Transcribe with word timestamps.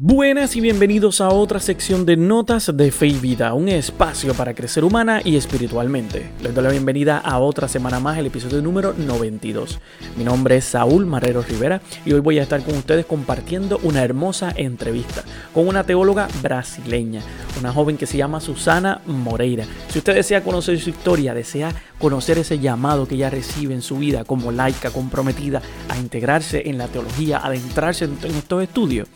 Buenas 0.00 0.54
y 0.54 0.60
bienvenidos 0.60 1.20
a 1.20 1.30
otra 1.30 1.58
sección 1.58 2.06
de 2.06 2.16
Notas 2.16 2.70
de 2.72 2.92
Fe 2.92 3.08
y 3.08 3.14
Vida, 3.14 3.52
un 3.54 3.68
espacio 3.68 4.32
para 4.32 4.54
crecer 4.54 4.84
humana 4.84 5.20
y 5.24 5.34
espiritualmente. 5.34 6.30
Les 6.40 6.54
doy 6.54 6.62
la 6.62 6.70
bienvenida 6.70 7.18
a 7.18 7.40
otra 7.40 7.66
semana 7.66 7.98
más, 7.98 8.16
el 8.16 8.26
episodio 8.26 8.62
número 8.62 8.94
92. 8.96 9.80
Mi 10.16 10.22
nombre 10.22 10.58
es 10.58 10.66
Saúl 10.66 11.04
Marrero 11.04 11.42
Rivera 11.42 11.82
y 12.04 12.12
hoy 12.12 12.20
voy 12.20 12.38
a 12.38 12.44
estar 12.44 12.62
con 12.62 12.76
ustedes 12.76 13.06
compartiendo 13.06 13.80
una 13.82 14.04
hermosa 14.04 14.52
entrevista 14.54 15.24
con 15.52 15.66
una 15.66 15.82
teóloga 15.82 16.28
brasileña, 16.42 17.20
una 17.58 17.72
joven 17.72 17.96
que 17.96 18.06
se 18.06 18.18
llama 18.18 18.40
Susana 18.40 19.00
Moreira. 19.04 19.64
Si 19.88 19.98
usted 19.98 20.14
desea 20.14 20.44
conocer 20.44 20.78
su 20.78 20.90
historia, 20.90 21.34
desea 21.34 21.74
conocer 21.98 22.38
ese 22.38 22.60
llamado 22.60 23.08
que 23.08 23.16
ella 23.16 23.30
recibe 23.30 23.74
en 23.74 23.82
su 23.82 23.98
vida 23.98 24.22
como 24.22 24.52
laica 24.52 24.92
comprometida 24.92 25.60
a 25.88 25.98
integrarse 25.98 26.68
en 26.70 26.78
la 26.78 26.86
teología, 26.86 27.38
adentrarse 27.38 28.04
en 28.04 28.36
estos 28.36 28.62
estudios, 28.62 29.08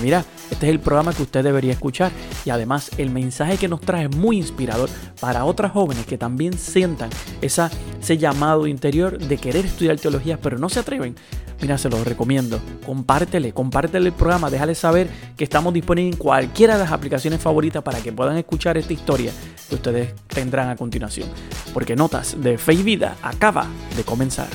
mira, 0.00 0.24
este 0.50 0.66
es 0.66 0.72
el 0.72 0.80
programa 0.80 1.12
que 1.12 1.22
usted 1.22 1.44
debería 1.44 1.72
escuchar 1.72 2.10
y 2.44 2.50
además 2.50 2.90
el 2.98 3.10
mensaje 3.10 3.56
que 3.56 3.68
nos 3.68 3.80
trae 3.80 4.06
es 4.06 4.16
muy 4.16 4.36
inspirador 4.36 4.90
para 5.20 5.44
otras 5.44 5.72
jóvenes 5.72 6.06
que 6.06 6.18
también 6.18 6.58
sientan 6.58 7.10
esa, 7.40 7.70
ese 8.00 8.18
llamado 8.18 8.66
interior 8.66 9.18
de 9.18 9.38
querer 9.38 9.66
estudiar 9.66 9.98
teología 9.98 10.38
pero 10.40 10.58
no 10.58 10.68
se 10.68 10.80
atreven. 10.80 11.14
Mira, 11.60 11.76
se 11.76 11.90
lo 11.90 12.02
recomiendo. 12.02 12.58
Compártele, 12.86 13.52
compártele 13.52 14.08
el 14.08 14.14
programa, 14.14 14.50
déjale 14.50 14.74
saber 14.74 15.08
que 15.36 15.44
estamos 15.44 15.74
disponibles 15.74 16.14
en 16.14 16.18
cualquiera 16.18 16.74
de 16.74 16.84
las 16.84 16.92
aplicaciones 16.92 17.40
favoritas 17.40 17.82
para 17.82 18.00
que 18.00 18.12
puedan 18.12 18.38
escuchar 18.38 18.78
esta 18.78 18.92
historia 18.92 19.30
que 19.68 19.74
ustedes 19.74 20.14
tendrán 20.26 20.70
a 20.70 20.76
continuación. 20.76 21.28
Porque 21.74 21.96
Notas 21.96 22.40
de 22.40 22.56
Fe 22.56 22.74
y 22.74 22.82
Vida 22.82 23.16
acaba 23.22 23.66
de 23.94 24.04
comenzar. 24.04 24.48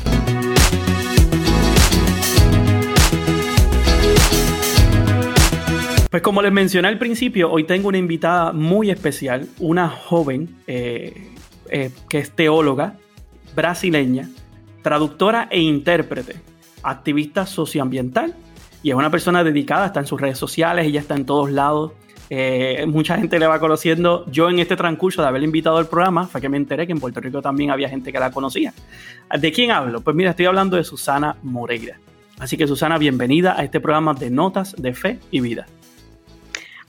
Pues 6.15 6.23
como 6.23 6.41
les 6.41 6.53
mencioné 6.53 6.87
al 6.87 6.97
principio, 6.97 7.51
hoy 7.51 7.65
tengo 7.65 7.89
una 7.89 7.97
invitada 7.97 8.53
muy 8.53 8.89
especial, 8.89 9.49
una 9.59 9.89
joven 9.89 10.55
eh, 10.65 11.33
eh, 11.69 11.91
que 12.07 12.19
es 12.19 12.31
teóloga 12.31 12.93
brasileña, 13.53 14.29
traductora 14.81 15.49
e 15.51 15.59
intérprete, 15.59 16.37
activista 16.83 17.45
socioambiental 17.45 18.33
y 18.81 18.91
es 18.91 18.95
una 18.95 19.11
persona 19.11 19.43
dedicada, 19.43 19.87
está 19.87 19.99
en 19.99 20.07
sus 20.07 20.21
redes 20.21 20.37
sociales, 20.37 20.85
ella 20.85 21.01
está 21.01 21.15
en 21.15 21.25
todos 21.25 21.51
lados. 21.51 21.91
Eh, 22.29 22.85
mucha 22.87 23.17
gente 23.17 23.37
le 23.37 23.47
va 23.47 23.59
conociendo. 23.59 24.25
Yo 24.31 24.49
en 24.49 24.59
este 24.59 24.77
transcurso 24.77 25.21
de 25.21 25.27
haberle 25.27 25.47
invitado 25.47 25.75
al 25.75 25.87
programa 25.87 26.27
fue 26.27 26.39
que 26.39 26.47
me 26.47 26.55
enteré 26.55 26.87
que 26.87 26.93
en 26.93 27.01
Puerto 27.01 27.19
Rico 27.19 27.41
también 27.41 27.71
había 27.71 27.89
gente 27.89 28.13
que 28.13 28.19
la 28.21 28.31
conocía. 28.31 28.73
¿De 29.37 29.51
quién 29.51 29.71
hablo? 29.71 29.99
Pues 29.99 30.15
mira, 30.15 30.29
estoy 30.29 30.45
hablando 30.45 30.77
de 30.77 30.85
Susana 30.85 31.35
Moreira. 31.43 31.99
Así 32.39 32.55
que 32.55 32.67
Susana, 32.67 32.97
bienvenida 32.97 33.59
a 33.59 33.65
este 33.65 33.81
programa 33.81 34.13
de 34.13 34.29
Notas 34.29 34.75
de 34.77 34.93
Fe 34.93 35.19
y 35.29 35.41
Vida. 35.41 35.65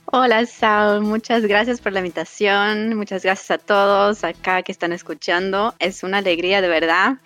Hola 0.09 0.45
Saul, 0.45 1.01
muchas 1.01 1.43
gracias 1.43 1.81
por 1.81 1.91
la 1.91 1.99
invitación, 1.99 2.95
muchas 2.95 3.23
gracias 3.23 3.51
a 3.51 3.57
todos 3.57 4.23
acá 4.23 4.63
que 4.63 4.71
están 4.71 4.93
escuchando, 4.93 5.75
es 5.79 6.01
una 6.01 6.19
alegría 6.19 6.61
de 6.61 6.69
verdad 6.69 7.17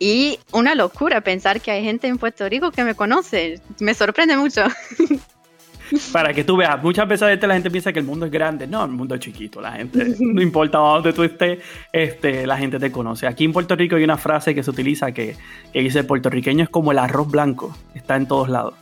y 0.00 0.38
una 0.50 0.74
locura 0.74 1.20
pensar 1.20 1.60
que 1.60 1.70
hay 1.70 1.84
gente 1.84 2.06
en 2.06 2.16
Puerto 2.16 2.48
Rico 2.48 2.70
que 2.70 2.84
me 2.84 2.94
conoce, 2.94 3.60
me 3.80 3.92
sorprende 3.92 4.38
mucho. 4.38 4.62
Para 6.12 6.32
que 6.32 6.42
tú 6.42 6.56
veas, 6.56 6.82
muchas 6.82 7.06
veces 7.06 7.38
la 7.42 7.52
gente 7.52 7.70
piensa 7.70 7.92
que 7.92 7.98
el 7.98 8.06
mundo 8.06 8.24
es 8.24 8.32
grande, 8.32 8.66
no, 8.66 8.82
el 8.82 8.92
mundo 8.92 9.14
es 9.14 9.20
chiquito, 9.20 9.60
la 9.60 9.72
gente, 9.72 10.16
no 10.18 10.40
importa 10.42 10.78
dónde 10.78 11.12
tú 11.12 11.24
estés, 11.24 11.58
este, 11.92 12.46
la 12.46 12.56
gente 12.56 12.78
te 12.78 12.90
conoce. 12.90 13.26
Aquí 13.26 13.44
en 13.44 13.52
Puerto 13.52 13.76
Rico 13.76 13.96
hay 13.96 14.04
una 14.04 14.16
frase 14.16 14.54
que 14.54 14.62
se 14.62 14.70
utiliza 14.70 15.12
que, 15.12 15.36
que 15.70 15.80
dice, 15.80 16.02
puertorriqueño 16.02 16.64
es 16.64 16.70
como 16.70 16.92
el 16.92 16.98
arroz 16.98 17.30
blanco, 17.30 17.76
está 17.94 18.16
en 18.16 18.26
todos 18.26 18.48
lados. 18.48 18.81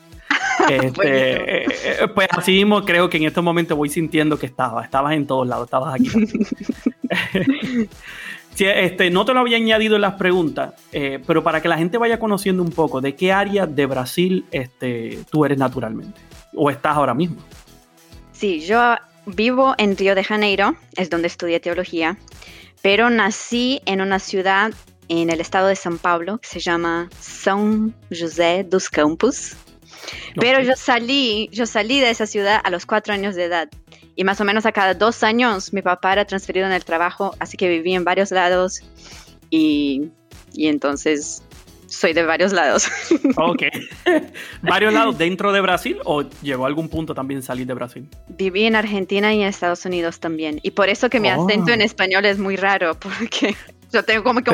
Este, 0.68 1.64
eh, 1.64 2.08
pues 2.14 2.28
así 2.30 2.52
mismo 2.52 2.84
creo 2.84 3.08
que 3.08 3.16
en 3.16 3.24
estos 3.24 3.42
momentos 3.42 3.76
voy 3.76 3.88
sintiendo 3.88 4.38
que 4.38 4.46
estaba, 4.46 4.84
estabas 4.84 5.14
en 5.14 5.26
todos 5.26 5.46
lados, 5.46 5.66
estabas 5.66 5.94
aquí. 5.94 6.10
este, 8.58 9.10
no 9.10 9.24
te 9.24 9.34
lo 9.34 9.40
había 9.40 9.56
añadido 9.56 9.96
en 9.96 10.02
las 10.02 10.14
preguntas, 10.14 10.74
eh, 10.92 11.22
pero 11.26 11.42
para 11.42 11.60
que 11.62 11.68
la 11.68 11.78
gente 11.78 11.98
vaya 11.98 12.18
conociendo 12.18 12.62
un 12.62 12.70
poco 12.70 13.00
de 13.00 13.14
qué 13.14 13.32
área 13.32 13.66
de 13.66 13.86
Brasil 13.86 14.44
este, 14.50 15.18
tú 15.30 15.44
eres 15.44 15.58
naturalmente 15.58 16.20
o 16.54 16.70
estás 16.70 16.96
ahora 16.96 17.14
mismo. 17.14 17.36
Sí, 18.32 18.60
yo 18.60 18.96
vivo 19.26 19.74
en 19.78 19.96
Río 19.96 20.14
de 20.14 20.24
Janeiro, 20.24 20.74
es 20.96 21.10
donde 21.10 21.28
estudié 21.28 21.60
teología, 21.60 22.18
pero 22.82 23.10
nací 23.10 23.80
en 23.86 24.00
una 24.00 24.18
ciudad 24.18 24.72
en 25.08 25.30
el 25.30 25.40
estado 25.40 25.66
de 25.66 25.76
San 25.76 25.98
Pablo 25.98 26.38
que 26.38 26.48
se 26.48 26.60
llama 26.60 27.08
São 27.20 27.92
José 28.10 28.64
dos 28.64 28.88
Campos. 28.88 29.56
Pero 30.36 30.60
yo 30.62 30.74
salí, 30.76 31.48
yo 31.52 31.66
salí 31.66 32.00
de 32.00 32.10
esa 32.10 32.26
ciudad 32.26 32.60
a 32.62 32.70
los 32.70 32.86
cuatro 32.86 33.14
años 33.14 33.34
de 33.34 33.44
edad. 33.44 33.68
Y 34.16 34.24
más 34.24 34.40
o 34.40 34.44
menos 34.44 34.66
a 34.66 34.72
cada 34.72 34.94
dos 34.94 35.22
años 35.22 35.72
mi 35.72 35.82
papá 35.82 36.12
era 36.12 36.24
transferido 36.24 36.66
en 36.66 36.72
el 36.72 36.84
trabajo, 36.84 37.34
así 37.38 37.56
que 37.56 37.68
viví 37.68 37.94
en 37.94 38.04
varios 38.04 38.30
lados. 38.30 38.82
Y, 39.50 40.10
y 40.52 40.68
entonces 40.68 41.42
soy 41.90 42.12
de 42.12 42.22
varios 42.22 42.52
lados. 42.52 42.88
Ok. 43.36 43.62
¿Varios 44.62 44.92
lados 44.92 45.16
dentro 45.16 45.52
de 45.52 45.60
Brasil 45.60 45.98
o 46.04 46.22
llegó 46.42 46.64
a 46.64 46.68
algún 46.68 46.88
punto 46.88 47.14
también 47.14 47.42
salir 47.42 47.66
de 47.66 47.74
Brasil? 47.74 48.08
Viví 48.28 48.64
en 48.64 48.76
Argentina 48.76 49.32
y 49.32 49.42
en 49.42 49.48
Estados 49.48 49.84
Unidos 49.84 50.20
también. 50.20 50.60
Y 50.62 50.72
por 50.72 50.88
eso 50.88 51.08
que 51.08 51.20
mi 51.20 51.28
acento 51.28 51.72
en 51.72 51.80
oh. 51.80 51.84
español 51.84 52.26
es 52.26 52.38
muy 52.38 52.56
raro, 52.56 52.98
porque 52.98 53.54
yo 53.92 54.02
tengo 54.02 54.24
como 54.24 54.42
que 54.42 54.50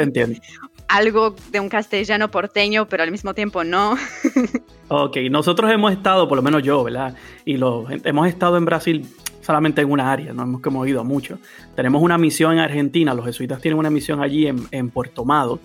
algo 0.88 1.34
de 1.50 1.60
un 1.60 1.68
castellano 1.68 2.30
porteño, 2.30 2.88
pero 2.88 3.02
al 3.02 3.10
mismo 3.10 3.34
tiempo 3.34 3.64
no. 3.64 3.96
ok, 4.88 5.16
nosotros 5.30 5.70
hemos 5.72 5.92
estado, 5.92 6.28
por 6.28 6.36
lo 6.36 6.42
menos 6.42 6.62
yo, 6.62 6.82
¿verdad? 6.84 7.14
Y 7.44 7.56
lo, 7.56 7.86
hemos 7.90 8.28
estado 8.28 8.56
en 8.56 8.64
Brasil 8.64 9.06
solamente 9.40 9.80
en 9.80 9.90
una 9.90 10.10
área, 10.10 10.32
no 10.32 10.42
hemos, 10.42 10.60
que 10.60 10.68
hemos 10.68 10.86
ido 10.88 11.04
mucho. 11.04 11.38
Tenemos 11.74 12.02
una 12.02 12.18
misión 12.18 12.54
en 12.54 12.58
Argentina, 12.58 13.14
los 13.14 13.24
jesuitas 13.24 13.60
tienen 13.60 13.78
una 13.78 13.90
misión 13.90 14.20
allí 14.20 14.46
en, 14.46 14.66
en 14.72 14.90
Puerto 14.90 15.24
Mado, 15.24 15.60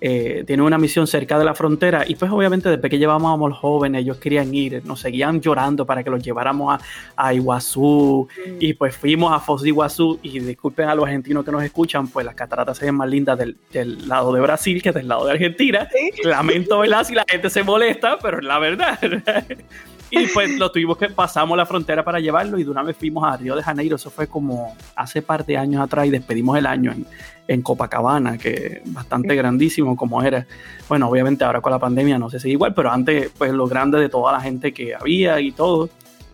eh, 0.00 0.44
tiene 0.46 0.62
una 0.62 0.78
misión 0.78 1.06
cerca 1.06 1.38
de 1.38 1.44
la 1.44 1.54
frontera 1.54 2.04
y 2.06 2.14
pues 2.14 2.30
obviamente 2.30 2.68
desde 2.68 2.88
que 2.88 2.98
llevábamos 2.98 3.34
a 3.34 3.48
los 3.48 3.58
jóvenes 3.58 4.02
ellos 4.02 4.18
querían 4.18 4.54
ir, 4.54 4.80
nos 4.84 5.00
seguían 5.00 5.40
llorando 5.40 5.86
para 5.86 6.04
que 6.04 6.10
los 6.10 6.22
lleváramos 6.22 6.80
a, 7.16 7.34
Iguazú 7.34 8.28
mm. 8.46 8.50
y 8.60 8.74
pues 8.74 8.96
fuimos 8.96 9.32
a 9.32 9.40
Foz 9.40 9.62
de 9.62 9.68
Iguazú 9.68 10.20
y 10.22 10.38
disculpen 10.38 10.88
a 10.88 10.94
los 10.94 11.04
argentinos 11.04 11.44
que 11.44 11.50
nos 11.50 11.64
escuchan, 11.64 12.06
pues 12.08 12.24
las 12.24 12.34
cataratas 12.34 12.78
se 12.78 12.84
ven 12.84 12.94
más 12.94 13.08
lindas 13.08 13.38
del, 13.38 13.56
lado 14.08 14.32
de 14.32 14.40
Brasil 14.40 14.80
que 14.82 14.92
del 14.92 15.08
lado 15.08 15.26
de 15.26 15.32
Argentina. 15.32 15.88
Lamento, 16.22 16.78
¿verdad? 16.78 17.04
Si 17.04 17.14
la 17.14 17.24
gente 17.28 17.50
se 17.50 17.62
molesta, 17.62 18.18
pero 18.20 18.38
es 18.38 18.44
la 18.44 18.58
verdad. 18.58 18.98
Y 20.10 20.26
pues 20.28 20.58
lo 20.58 20.70
tuvimos 20.72 20.96
que 20.96 21.10
pasamos 21.10 21.56
la 21.56 21.66
frontera 21.66 22.02
para 22.02 22.18
llevarlo 22.18 22.58
y 22.58 22.64
de 22.64 22.70
una 22.70 22.82
vez 22.82 22.96
fuimos 22.96 23.24
a 23.24 23.36
Río 23.36 23.54
de 23.54 23.62
Janeiro. 23.62 23.96
Eso 23.96 24.10
fue 24.10 24.26
como 24.26 24.74
hace 24.96 25.20
par 25.20 25.44
de 25.44 25.56
años 25.56 25.82
atrás 25.82 26.06
y 26.06 26.10
despedimos 26.10 26.56
el 26.56 26.66
año 26.66 26.92
en, 26.92 27.06
en 27.48 27.62
Copacabana, 27.62 28.36
que 28.36 28.82
bastante 28.84 29.34
grandísimo 29.34 29.96
como 29.96 30.22
era. 30.22 30.46
Bueno, 30.88 31.08
obviamente 31.08 31.44
ahora 31.44 31.62
con 31.62 31.72
la 31.72 31.78
pandemia 31.78 32.18
no 32.18 32.28
sé 32.28 32.38
si 32.38 32.50
igual, 32.50 32.74
pero 32.74 32.90
antes 32.90 33.30
pues 33.36 33.52
lo 33.52 33.66
grande 33.66 33.98
de 33.98 34.10
toda 34.10 34.32
la 34.32 34.40
gente 34.40 34.72
que 34.72 34.94
había 34.94 35.40
y 35.40 35.50
todo. 35.50 35.88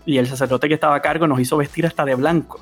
Y 0.04 0.19
el 0.19 0.26
sacerdote 0.26 0.69
que 0.69 0.75
estaba 0.75 0.97
a 0.97 1.00
cargo 1.00 1.26
nos 1.26 1.41
hizo 1.41 1.56
vestir 1.56 1.86
hasta 1.86 2.04
de 2.04 2.16
blanco. 2.16 2.60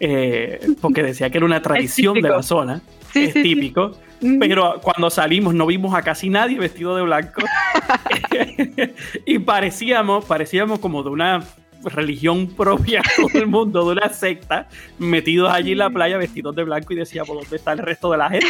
Eh, 0.00 0.74
porque 0.80 1.02
decía 1.02 1.30
que 1.30 1.38
era 1.38 1.46
una 1.46 1.62
tradición 1.62 2.20
de 2.20 2.28
la 2.28 2.42
zona. 2.42 2.82
es 3.14 3.32
típico. 3.32 3.92
Pero 4.38 4.80
cuando 4.82 5.08
salimos 5.08 5.54
no 5.54 5.64
vimos 5.64 5.94
a 5.94 6.02
casi 6.02 6.28
nadie 6.28 6.58
vestido 6.58 6.96
de 6.96 7.02
blanco. 7.02 7.40
y 9.24 9.38
parecíamos, 9.38 10.24
parecíamos 10.24 10.80
como 10.80 11.02
de 11.02 11.10
una 11.10 11.44
religión 11.84 12.46
propia 12.56 13.02
todo 13.16 13.40
el 13.40 13.46
mundo, 13.46 13.84
de 13.86 13.92
una 13.92 14.08
secta, 14.08 14.68
metidos 14.98 15.50
allí 15.50 15.72
en 15.72 15.78
la 15.78 15.90
playa 15.90 16.16
vestidos 16.16 16.54
de 16.54 16.64
blanco 16.64 16.92
y 16.92 16.96
decíamos, 16.96 17.36
¿dónde 17.36 17.56
está 17.56 17.72
el 17.72 17.78
resto 17.78 18.10
de 18.10 18.18
la 18.18 18.30
gente? 18.30 18.48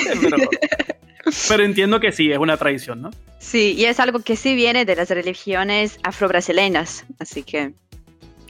Pero, 1.49 1.63
entiendo 1.63 2.01
que 2.01 2.13
sí, 2.13 2.33
es 2.33 2.39
una 2.39 2.57
tradición, 2.57 3.03
¿no? 3.03 3.11
Sí, 3.39 3.75
y 3.77 3.85
es 3.85 4.01
algo 4.01 4.21
que 4.21 4.37
sí 4.37 4.55
viene 4.55 4.85
de 4.85 4.97
las 4.97 5.11
religiones 5.11 5.99
afro-brasileñas, 6.03 7.05
así 7.19 7.43
que... 7.43 7.73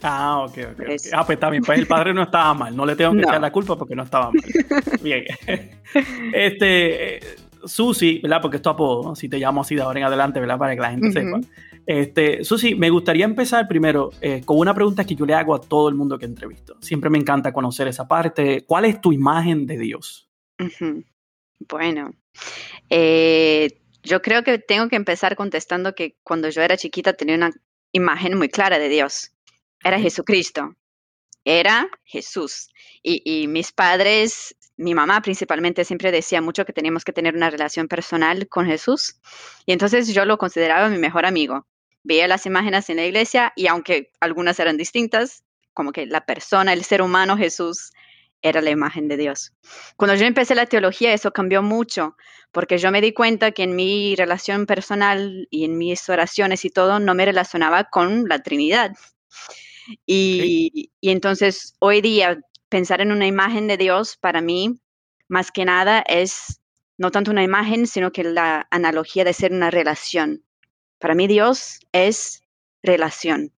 Ah, 0.02 0.44
ok, 0.44 0.58
ok. 0.72 0.82
Ah, 1.12 1.26
pues 1.26 1.38
también, 1.38 1.62
pues 1.62 1.78
el 1.78 1.86
padre 1.86 2.14
no 2.14 2.22
estaba 2.22 2.54
mal, 2.54 2.74
no 2.74 2.86
le 2.86 2.96
tengo 2.96 3.12
que 3.12 3.20
echar 3.20 3.40
la 3.40 3.52
culpa 3.52 3.76
porque 3.76 3.94
no 3.94 4.04
estaba 4.04 4.30
mal. 4.30 4.42
Bien. 5.02 5.24
Este, 6.32 7.16
eh, 7.16 7.20
Susi, 7.64 8.20
¿verdad? 8.22 8.40
Porque 8.40 8.56
esto 8.56 8.70
apodo, 8.70 9.14
si 9.14 9.28
te 9.28 9.38
llamo 9.38 9.60
así 9.60 9.74
de 9.74 9.82
ahora 9.82 10.00
en 10.00 10.06
adelante, 10.06 10.40
¿verdad? 10.40 10.58
Para 10.58 10.74
que 10.74 10.80
la 10.80 10.90
gente 10.90 11.12
sepa. 11.12 11.40
Este, 11.90 12.44
Susi, 12.44 12.76
me 12.76 12.88
gustaría 12.88 13.24
empezar 13.24 13.66
primero 13.66 14.12
eh, 14.20 14.42
con 14.44 14.58
una 14.58 14.72
pregunta 14.72 15.04
que 15.04 15.16
yo 15.16 15.26
le 15.26 15.34
hago 15.34 15.56
a 15.56 15.60
todo 15.60 15.88
el 15.88 15.96
mundo 15.96 16.20
que 16.20 16.24
entrevisto. 16.24 16.76
Siempre 16.80 17.10
me 17.10 17.18
encanta 17.18 17.52
conocer 17.52 17.88
esa 17.88 18.06
parte. 18.06 18.64
¿Cuál 18.64 18.84
es 18.84 19.00
tu 19.00 19.12
imagen 19.12 19.66
de 19.66 19.76
Dios? 19.76 20.30
Bueno, 21.68 22.14
eh, 22.88 23.80
yo 24.04 24.22
creo 24.22 24.44
que 24.44 24.58
tengo 24.58 24.88
que 24.88 24.94
empezar 24.94 25.34
contestando 25.34 25.96
que 25.96 26.16
cuando 26.22 26.48
yo 26.48 26.62
era 26.62 26.76
chiquita 26.76 27.12
tenía 27.14 27.34
una 27.34 27.50
imagen 27.90 28.38
muy 28.38 28.48
clara 28.48 28.78
de 28.78 28.88
Dios. 28.88 29.32
Era 29.82 29.98
Jesucristo. 29.98 30.76
Era 31.44 31.90
Jesús. 32.04 32.68
Y, 33.02 33.20
y 33.24 33.48
mis 33.48 33.72
padres 33.72 34.54
mi 34.76 34.94
mamá 34.94 35.20
principalmente 35.20 35.84
siempre 35.84 36.10
decía 36.10 36.40
mucho 36.40 36.64
que 36.64 36.72
teníamos 36.72 37.04
que 37.04 37.12
tener 37.12 37.34
una 37.34 37.50
relación 37.50 37.88
personal 37.88 38.48
con 38.48 38.64
Jesús. 38.64 39.20
Y 39.66 39.72
entonces 39.72 40.14
yo 40.14 40.24
lo 40.24 40.38
consideraba 40.38 40.88
mi 40.88 40.96
mejor 40.96 41.26
amigo. 41.26 41.66
Veía 42.02 42.28
las 42.28 42.46
imágenes 42.46 42.88
en 42.90 42.96
la 42.96 43.06
iglesia 43.06 43.52
y 43.56 43.66
aunque 43.66 44.10
algunas 44.20 44.58
eran 44.58 44.76
distintas, 44.76 45.44
como 45.72 45.92
que 45.92 46.06
la 46.06 46.24
persona, 46.24 46.72
el 46.72 46.84
ser 46.84 47.02
humano, 47.02 47.36
Jesús, 47.36 47.92
era 48.42 48.60
la 48.60 48.70
imagen 48.70 49.08
de 49.08 49.16
Dios. 49.16 49.52
Cuando 49.96 50.14
yo 50.14 50.26
empecé 50.26 50.54
la 50.54 50.66
teología, 50.66 51.12
eso 51.12 51.32
cambió 51.32 51.62
mucho, 51.62 52.16
porque 52.52 52.78
yo 52.78 52.90
me 52.90 53.00
di 53.00 53.12
cuenta 53.12 53.52
que 53.52 53.62
en 53.62 53.76
mi 53.76 54.16
relación 54.16 54.66
personal 54.66 55.46
y 55.50 55.64
en 55.64 55.76
mis 55.78 56.08
oraciones 56.08 56.64
y 56.64 56.70
todo, 56.70 57.00
no 57.00 57.14
me 57.14 57.26
relacionaba 57.26 57.84
con 57.84 58.28
la 58.28 58.42
Trinidad. 58.42 58.92
Y, 60.06 60.90
y 61.00 61.10
entonces 61.10 61.74
hoy 61.80 62.00
día 62.00 62.40
pensar 62.68 63.00
en 63.00 63.12
una 63.12 63.26
imagen 63.26 63.66
de 63.66 63.76
Dios 63.76 64.16
para 64.16 64.40
mí, 64.40 64.80
más 65.28 65.50
que 65.50 65.64
nada, 65.64 66.02
es 66.06 66.60
no 66.96 67.10
tanto 67.10 67.30
una 67.30 67.42
imagen, 67.42 67.86
sino 67.86 68.12
que 68.12 68.24
la 68.24 68.66
analogía 68.70 69.24
de 69.24 69.32
ser 69.32 69.52
una 69.52 69.70
relación. 69.70 70.44
Para 71.00 71.14
mí 71.14 71.26
Dios 71.26 71.80
es 71.92 72.42
relación. 72.82 73.52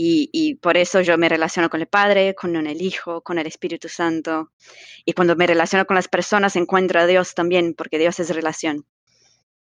Y, 0.00 0.54
por 0.62 0.76
eso 0.76 1.00
yo 1.00 1.18
me 1.18 1.28
relaciono 1.28 1.68
con 1.68 1.80
el 1.80 1.88
Padre, 1.88 2.36
con 2.36 2.54
el 2.54 2.80
Hijo, 2.82 3.20
con 3.22 3.36
el 3.36 3.48
Espíritu 3.48 3.88
Santo. 3.88 4.52
Y 5.04 5.12
cuando 5.12 5.34
me 5.34 5.44
relaciono 5.44 5.86
con 5.86 5.96
las 5.96 6.06
personas, 6.06 6.54
encuentro 6.54 7.00
a 7.00 7.06
Dios 7.06 7.34
también, 7.34 7.74
porque 7.74 7.98
Dios 7.98 8.20
es 8.20 8.32
relación. 8.32 8.86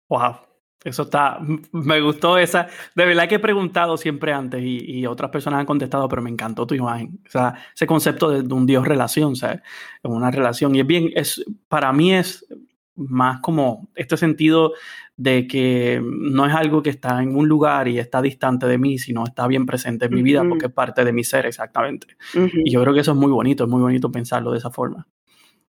Wow, 0.09 0.35
eso 0.83 1.03
está, 1.03 1.39
me 1.71 2.01
gustó 2.01 2.37
esa. 2.37 2.67
De 2.95 3.05
verdad 3.05 3.29
que 3.29 3.35
he 3.35 3.39
preguntado 3.39 3.95
siempre 3.95 4.33
antes 4.33 4.61
y, 4.61 5.05
otras 5.07 5.31
personas 5.31 5.61
han 5.61 5.65
contestado, 5.65 6.09
pero 6.09 6.21
me 6.21 6.29
encantó 6.29 6.67
tu 6.67 6.75
imagen. 6.75 7.17
O 7.25 7.29
sea, 7.29 7.53
ese 7.73 7.87
concepto 7.87 8.29
de, 8.29 8.53
un 8.53 8.65
Dios 8.65 8.85
relación, 8.85 9.37
¿sabes? 9.37 9.61
Una 10.03 10.31
relación. 10.31 10.75
Y 10.75 10.81
es 10.81 10.87
bien, 10.87 11.11
es, 11.15 11.45
para 11.69 11.93
mí 11.93 12.13
es 12.13 12.45
más 12.95 13.39
como 13.41 13.89
este 13.95 14.17
sentido 14.17 14.73
de 15.17 15.47
que 15.47 16.01
no 16.03 16.45
es 16.45 16.53
algo 16.53 16.83
que 16.83 16.89
está 16.89 17.23
en 17.23 17.35
un 17.35 17.47
lugar 17.47 17.87
y 17.87 17.99
está 17.99 18.21
distante 18.21 18.67
de 18.67 18.77
mí, 18.77 18.97
sino 18.97 19.23
está 19.23 19.47
bien 19.47 19.65
presente 19.65 20.05
en 20.05 20.13
mi 20.13 20.21
vida 20.21 20.43
porque 20.47 20.65
es 20.67 20.71
parte 20.73 21.05
de 21.05 21.13
mi 21.13 21.23
ser 21.23 21.45
exactamente. 21.45 22.07
Y 22.33 22.71
yo 22.71 22.81
creo 22.81 22.93
que 22.93 22.99
eso 22.99 23.11
es 23.11 23.17
muy 23.17 23.31
bonito, 23.31 23.63
es 23.63 23.69
muy 23.69 23.81
bonito 23.81 24.11
pensarlo 24.11 24.51
de 24.51 24.57
esa 24.57 24.71
forma. 24.71 25.07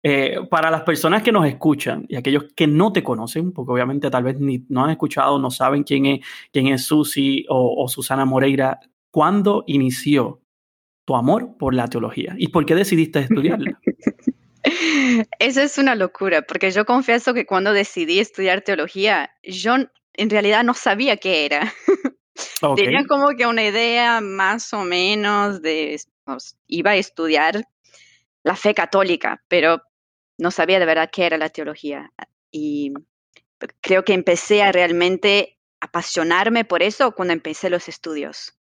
Eh, 0.07 0.39
para 0.51 0.71
las 0.71 0.83
personas 0.83 1.23
que 1.23 1.33
nos 1.33 1.47
escuchan 1.47 2.05
y 2.09 2.17
aquellos 2.17 2.45
que 2.55 2.67
no 2.67 2.93
te 2.93 3.03
conocen, 3.03 3.53
porque 3.53 3.73
obviamente 3.73 4.11
tal 4.11 4.23
vez 4.23 4.39
ni, 4.39 4.65
no 4.69 4.85
han 4.85 4.91
escuchado, 4.91 5.39
no 5.39 5.51
saben 5.51 5.83
quién 5.83 6.05
es, 6.05 6.21
quién 6.53 6.67
es 6.67 6.85
Susi 6.85 7.47
o, 7.49 7.83
o 7.83 7.89
Susana 7.89 8.27
Moreira, 8.27 8.81
¿cuándo 9.11 9.65
inició 9.67 10.43
tu 11.07 11.17
amor 11.17 11.57
por 11.59 11.75
la 11.75 11.89
teología 11.89 12.35
y 12.37 12.49
por 12.49 12.67
qué 12.67 12.75
decidiste 12.75 13.19
estudiarla? 13.21 13.81
Eso 15.39 15.61
es 15.61 15.79
una 15.79 15.95
locura, 15.95 16.43
porque 16.43 16.71
yo 16.71 16.85
confieso 16.85 17.35
que 17.35 17.47
cuando 17.47 17.73
decidí 17.73 18.19
estudiar 18.19 18.63
teología, 18.63 19.31
yo 19.43 19.77
en 20.15 20.31
realidad 20.31 20.65
no 20.65 20.75
sabía 20.75 21.17
qué 21.17 21.47
era. 21.47 21.73
Tenía 22.77 23.05
como 23.07 23.29
que 23.37 23.47
una 23.47 23.63
idea 23.65 24.21
más 24.21 24.73
o 24.73 24.83
menos 24.85 25.63
de, 25.63 26.01
iba 26.67 26.93
a 26.93 26.97
estudiar 26.97 27.63
la 28.43 28.57
fe 28.57 28.75
católica, 28.75 29.43
pero 29.49 29.83
no 30.39 30.51
sabía 30.51 30.79
de 30.81 30.87
verdad 30.87 31.11
qué 31.13 31.27
era 31.27 31.39
la 31.39 31.49
teología. 31.49 32.11
Y 32.51 32.93
creo 33.81 34.05
que 34.05 34.15
empecé 34.15 34.63
a 34.63 34.73
realmente 34.73 35.59
apasionarme 35.81 36.65
por 36.65 36.83
eso 36.83 37.13
cuando 37.13 37.35
empecé 37.35 37.71
los 37.71 37.89
estudios. 37.89 38.59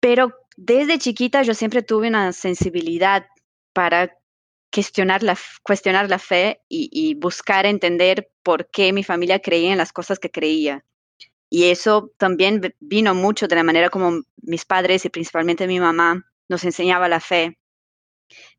Pero 0.00 0.32
desde 0.56 0.98
chiquita 0.98 1.42
yo 1.42 1.54
siempre 1.54 1.82
tuve 1.82 2.08
una 2.08 2.32
sensibilidad 2.32 3.26
para 3.72 4.16
cuestionar 4.78 5.24
la, 5.24 5.36
cuestionar 5.64 6.08
la 6.08 6.20
fe 6.20 6.60
y, 6.68 7.14
buscar 7.14 7.66
entender 7.66 8.30
por 8.44 8.70
qué 8.70 8.92
mi 8.92 9.02
familia 9.02 9.40
creía 9.40 9.72
en 9.72 9.78
las 9.78 9.92
cosas 9.92 10.20
que 10.20 10.30
creía. 10.30 10.84
Y 11.50 11.64
eso 11.64 12.12
también 12.16 12.76
vino 12.78 13.12
mucho 13.12 13.48
de 13.48 13.56
la 13.56 13.64
manera 13.64 13.90
como 13.90 14.22
mis 14.36 14.64
padres 14.64 15.04
y 15.04 15.08
principalmente 15.08 15.66
mi 15.66 15.80
mamá 15.80 16.24
nos 16.48 16.62
enseñaba 16.62 17.08
la 17.08 17.18
fe, 17.18 17.58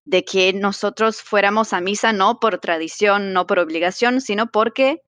de 0.03 0.25
que 0.25 0.51
nosotros 0.51 1.21
fuéramos 1.21 1.71
a 1.71 1.79
misa 1.79 2.11
no 2.11 2.41
por 2.41 2.57
tradición, 2.57 3.31
no 3.31 3.47
por 3.47 3.59
obligación, 3.59 4.19
sino 4.19 4.51
porque 4.51 5.01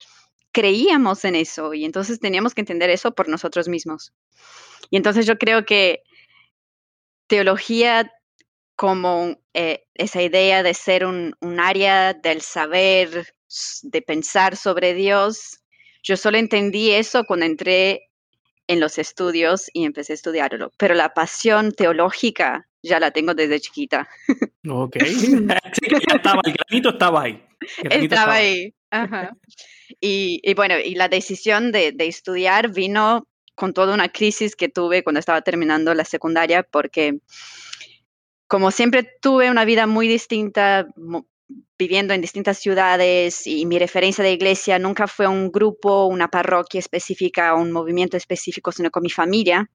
creíamos 0.53 1.25
en 1.25 1.35
eso 1.35 1.73
y 1.73 1.83
entonces 1.83 2.21
teníamos 2.21 2.53
que 2.53 2.61
entender 2.61 2.89
eso 2.89 3.11
por 3.11 3.27
nosotros 3.27 3.67
mismos. 3.67 4.13
Y 4.89 4.95
entonces 4.95 5.25
yo 5.25 5.37
creo 5.37 5.65
que 5.65 6.03
teología 7.27 8.13
como 8.81 9.37
eh, 9.53 9.83
esa 9.93 10.23
idea 10.23 10.63
de 10.63 10.73
ser 10.73 11.05
un, 11.05 11.35
área 11.59 12.15
del 12.15 12.41
saber, 12.41 13.27
de 13.83 14.01
pensar 14.01 14.57
sobre 14.57 14.95
Dios. 14.95 15.59
Yo 16.01 16.17
solo 16.17 16.39
entendí 16.39 16.89
eso 16.89 17.25
cuando 17.25 17.45
entré 17.45 18.09
en 18.65 18.79
los 18.79 18.97
estudios 18.97 19.69
y 19.71 19.85
empecé 19.85 20.13
a 20.13 20.15
estudiarlo, 20.15 20.71
pero 20.77 20.95
la 20.95 21.13
pasión 21.13 21.73
teológica 21.73 22.67
ya 22.81 22.99
la 22.99 23.11
tengo 23.11 23.35
desde 23.35 23.59
chiquita. 23.59 24.09
Ok, 24.67 24.95
estaba, 26.15 26.41
el 26.43 26.53
granito 26.53 26.89
estaba 26.89 27.21
ahí. 27.21 27.43
Estaba, 27.83 28.33
ahí. 28.33 28.73
Y, 29.99 30.53
bueno, 30.55 30.79
y 30.83 30.95
la 30.95 31.07
decisión 31.07 31.71
de, 31.71 31.91
de, 31.91 32.07
estudiar 32.07 32.71
vino 32.71 33.27
con 33.53 33.73
toda 33.73 33.93
una 33.93 34.09
crisis 34.09 34.55
que 34.55 34.69
tuve 34.69 35.03
cuando 35.03 35.19
estaba 35.19 35.41
terminando 35.41 35.93
la 35.93 36.05
secundaria, 36.05 36.63
porque 36.63 37.19
como 38.51 38.69
siempre 38.71 39.03
tuve 39.03 39.49
una 39.49 39.63
vida 39.63 39.87
muy 39.87 40.09
distinta, 40.09 40.85
viviendo 41.79 42.13
en 42.13 42.19
distintas 42.19 42.57
ciudades 42.57 43.47
y 43.47 43.65
mi 43.65 43.79
referencia 43.79 44.25
de 44.25 44.33
iglesia 44.33 44.77
nunca 44.77 45.07
fue 45.07 45.25
un 45.25 45.53
grupo, 45.53 46.07
una 46.07 46.27
parroquia 46.27 46.79
específica, 46.79 47.53
un 47.53 47.71
movimiento 47.71 48.17
específico, 48.17 48.73
sino 48.73 48.91
con 48.91 49.03
mi 49.03 49.09
familia. 49.09 49.71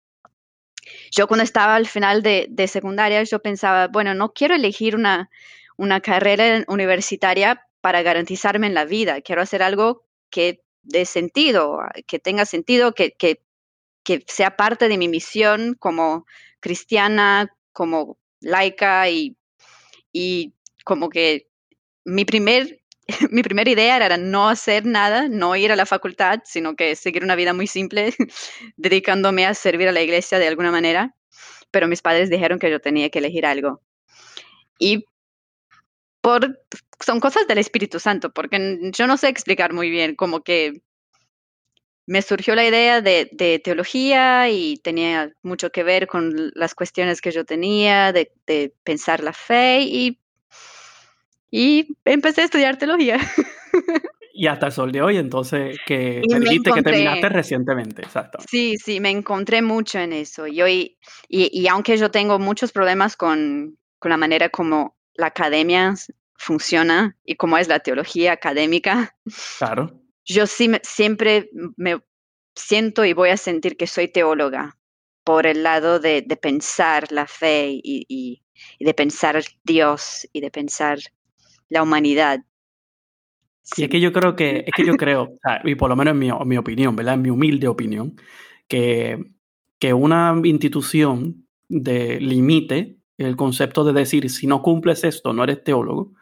Yo 1.10 1.26
cuando 1.26 1.42
estaba 1.42 1.74
al 1.74 1.86
final 1.86 2.22
de, 2.22 2.68
secundaria, 2.68 3.22
yo 3.22 3.40
pensaba, 3.40 3.88
bueno, 3.88 4.12
no 4.12 4.34
quiero 4.34 4.54
elegir 4.54 4.94
una, 4.94 5.30
una 5.78 6.02
carrera 6.02 6.62
universitaria 6.68 7.66
para 7.80 8.02
garantizarme 8.02 8.66
en 8.66 8.74
la 8.74 8.84
vida, 8.84 9.22
quiero 9.22 9.40
hacer 9.40 9.62
algo 9.62 10.04
que 10.28 10.60
dé 10.82 11.06
sentido, 11.06 11.78
que 12.06 12.18
tenga 12.18 12.44
sentido, 12.44 12.92
que, 12.92 13.12
que, 13.12 13.40
que 14.04 14.22
sea 14.26 14.54
parte 14.54 14.88
de 14.88 14.98
mi 14.98 15.08
misión 15.08 15.76
como 15.80 16.26
cristiana, 16.60 17.56
como 17.72 18.18
laica 18.40 19.08
y, 19.08 19.36
y 20.12 20.54
como 20.84 21.08
que 21.08 21.48
mi 22.04 22.24
primer 22.24 22.80
mi 23.30 23.42
primera 23.42 23.70
idea 23.70 23.96
era 23.96 24.16
no 24.16 24.48
hacer 24.48 24.84
nada, 24.84 25.28
no 25.28 25.54
ir 25.56 25.72
a 25.72 25.76
la 25.76 25.86
facultad, 25.86 26.40
sino 26.44 26.76
que 26.76 26.96
seguir 26.96 27.24
una 27.24 27.36
vida 27.36 27.52
muy 27.52 27.66
simple, 27.66 28.14
dedicándome 28.76 29.46
a 29.46 29.54
servir 29.54 29.88
a 29.88 29.92
la 29.92 30.02
iglesia 30.02 30.38
de 30.38 30.48
alguna 30.48 30.70
manera. 30.70 31.14
Pero 31.70 31.88
mis 31.88 32.02
padres 32.02 32.30
dijeron 32.30 32.58
que 32.58 32.70
yo 32.70 32.80
tenía 32.80 33.10
que 33.10 33.18
elegir 33.18 33.46
algo. 33.46 33.82
Y 34.78 35.04
por, 36.20 36.58
son 37.04 37.20
cosas 37.20 37.46
del 37.46 37.58
Espíritu 37.58 38.00
Santo, 38.00 38.32
porque 38.32 38.90
yo 38.92 39.06
no 39.06 39.16
sé 39.16 39.28
explicar 39.28 39.72
muy 39.72 39.90
bien, 39.90 40.16
como 40.16 40.42
que 40.42 40.82
me 42.06 42.22
surgió 42.22 42.54
la 42.54 42.64
idea 42.64 43.00
de, 43.00 43.60
teología 43.62 44.48
y 44.48 44.76
tenía 44.78 45.32
mucho 45.42 45.70
que 45.70 45.82
ver 45.82 46.06
con 46.06 46.52
las 46.54 46.74
cuestiones 46.74 47.20
que 47.20 47.32
yo 47.32 47.44
tenía, 47.44 48.12
de, 48.12 48.32
pensar 48.84 49.22
la 49.22 49.32
fe 49.32 49.80
y, 49.82 50.20
y 51.50 51.96
empecé 52.04 52.42
a 52.42 52.44
estudiar 52.44 52.78
teología. 52.78 53.18
Y 54.38 54.48
hasta 54.48 54.66
el 54.66 54.72
sol 54.72 54.92
de 54.92 55.00
hoy, 55.00 55.16
entonces, 55.16 55.78
que 55.86 56.20
me 56.28 56.40
dijiste 56.40 56.70
que 56.70 56.82
terminaste 56.82 57.30
recientemente, 57.30 58.02
exacto. 58.02 58.36
Sí, 58.46 58.74
sí, 58.76 59.00
me 59.00 59.08
encontré 59.08 59.62
mucho 59.62 59.98
en 59.98 60.12
eso. 60.12 60.46
Y, 60.46 60.60
hoy, 60.60 60.98
y, 61.26 61.66
aunque 61.68 61.96
yo 61.96 62.10
tengo 62.10 62.38
muchos 62.38 62.70
problemas 62.70 63.16
con, 63.16 63.78
con 63.98 64.10
la 64.10 64.18
manera 64.18 64.50
como 64.50 64.94
la 65.14 65.28
academia 65.28 65.94
funciona 66.34 67.16
y 67.24 67.36
cómo 67.36 67.56
es 67.56 67.66
la 67.68 67.78
teología 67.78 68.32
académica. 68.32 69.16
Claro 69.56 70.05
yo 70.26 70.46
sí 70.46 70.70
siempre 70.82 71.50
me 71.76 72.00
siento 72.54 73.04
y 73.04 73.12
voy 73.12 73.30
a 73.30 73.36
sentir 73.36 73.76
que 73.76 73.86
soy 73.86 74.08
teóloga 74.08 74.76
por 75.24 75.46
el 75.46 75.62
lado 75.62 75.98
de, 75.98 76.22
pensar 76.40 77.10
la 77.10 77.26
fe 77.26 77.80
y, 77.82 78.42
de 78.78 78.94
pensar 78.94 79.42
Dios 79.64 80.28
y 80.32 80.40
de 80.40 80.50
pensar 80.50 80.98
la 81.68 81.82
humanidad. 81.82 82.40
Y 83.76 83.84
es 83.84 83.88
que 83.88 84.00
yo 84.00 84.12
creo 84.12 84.36
que, 84.36 84.64
es 84.66 84.72
que 84.74 84.86
yo 84.86 84.94
creo, 84.96 85.32
y 85.64 85.74
por 85.74 85.88
lo 85.88 85.96
menos 85.96 86.12
en 86.12 86.18
mi, 86.18 86.30
mi, 86.44 86.56
opinión, 86.56 86.94
¿verdad? 86.94 87.14
En 87.14 87.22
mi 87.22 87.30
humilde 87.30 87.66
opinión, 87.66 88.14
que, 88.68 89.18
que 89.78 89.92
una 89.92 90.34
institución 90.44 91.46
de 91.68 92.20
limite 92.20 92.96
el 93.18 93.36
concepto 93.36 93.84
de 93.84 93.92
decir 93.92 94.30
si 94.30 94.46
no 94.46 94.62
cumples 94.62 95.04
esto, 95.04 95.32
no 95.32 95.44
eres 95.44 95.64
teólogo, 95.64 96.12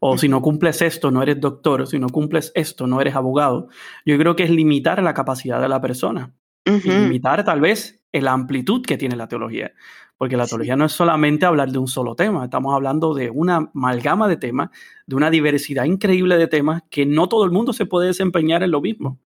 o 0.00 0.16
si 0.18 0.28
no 0.28 0.40
cumples 0.40 0.82
esto, 0.82 1.10
no 1.10 1.22
eres 1.22 1.40
doctor, 1.40 1.82
o 1.82 1.86
si 1.86 1.98
no 1.98 2.08
cumples 2.08 2.52
esto, 2.54 2.86
no 2.86 3.00
eres 3.00 3.14
abogado. 3.14 3.68
Yo 4.04 4.16
creo 4.18 4.34
que 4.34 4.44
es 4.44 4.50
limitar 4.50 5.02
la 5.02 5.14
capacidad 5.14 5.60
de 5.60 5.68
la 5.68 5.80
persona. 5.80 6.34
limitar 6.64 7.44
tal 7.44 7.60
vez 7.60 8.02
la 8.12 8.32
amplitud 8.32 8.82
que 8.84 8.96
tiene 8.96 9.14
la 9.14 9.28
teología. 9.28 9.72
Porque 10.16 10.36
la 10.36 10.46
teología 10.46 10.76
no 10.76 10.86
es 10.86 10.92
solamente 10.92 11.46
hablar 11.46 11.70
de 11.70 11.78
un 11.78 11.86
solo 11.86 12.14
tema, 12.14 12.44
estamos 12.44 12.74
hablando 12.74 13.14
de 13.14 13.30
una 13.30 13.70
amalgama 13.74 14.28
de 14.28 14.36
temas, 14.36 14.70
de 15.06 15.16
una 15.16 15.30
diversidad 15.30 15.84
increíble 15.84 16.36
de 16.36 16.46
temas 16.46 16.82
que 16.90 17.06
no 17.06 17.28
todo 17.28 17.44
el 17.44 17.50
mundo 17.50 17.72
se 17.72 17.86
puede 17.86 18.08
desempeñar 18.08 18.62
en 18.62 18.70
lo 18.70 18.80
mismo. 18.80 19.18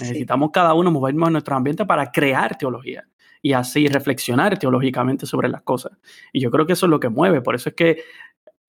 Necesitamos 0.00 0.50
cada 0.52 0.74
uno 0.74 0.90
movernos 0.90 1.28
en 1.28 1.32
nuestro 1.34 1.56
ambiente 1.56 1.84
para 1.86 2.10
crear 2.10 2.56
teología 2.56 3.04
y 3.42 3.52
así 3.52 3.86
reflexionar 3.88 4.58
teológicamente 4.58 5.26
sobre 5.26 5.48
las 5.48 5.62
cosas. 5.62 5.92
Y 6.32 6.40
yo 6.40 6.50
creo 6.50 6.66
que 6.66 6.74
eso 6.74 6.86
es 6.86 6.90
lo 6.90 7.00
que 7.00 7.08
mueve. 7.08 7.42
Por 7.42 7.54
eso 7.54 7.70
es 7.70 7.74
que 7.74 8.02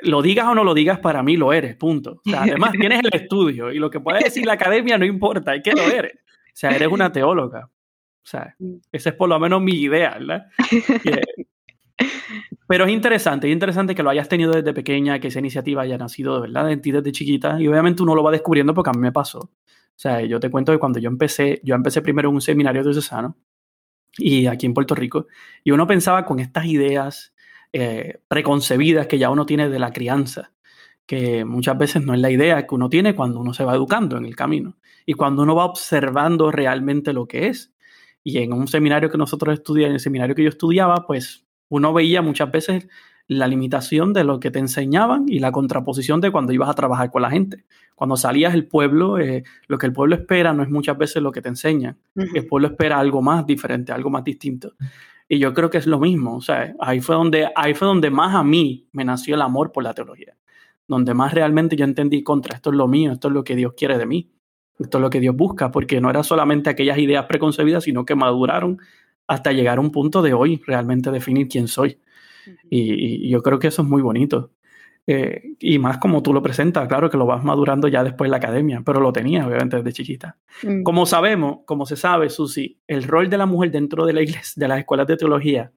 lo 0.03 0.21
digas 0.21 0.47
o 0.47 0.55
no 0.55 0.63
lo 0.63 0.73
digas, 0.73 0.99
para 0.99 1.23
mí 1.23 1.37
lo 1.37 1.53
eres, 1.53 1.75
punto. 1.75 2.21
además, 2.35 2.71
tienes 2.79 3.01
el 3.03 3.21
estudio 3.21 3.71
y 3.71 3.79
lo 3.79 3.89
que 3.89 3.99
puede 3.99 4.23
decir 4.23 4.45
la 4.45 4.53
academia 4.53 4.97
no 4.97 5.05
importa, 5.05 5.55
es 5.55 5.63
que 5.63 5.71
lo 5.73 5.83
eres. 5.83 6.13
O 6.13 6.53
sea, 6.53 6.71
eres 6.71 6.89
una 6.89 7.11
teóloga. 7.11 7.69
O 8.23 8.25
sea, 8.25 8.55
mm. 8.59 8.75
esa 8.91 9.09
es 9.09 9.15
por 9.15 9.29
lo 9.29 9.39
menos 9.39 9.61
mi 9.61 9.73
idea, 9.73 10.17
¿verdad? 10.19 10.47
Pero 12.67 12.85
es 12.85 12.91
interesante, 12.91 13.47
es 13.47 13.53
interesante 13.53 13.93
que 13.93 14.03
lo 14.03 14.09
hayas 14.09 14.29
tenido 14.29 14.53
desde 14.53 14.73
pequeña, 14.73 15.19
que 15.19 15.27
esa 15.27 15.39
iniciativa 15.39 15.81
haya 15.81 15.97
nacido 15.97 16.35
de 16.35 16.41
verdad 16.47 16.71
en 16.71 16.81
ti 16.81 16.91
desde 16.91 17.11
chiquita 17.11 17.59
y 17.59 17.67
obviamente 17.67 18.01
uno 18.01 18.15
lo 18.15 18.23
va 18.23 18.31
descubriendo 18.31 18.73
porque 18.73 18.91
a 18.91 18.93
mí 18.93 18.99
me 18.99 19.11
pasó. 19.11 19.39
O 19.39 19.49
sea, 19.97 20.21
yo 20.21 20.39
te 20.39 20.49
cuento 20.49 20.71
que 20.71 20.79
cuando 20.79 20.99
yo 20.99 21.09
empecé, 21.09 21.59
yo 21.63 21.75
empecé 21.75 22.01
primero 22.01 22.29
en 22.29 22.35
un 22.35 22.41
seminario 22.41 22.81
diocesano 22.81 23.37
y 24.17 24.47
aquí 24.47 24.65
en 24.65 24.73
Puerto 24.73 24.95
Rico 24.95 25.27
y 25.63 25.71
uno 25.71 25.85
pensaba 25.85 26.25
con 26.25 26.39
estas 26.39 26.65
ideas 26.65 27.30
eh, 27.73 28.19
preconcebidas 28.27 29.07
que 29.07 29.17
ya 29.17 29.29
uno 29.29 29.45
tiene 29.45 29.69
de 29.69 29.79
la 29.79 29.93
crianza, 29.93 30.51
que 31.05 31.45
muchas 31.45 31.77
veces 31.77 32.03
no 32.03 32.13
es 32.13 32.19
la 32.19 32.29
idea 32.29 32.65
que 32.67 32.75
uno 32.75 32.89
tiene 32.89 33.15
cuando 33.15 33.39
uno 33.39 33.53
se 33.53 33.63
va 33.63 33.75
educando 33.75 34.17
en 34.17 34.25
el 34.25 34.35
camino 34.35 34.77
y 35.05 35.13
cuando 35.13 35.43
uno 35.43 35.55
va 35.55 35.65
observando 35.65 36.51
realmente 36.51 37.13
lo 37.13 37.27
que 37.27 37.47
es. 37.47 37.73
Y 38.23 38.37
en 38.37 38.53
un 38.53 38.67
seminario 38.67 39.09
que 39.09 39.17
nosotros 39.17 39.53
estudiamos, 39.53 39.89
en 39.89 39.93
el 39.95 39.99
seminario 39.99 40.35
que 40.35 40.43
yo 40.43 40.49
estudiaba, 40.49 41.05
pues 41.07 41.45
uno 41.69 41.93
veía 41.93 42.21
muchas 42.21 42.51
veces 42.51 42.87
la 43.27 43.47
limitación 43.47 44.11
de 44.11 44.25
lo 44.25 44.39
que 44.39 44.51
te 44.51 44.59
enseñaban 44.59 45.25
y 45.27 45.39
la 45.39 45.53
contraposición 45.53 46.19
de 46.19 46.31
cuando 46.31 46.51
ibas 46.51 46.69
a 46.69 46.73
trabajar 46.73 47.09
con 47.09 47.21
la 47.21 47.31
gente. 47.31 47.63
Cuando 47.95 48.17
salías 48.17 48.51
del 48.51 48.67
pueblo, 48.67 49.19
eh, 49.19 49.43
lo 49.67 49.77
que 49.77 49.85
el 49.85 49.93
pueblo 49.93 50.15
espera 50.15 50.53
no 50.53 50.63
es 50.63 50.69
muchas 50.69 50.97
veces 50.97 51.23
lo 51.23 51.31
que 51.31 51.41
te 51.41 51.47
enseñan. 51.47 51.97
El 52.15 52.45
pueblo 52.45 52.67
espera 52.67 52.99
algo 52.99 53.21
más 53.21 53.45
diferente, 53.45 53.93
algo 53.93 54.09
más 54.09 54.23
distinto. 54.23 54.73
Y 55.33 55.39
yo 55.39 55.53
creo 55.53 55.69
que 55.69 55.77
es 55.77 55.87
lo 55.87 55.97
mismo. 55.97 56.35
O 56.35 56.41
sea, 56.41 56.75
ahí 56.81 56.99
fue 56.99 57.15
donde, 57.15 57.49
ahí 57.55 57.73
fue 57.73 57.87
donde 57.87 58.09
más 58.11 58.35
a 58.35 58.43
mí 58.43 58.89
me 58.91 59.05
nació 59.05 59.35
el 59.35 59.41
amor 59.41 59.71
por 59.71 59.81
la 59.81 59.93
teología. 59.93 60.35
Donde 60.89 61.13
más 61.13 61.33
realmente 61.33 61.77
yo 61.77 61.85
entendí 61.85 62.21
contra 62.21 62.57
esto 62.57 62.69
es 62.69 62.75
lo 62.75 62.89
mío, 62.89 63.13
esto 63.13 63.29
es 63.29 63.33
lo 63.33 63.45
que 63.45 63.55
Dios 63.55 63.71
quiere 63.77 63.97
de 63.97 64.05
mí. 64.05 64.29
Esto 64.77 64.97
es 64.97 65.01
lo 65.01 65.09
que 65.09 65.21
Dios 65.21 65.33
busca, 65.33 65.71
porque 65.71 66.01
no 66.01 66.09
era 66.09 66.21
solamente 66.23 66.69
aquellas 66.69 66.97
ideas 66.97 67.27
preconcebidas, 67.27 67.85
sino 67.85 68.03
que 68.03 68.13
maduraron 68.13 68.79
hasta 69.25 69.53
llegar 69.53 69.77
a 69.77 69.81
un 69.81 69.91
punto 69.91 70.21
de 70.21 70.33
hoy 70.33 70.61
realmente 70.67 71.11
definir 71.11 71.47
quién 71.47 71.69
soy. 71.69 71.97
y, 72.69 73.29
yo 73.29 73.41
creo 73.41 73.57
que 73.57 73.67
eso 73.67 73.83
es 73.83 73.87
muy 73.87 74.01
bonito. 74.01 74.51
Eh, 75.07 75.55
y 75.59 75.79
más 75.79 75.97
como 75.97 76.21
tú 76.21 76.31
lo 76.33 76.41
presentas, 76.41 76.87
claro 76.87 77.09
que 77.09 77.17
lo 77.17 77.25
vas 77.25 77.43
madurando 77.43 77.87
ya 77.87 78.03
después 78.03 78.27
en 78.27 78.31
la 78.31 78.37
academia, 78.37 78.81
pero 78.85 78.99
lo 78.99 79.11
tenías 79.11 79.45
obviamente 79.45 79.77
desde 79.77 79.93
chiquita. 79.93 80.37
Mm. 80.63 80.83
Como 80.83 81.05
sabemos, 81.05 81.59
como 81.65 81.85
se 81.85 81.95
sabe, 81.95 82.29
Susi, 82.29 82.79
el 82.87 83.03
rol 83.03 83.29
de 83.29 83.37
la 83.37 83.45
mujer 83.45 83.71
dentro 83.71 84.05
de 84.05 84.13
la 84.13 84.21
iglesia, 84.21 84.53
de 84.55 84.67
las 84.67 84.79
escuelas 84.79 85.07
de 85.07 85.17
teología, 85.17 85.71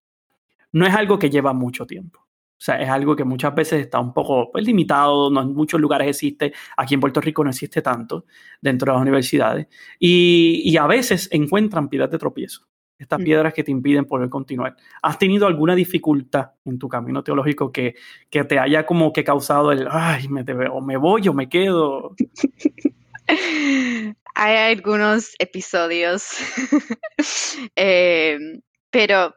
no 0.72 0.86
es 0.86 0.94
algo 0.94 1.18
que 1.18 1.30
lleva 1.30 1.52
mucho 1.52 1.86
tiempo. 1.86 2.20
O 2.20 2.62
sea, 2.64 2.80
es 2.80 2.88
algo 2.88 3.16
que 3.16 3.24
muchas 3.24 3.54
veces 3.54 3.80
está 3.80 3.98
un 3.98 4.14
poco 4.14 4.50
pues, 4.52 4.64
limitado, 4.64 5.30
no 5.30 5.42
en 5.42 5.54
muchos 5.54 5.80
lugares 5.80 6.08
existe, 6.08 6.52
aquí 6.76 6.94
en 6.94 7.00
Puerto 7.00 7.20
Rico 7.20 7.42
no 7.44 7.50
existe 7.50 7.82
tanto 7.82 8.26
dentro 8.60 8.92
de 8.92 8.96
las 8.96 9.02
universidades, 9.02 9.66
y, 9.98 10.62
y 10.64 10.76
a 10.76 10.86
veces 10.86 11.28
encuentran 11.32 11.88
piedras 11.88 12.10
de 12.10 12.18
tropiezo 12.18 12.66
estas 12.98 13.20
mm. 13.20 13.24
piedras 13.24 13.54
que 13.54 13.64
te 13.64 13.70
impiden 13.70 14.04
poder 14.04 14.28
continuar. 14.28 14.76
¿Has 15.02 15.18
tenido 15.18 15.46
alguna 15.46 15.74
dificultad 15.74 16.52
en 16.64 16.78
tu 16.78 16.88
camino 16.88 17.22
teológico 17.22 17.72
que, 17.72 17.94
que 18.30 18.44
te 18.44 18.58
haya 18.58 18.86
como 18.86 19.12
que 19.12 19.24
causado 19.24 19.72
el, 19.72 19.88
ay, 19.90 20.28
me, 20.28 20.44
o 20.70 20.80
me 20.80 20.96
voy 20.96 21.28
o 21.28 21.32
me 21.32 21.48
quedo? 21.48 22.14
Hay 24.36 24.56
algunos 24.56 25.34
episodios, 25.38 26.24
eh, 27.76 28.38
pero 28.90 29.34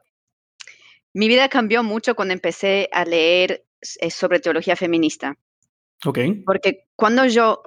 mi 1.13 1.27
vida 1.27 1.49
cambió 1.49 1.83
mucho 1.83 2.15
cuando 2.15 2.33
empecé 2.33 2.89
a 2.91 3.05
leer 3.05 3.63
eh, 3.99 4.09
sobre 4.09 4.39
teología 4.39 4.75
feminista. 4.75 5.37
Ok. 6.03 6.19
Porque 6.45 6.87
cuando 6.95 7.25
yo 7.25 7.61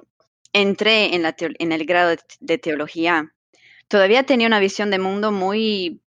entré 0.53 1.15
en, 1.15 1.23
la 1.23 1.35
en 1.37 1.71
el 1.71 1.85
grado 1.85 2.15
de 2.41 2.57
teología, 2.57 3.33
todavía 3.91 4.23
tenía 4.23 4.47
una 4.47 4.61
visión 4.61 4.89
de 4.89 4.99
mundo 4.99 5.33
muy 5.33 6.01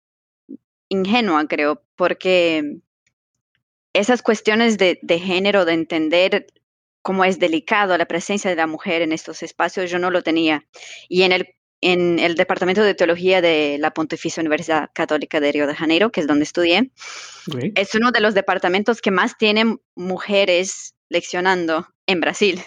ingenua, 0.88 1.46
creo, 1.50 1.84
porque 1.98 2.78
esas 3.92 4.22
cuestiones 4.22 4.78
de, 4.78 5.20
género, 5.20 5.66
de 5.66 5.74
entender 5.74 6.48
cómo 7.02 7.26
es 7.26 7.40
delicado 7.40 7.98
la 7.98 8.06
presencia 8.06 8.50
de 8.50 8.56
la 8.56 8.68
mujer 8.68 9.02
en 9.02 9.12
estos 9.12 9.44
espacios, 9.44 9.92
yo 9.92 10.00
no 10.00 10.12
lo 10.12 10.24
tenía. 10.24 10.66
Y 11.10 11.24
en 11.24 11.34
el, 11.34 11.56
en 11.82 12.20
el 12.20 12.36
Departamento 12.36 12.82
de 12.84 12.96
Teología 12.96 13.42
de 13.42 13.76
la 13.82 13.92
Pontificia 13.92 14.40
Universidad 14.40 14.90
Católica 14.94 15.42
de 15.42 15.52
Río 15.52 15.68
de 15.68 15.76
Janeiro, 15.76 16.10
que 16.10 16.22
es 16.22 16.28
donde 16.28 16.46
estudié, 16.46 16.90
es 17.76 17.96
uno 17.96 18.12
de 18.12 18.22
los 18.22 18.34
departamentos 18.34 19.02
que 19.02 19.12
más 19.12 19.38
tienen 19.38 19.82
mujeres 19.94 20.96
leccionando 21.10 21.86
en 22.08 22.22
Brasil. 22.22 22.64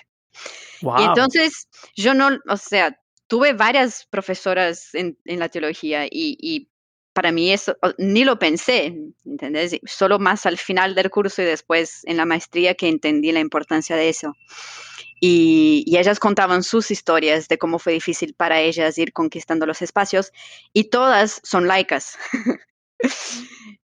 Y 0.83 1.05
entonces, 1.05 1.69
yo 1.97 2.13
no, 2.13 2.39
o 2.47 2.57
sea, 2.59 3.01
tuve 3.27 3.53
varias 3.53 4.07
profesoras 4.07 4.95
en, 4.95 5.17
la 5.25 5.49
teología 5.49 6.07
y, 6.11 6.71
para 7.13 7.33
mí 7.33 7.51
eso 7.51 7.75
ni 7.97 8.25
lo 8.25 8.39
pensé, 8.39 8.95
¿entendés? 9.25 9.81
Solo 9.87 10.19
más 10.19 10.45
al 10.45 10.59
final 10.59 10.95
del 10.95 11.09
curso 11.09 11.41
y 11.41 11.47
después 11.47 12.03
en 12.05 12.19
la 12.19 12.27
maestría 12.27 12.75
que 12.75 12.89
entendí 12.89 13.33
la 13.33 13.41
importancia 13.41 13.97
de 13.97 14.11
eso. 14.11 14.35
Y, 15.19 15.97
ellas 15.97 16.19
contaban 16.19 16.63
sus 16.63 16.91
historias 16.91 17.49
de 17.49 17.57
cómo 17.57 17.79
fue 17.79 17.95
difícil 17.95 18.35
para 18.35 18.61
ellas 18.61 18.99
ir 18.99 19.15
conquistando 19.15 19.65
los 19.65 19.81
espacios 19.81 20.31
y 20.75 20.91
todas 20.91 21.41
son 21.43 21.67
laicas. 21.67 22.19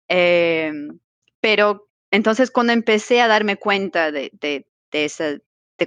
Em, 0.07 0.99
pero 1.41 1.89
entonces 2.11 2.51
cuando 2.51 2.73
empecé 2.73 3.21
a 3.21 3.27
darme 3.27 3.55
cuenta 3.57 4.11
de, 4.11 4.31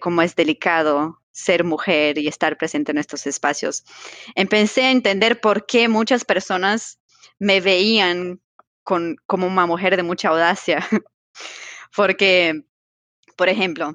cómo 0.00 0.22
es 0.22 0.34
delicado 0.34 1.22
ser 1.38 1.62
mujer 1.64 2.18
y 2.18 2.26
estar 2.26 2.58
presente 2.58 2.90
en 2.90 2.98
estos 2.98 3.26
espacios. 3.26 3.84
Empecé 4.34 4.86
a 4.86 4.90
entender 4.90 5.40
por 5.40 5.66
qué 5.66 5.88
muchas 5.88 6.24
personas 6.24 6.98
me 7.38 7.60
veían 7.60 8.40
con, 8.82 9.16
como 9.26 9.46
una 9.46 9.66
mujer 9.66 9.96
de 9.96 10.02
mucha 10.02 10.28
audacia. 10.28 10.86
Porque, 11.96 12.64
por 13.36 13.48
ejemplo, 13.48 13.94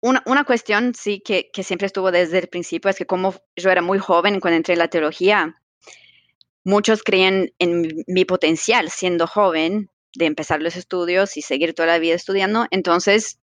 una, 0.00 0.22
una 0.26 0.44
cuestión 0.44 0.94
sí 0.94 1.20
que, 1.20 1.50
que, 1.52 1.62
siempre 1.62 1.86
estuvo 1.86 2.10
desde 2.10 2.38
el 2.38 2.48
principio 2.48 2.90
es 2.90 2.96
que 2.96 3.06
como 3.06 3.34
yo 3.56 3.70
era 3.70 3.82
muy 3.82 3.98
joven 3.98 4.40
cuando 4.40 4.56
entré 4.56 4.74
en 4.74 4.78
la 4.78 4.88
teología, 4.88 5.60
muchos 6.64 7.02
creían 7.02 7.50
en 7.58 8.04
mi 8.06 8.24
potencial 8.24 8.90
siendo 8.90 9.26
joven 9.26 9.90
de 10.14 10.26
empezar 10.26 10.62
los 10.62 10.76
estudios 10.76 11.36
y 11.36 11.42
seguir 11.42 11.74
toda 11.74 11.88
la 11.88 11.98
vida 11.98 12.14
estudiando. 12.14 12.66
Entonces, 12.70 13.38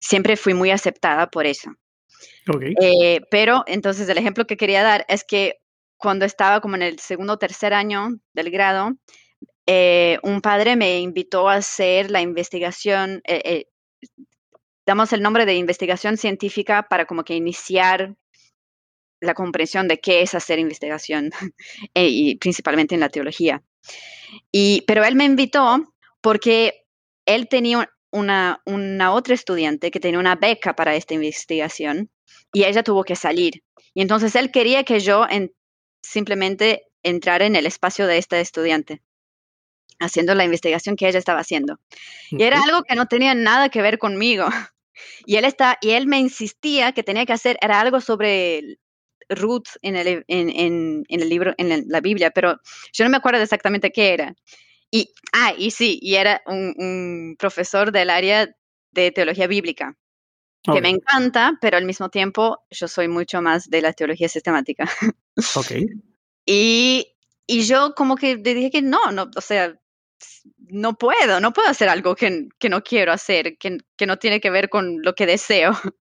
siempre 0.00 0.36
fui 0.36 0.54
muy 0.54 0.70
aceptada 0.70 1.28
por 1.28 1.46
eso. 1.46 1.70
Eh, 2.80 3.20
pero 3.30 3.62
entonces 3.66 4.08
el 4.08 4.18
ejemplo 4.18 4.46
que 4.46 4.56
quería 4.56 4.82
dar 4.82 5.04
es 5.08 5.24
que 5.24 5.56
cuando 5.96 6.24
estaba 6.24 6.60
como 6.60 6.76
en 6.76 6.82
el 6.82 6.98
segundo 6.98 7.34
o 7.34 7.38
tercer 7.38 7.74
año 7.74 8.08
del 8.32 8.50
grado, 8.50 8.92
eh, 9.66 10.18
un 10.22 10.40
padre 10.40 10.76
me 10.76 11.00
invitó 11.00 11.48
a 11.48 11.54
hacer 11.54 12.10
la 12.10 12.20
investigación, 12.20 13.20
eh, 13.24 13.66
damos 14.86 15.12
el 15.12 15.20
nombre 15.20 15.44
de 15.44 15.56
investigación 15.56 16.16
científica 16.16 16.86
para 16.88 17.04
como 17.04 17.24
que 17.24 17.34
iniciar 17.34 18.14
la 19.20 19.34
comprensión 19.34 19.88
de 19.88 19.98
qué 19.98 20.22
es 20.22 20.34
hacer 20.34 20.58
investigación, 20.58 21.30
y 21.94 22.36
principalmente 22.36 22.94
en 22.94 23.00
la 23.00 23.08
teología. 23.08 23.62
Y, 24.52 24.84
pero 24.86 25.04
él 25.04 25.16
me 25.16 25.24
invitó 25.24 25.94
porque 26.20 26.86
él 27.26 27.48
tenía 27.48 27.90
una, 28.10 28.62
una 28.64 29.12
otra 29.12 29.34
estudiante 29.34 29.90
que 29.90 30.00
tenía 30.00 30.18
una 30.18 30.36
beca 30.36 30.74
para 30.74 30.94
esta 30.94 31.14
investigación 31.14 32.10
y 32.52 32.64
ella 32.64 32.82
tuvo 32.82 33.04
que 33.04 33.16
salir. 33.16 33.62
Y 33.94 34.02
entonces 34.02 34.34
él 34.34 34.50
quería 34.50 34.84
que 34.84 35.00
yo 35.00 35.26
simplemente 36.02 36.84
entrara 37.02 37.46
en 37.46 37.56
el 37.56 37.66
espacio 37.66 38.06
de 38.06 38.18
esta 38.18 38.40
estudiante, 38.40 39.02
haciendo 39.98 40.34
la 40.34 40.44
investigación 40.44 40.96
que 40.96 41.08
ella 41.08 41.18
estaba 41.18 41.40
haciendo. 41.40 41.78
Y 42.30 42.42
era 42.42 42.62
algo 42.62 42.82
que 42.82 42.94
no 42.94 43.06
tenía 43.06 43.34
nada 43.34 43.68
que 43.68 43.82
ver 43.82 43.98
conmigo. 43.98 44.46
Y 45.26 45.36
él, 45.36 45.44
está, 45.44 45.78
y 45.80 45.90
él 45.90 46.08
me 46.08 46.18
insistía 46.18 46.90
que 46.90 47.04
tenía 47.04 47.24
que 47.24 47.32
hacer, 47.32 47.56
era 47.60 47.80
algo 47.80 48.00
sobre 48.00 48.80
Ruth 49.28 49.68
en 49.80 49.94
el, 49.94 50.24
en, 50.26 51.04
el 51.08 51.28
libro, 51.28 51.54
en 51.56 51.84
la 51.86 52.00
Biblia, 52.00 52.32
pero 52.32 52.58
yo 52.92 53.04
no 53.04 53.10
me 53.10 53.18
acuerdo 53.18 53.40
exactamente 53.40 53.92
qué 53.92 54.12
era. 54.12 54.34
Y, 54.90 55.12
ah, 55.32 55.52
y 55.56 55.70
sí, 55.70 55.98
y 56.00 56.14
era 56.14 56.42
un, 56.46 57.36
profesor 57.38 57.92
del 57.92 58.10
área 58.10 58.48
de 58.92 59.10
teología 59.10 59.46
bíblica, 59.46 59.96
que 60.62 60.80
me 60.82 60.90
encanta, 60.90 61.56
pero 61.60 61.78
al 61.78 61.84
mismo 61.84 62.10
tiempo 62.10 62.58
yo 62.70 62.88
soy 62.88 63.08
mucho 63.08 63.40
más 63.40 63.70
de 63.70 63.80
la 63.80 63.92
teología 63.92 64.28
sistemática. 64.28 64.90
Ok. 65.54 65.72
y, 66.46 67.06
y 67.46 67.62
yo 67.62 67.94
como 67.94 68.16
que 68.16 68.36
le 68.36 68.54
dije 68.54 68.70
que 68.70 68.82
no, 68.82 69.10
no, 69.12 69.30
o 69.34 69.40
sea, 69.40 69.78
no 70.58 70.96
puedo, 70.96 71.40
no 71.40 71.52
puedo 71.52 71.68
hacer 71.68 71.88
algo 71.88 72.14
que, 72.14 72.48
que 72.58 72.68
no 72.68 72.82
quiero 72.82 73.12
hacer, 73.12 73.56
que, 73.58 73.78
que, 73.96 74.06
no 74.06 74.18
tiene 74.18 74.40
que 74.40 74.50
ver 74.50 74.68
con 74.68 75.02
lo 75.02 75.14
que 75.14 75.26
deseo. 75.26 75.72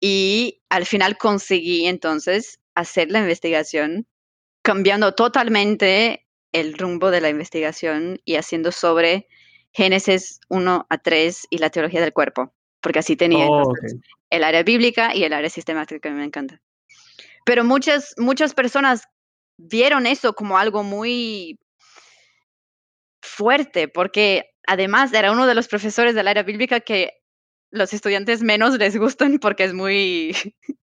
Y 0.00 0.62
al 0.68 0.86
final 0.86 1.18
conseguí 1.18 1.86
entonces 1.86 2.60
hacer 2.76 3.10
la 3.10 3.18
investigación, 3.18 4.06
cambiando 4.62 5.16
totalmente 5.16 6.28
el 6.52 6.76
rumbo 6.78 7.10
de 7.10 7.20
la 7.20 7.30
investigación 7.30 8.20
y 8.24 8.36
haciendo 8.36 8.72
sobre 8.72 9.28
Génesis 9.72 10.40
1 10.48 10.86
a 10.88 10.98
3 10.98 11.46
y 11.50 11.58
la 11.58 11.70
teología 11.70 12.00
del 12.00 12.12
cuerpo, 12.12 12.52
porque 12.80 12.98
así 12.98 13.16
tenía 13.16 13.46
Oh, 13.48 13.72
el 14.30 14.44
área 14.44 14.62
bíblica 14.62 15.14
y 15.14 15.24
el 15.24 15.32
área 15.32 15.50
sistemática 15.50 16.00
que 16.00 16.14
me 16.14 16.24
encanta. 16.24 16.60
Pero 17.44 17.64
muchas, 17.64 18.14
muchas 18.18 18.54
personas 18.54 19.08
vieron 19.58 20.06
eso 20.06 20.34
como 20.34 20.58
algo 20.58 20.82
muy 20.82 21.58
fuerte, 23.20 23.88
porque 23.88 24.50
además 24.66 25.12
era 25.12 25.32
uno 25.32 25.46
de 25.46 25.54
los 25.54 25.68
profesores 25.68 26.14
del 26.14 26.28
área 26.28 26.42
bíblica 26.42 26.80
que 26.80 27.12
los 27.70 27.92
estudiantes 27.92 28.42
menos 28.42 28.78
les 28.78 28.96
gustan 28.96 29.38
porque 29.38 29.64
es 29.64 29.74
muy, 29.74 30.36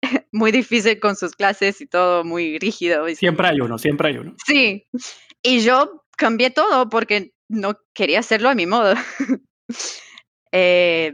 muy 0.33 0.51
difícil 0.53 0.99
con 1.01 1.17
sus 1.17 1.33
clases 1.33 1.81
y 1.81 1.87
todo 1.87 2.25
muy 2.25 2.59
rígido. 2.59 3.07
Siempre 3.15 3.49
hay 3.49 3.61
uno, 3.61 3.79
siempre 3.79 4.09
hay 4.09 4.19
uno. 4.19 4.35
Sí, 4.45 4.87
y 5.45 5.61
yo 5.61 6.05
cambié 6.17 6.51
todo 6.51 6.89
porque 6.89 7.35
no 7.49 7.79
quería 7.93 8.21
hacerlo 8.21 8.49
a 8.49 8.55
mi 8.55 8.67
modo. 8.67 8.95
eh, 10.53 11.13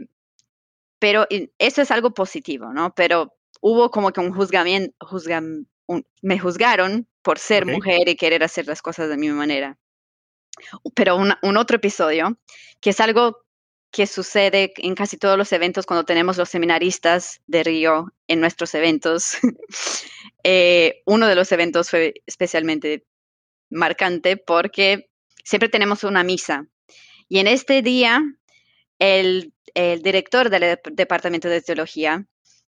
pero 0.97 1.27
eso 1.59 1.81
es 1.81 1.91
algo 1.91 2.13
positivo, 2.13 2.73
¿no? 2.73 2.95
Pero 2.95 3.35
hubo 3.59 3.91
como 3.91 4.11
que 4.11 4.21
un 4.21 4.33
juzgamiento, 4.33 4.95
juzgan, 5.05 5.67
un, 5.85 6.05
me 6.21 6.39
juzgaron 6.39 7.07
por 7.21 7.37
ser 7.37 7.63
okay. 7.63 7.75
mujer 7.75 8.09
y 8.09 8.15
querer 8.15 8.43
hacer 8.43 8.67
las 8.67 8.81
cosas 8.81 9.09
de 9.09 9.17
mi 9.17 9.29
manera. 9.29 9.77
Pero 10.95 11.17
un, 11.17 11.33
un, 11.41 11.57
otro 11.57 11.77
episodio, 11.77 12.37
que 12.79 12.91
es 12.91 12.99
algo 12.99 13.43
que 13.91 14.07
sucede 14.07 14.71
en 14.77 14.95
casi 14.95 15.17
todos 15.17 15.37
los 15.37 15.51
eventos 15.51 15.85
cuando 15.85 16.05
tenemos 16.05 16.37
los 16.37 16.49
seminaristas 16.49 17.41
de 17.47 17.63
Río 17.63 18.13
en 18.27 18.39
nuestros 18.39 18.73
eventos. 18.75 19.33
eh, 20.43 21.01
uno 21.05 21.27
de 21.27 21.35
los 21.35 21.51
eventos 21.51 21.89
fue 21.89 22.13
especialmente 22.25 23.05
marcante 23.71 24.37
porque 24.37 25.09
siempre 25.43 25.69
tenemos 25.69 26.03
una 26.03 26.23
misa. 26.23 26.67
Y 27.27 27.39
en 27.39 27.47
este 27.47 27.81
día, 27.81 28.21
el, 28.99 29.53
el 29.73 30.01
director 30.01 30.49
del 30.49 30.77
Departamento 30.91 31.47
de 31.49 31.61
Teología 31.61 32.25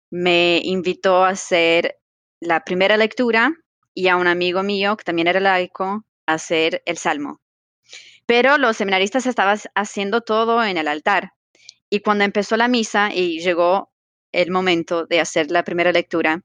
me 0.10 0.62
invitó 0.64 1.26
a 1.26 1.30
hacer 1.30 1.98
la 2.40 2.64
primera 2.64 2.98
lectura 2.98 3.54
y 3.94 4.08
a 4.08 4.18
un 4.18 4.28
amigo 4.28 4.64
mío, 4.64 4.96
que 4.98 5.04
también 5.04 5.28
era 5.28 5.40
laico, 5.40 6.06
a 6.26 6.34
hacer 6.34 6.82
el 6.86 6.98
salmo. 6.98 7.42
Pero 8.26 8.58
los 8.58 8.78
seminaristas 8.78 9.26
estaban 9.26 9.60
haciendo 9.76 10.22
todo 10.22 10.64
en 10.64 10.78
el 10.78 10.88
altar. 10.88 11.34
Y 11.90 12.00
cuando 12.00 12.24
empezó 12.24 12.56
la 12.56 12.68
misa 12.68 13.10
y 13.14 13.42
llegó 13.42 13.92
el 14.32 14.52
momento 14.52 15.06
de 15.06 15.20
hacer 15.20 15.52
la 15.52 15.64
primera 15.64 15.92
lectura, 15.92 16.42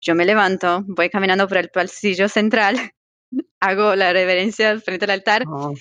yo 0.00 0.14
me 0.14 0.24
levanto, 0.24 0.82
voy 0.86 1.10
caminando 1.10 1.46
por 1.46 1.58
el 1.58 1.70
pasillo 1.70 2.28
central, 2.28 2.92
hago 3.60 3.94
la 3.94 4.12
reverencia 4.12 4.78
frente 4.80 5.04
al 5.04 5.10
altar 5.10 5.44
oh. 5.46 5.74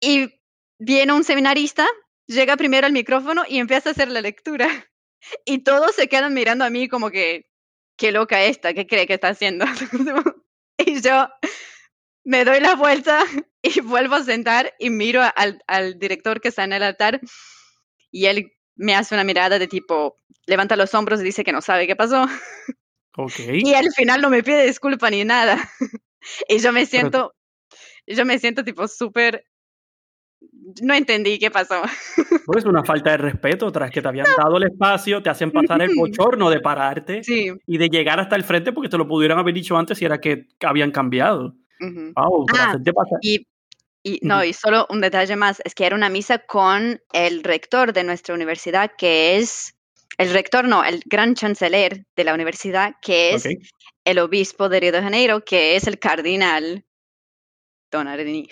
y 0.00 0.28
viene 0.78 1.12
un 1.12 1.24
seminarista, 1.24 1.86
llega 2.26 2.56
primero 2.56 2.86
al 2.86 2.92
micrófono 2.92 3.44
y 3.48 3.58
empieza 3.58 3.90
a 3.90 3.92
hacer 3.92 4.08
la 4.08 4.20
lectura. 4.20 4.68
Y 5.44 5.58
todos 5.58 5.94
se 5.94 6.08
quedan 6.08 6.32
mirando 6.32 6.64
a 6.64 6.70
mí 6.70 6.88
como 6.88 7.10
que, 7.10 7.50
qué 7.98 8.10
loca 8.10 8.42
esta, 8.42 8.72
¿qué 8.72 8.86
cree 8.86 9.06
que 9.06 9.12
está 9.12 9.28
haciendo? 9.28 9.66
y 10.78 11.02
yo 11.02 11.28
me 12.24 12.46
doy 12.46 12.60
la 12.60 12.74
vuelta 12.74 13.22
y 13.62 13.80
vuelvo 13.80 14.14
a 14.14 14.24
sentar 14.24 14.74
y 14.78 14.88
miro 14.88 15.20
al, 15.36 15.62
al, 15.66 15.98
director 15.98 16.40
que 16.40 16.48
está 16.48 16.64
en 16.64 16.72
el 16.72 16.82
altar 16.82 17.20
y 18.10 18.26
él 18.26 18.50
me 18.76 18.94
hace 18.94 19.14
una 19.14 19.24
mirada 19.24 19.58
de 19.58 19.66
tipo, 19.66 20.16
levanta 20.46 20.74
los 20.74 20.94
hombros 20.94 21.20
y 21.20 21.24
dice 21.24 21.44
que 21.44 21.52
no 21.52 21.60
sabe 21.60 21.86
qué 21.86 21.96
pasó. 21.96 22.26
Okay. 23.14 23.60
Y 23.62 23.74
al 23.74 23.90
final 23.92 24.22
no 24.22 24.30
me 24.30 24.42
pide 24.42 24.66
disculpa 24.66 25.10
ni 25.10 25.24
nada. 25.24 25.70
Y 26.48 26.58
yo 26.58 26.72
me 26.72 26.86
siento, 26.86 27.34
Pero... 28.06 28.18
yo 28.18 28.24
me 28.24 28.38
siento 28.38 28.64
tipo 28.64 28.86
súper 28.88 29.44
no 30.82 30.94
entendí 30.94 31.38
qué 31.38 31.50
pasó. 31.50 31.82
Pues 32.46 32.64
una 32.64 32.82
falta 32.82 33.10
de 33.10 33.18
respeto, 33.18 33.70
tras 33.70 33.90
que 33.90 34.02
te 34.02 34.08
habían 34.08 34.26
dado 34.36 34.56
el 34.56 34.64
espacio, 34.64 35.22
te 35.22 35.30
hacen 35.30 35.50
pasar 35.52 35.82
el 35.82 35.94
bochorno 35.94 36.50
de 36.50 36.60
pararte 36.60 37.22
sí. 37.22 37.52
y 37.66 37.78
de 37.78 37.88
llegar 37.88 38.18
hasta 38.18 38.36
el 38.36 38.44
frente 38.44 38.72
porque 38.72 38.88
te 38.88 38.98
lo 38.98 39.06
pudieran 39.06 39.38
haber 39.38 39.54
dicho 39.54 39.76
antes 39.76 39.98
si 39.98 40.04
era 40.04 40.20
que 40.20 40.48
habían 40.60 40.90
cambiado. 40.90 41.54
Uh 41.80 41.86
-huh. 41.86 42.12
wow, 42.14 42.46
ah, 42.58 42.76
y, 43.22 43.46
y, 44.02 44.18
no, 44.22 44.44
y 44.44 44.52
solo 44.52 44.86
un 44.90 45.00
detalle 45.00 45.36
más, 45.36 45.62
es 45.64 45.74
que 45.74 45.86
era 45.86 45.96
una 45.96 46.08
misa 46.08 46.38
con 46.38 47.00
el 47.12 47.44
rector 47.44 47.92
de 47.92 48.04
nuestra 48.04 48.34
universidad, 48.34 48.92
que 48.96 49.38
es, 49.38 49.74
el 50.20 50.34
rector 50.34 50.68
no, 50.68 50.84
el 50.84 51.02
gran 51.06 51.34
chanceler 51.34 52.04
de 52.14 52.24
la 52.24 52.34
universidad, 52.34 52.92
que 53.00 53.32
es 53.32 53.46
okay. 53.46 53.56
el 54.04 54.18
obispo 54.18 54.68
de 54.68 54.78
Río 54.78 54.92
de 54.92 55.00
Janeiro, 55.00 55.42
que 55.42 55.76
es 55.76 55.86
el 55.86 55.98
cardinal 55.98 56.84
Don 57.90 58.06
Arení. 58.06 58.46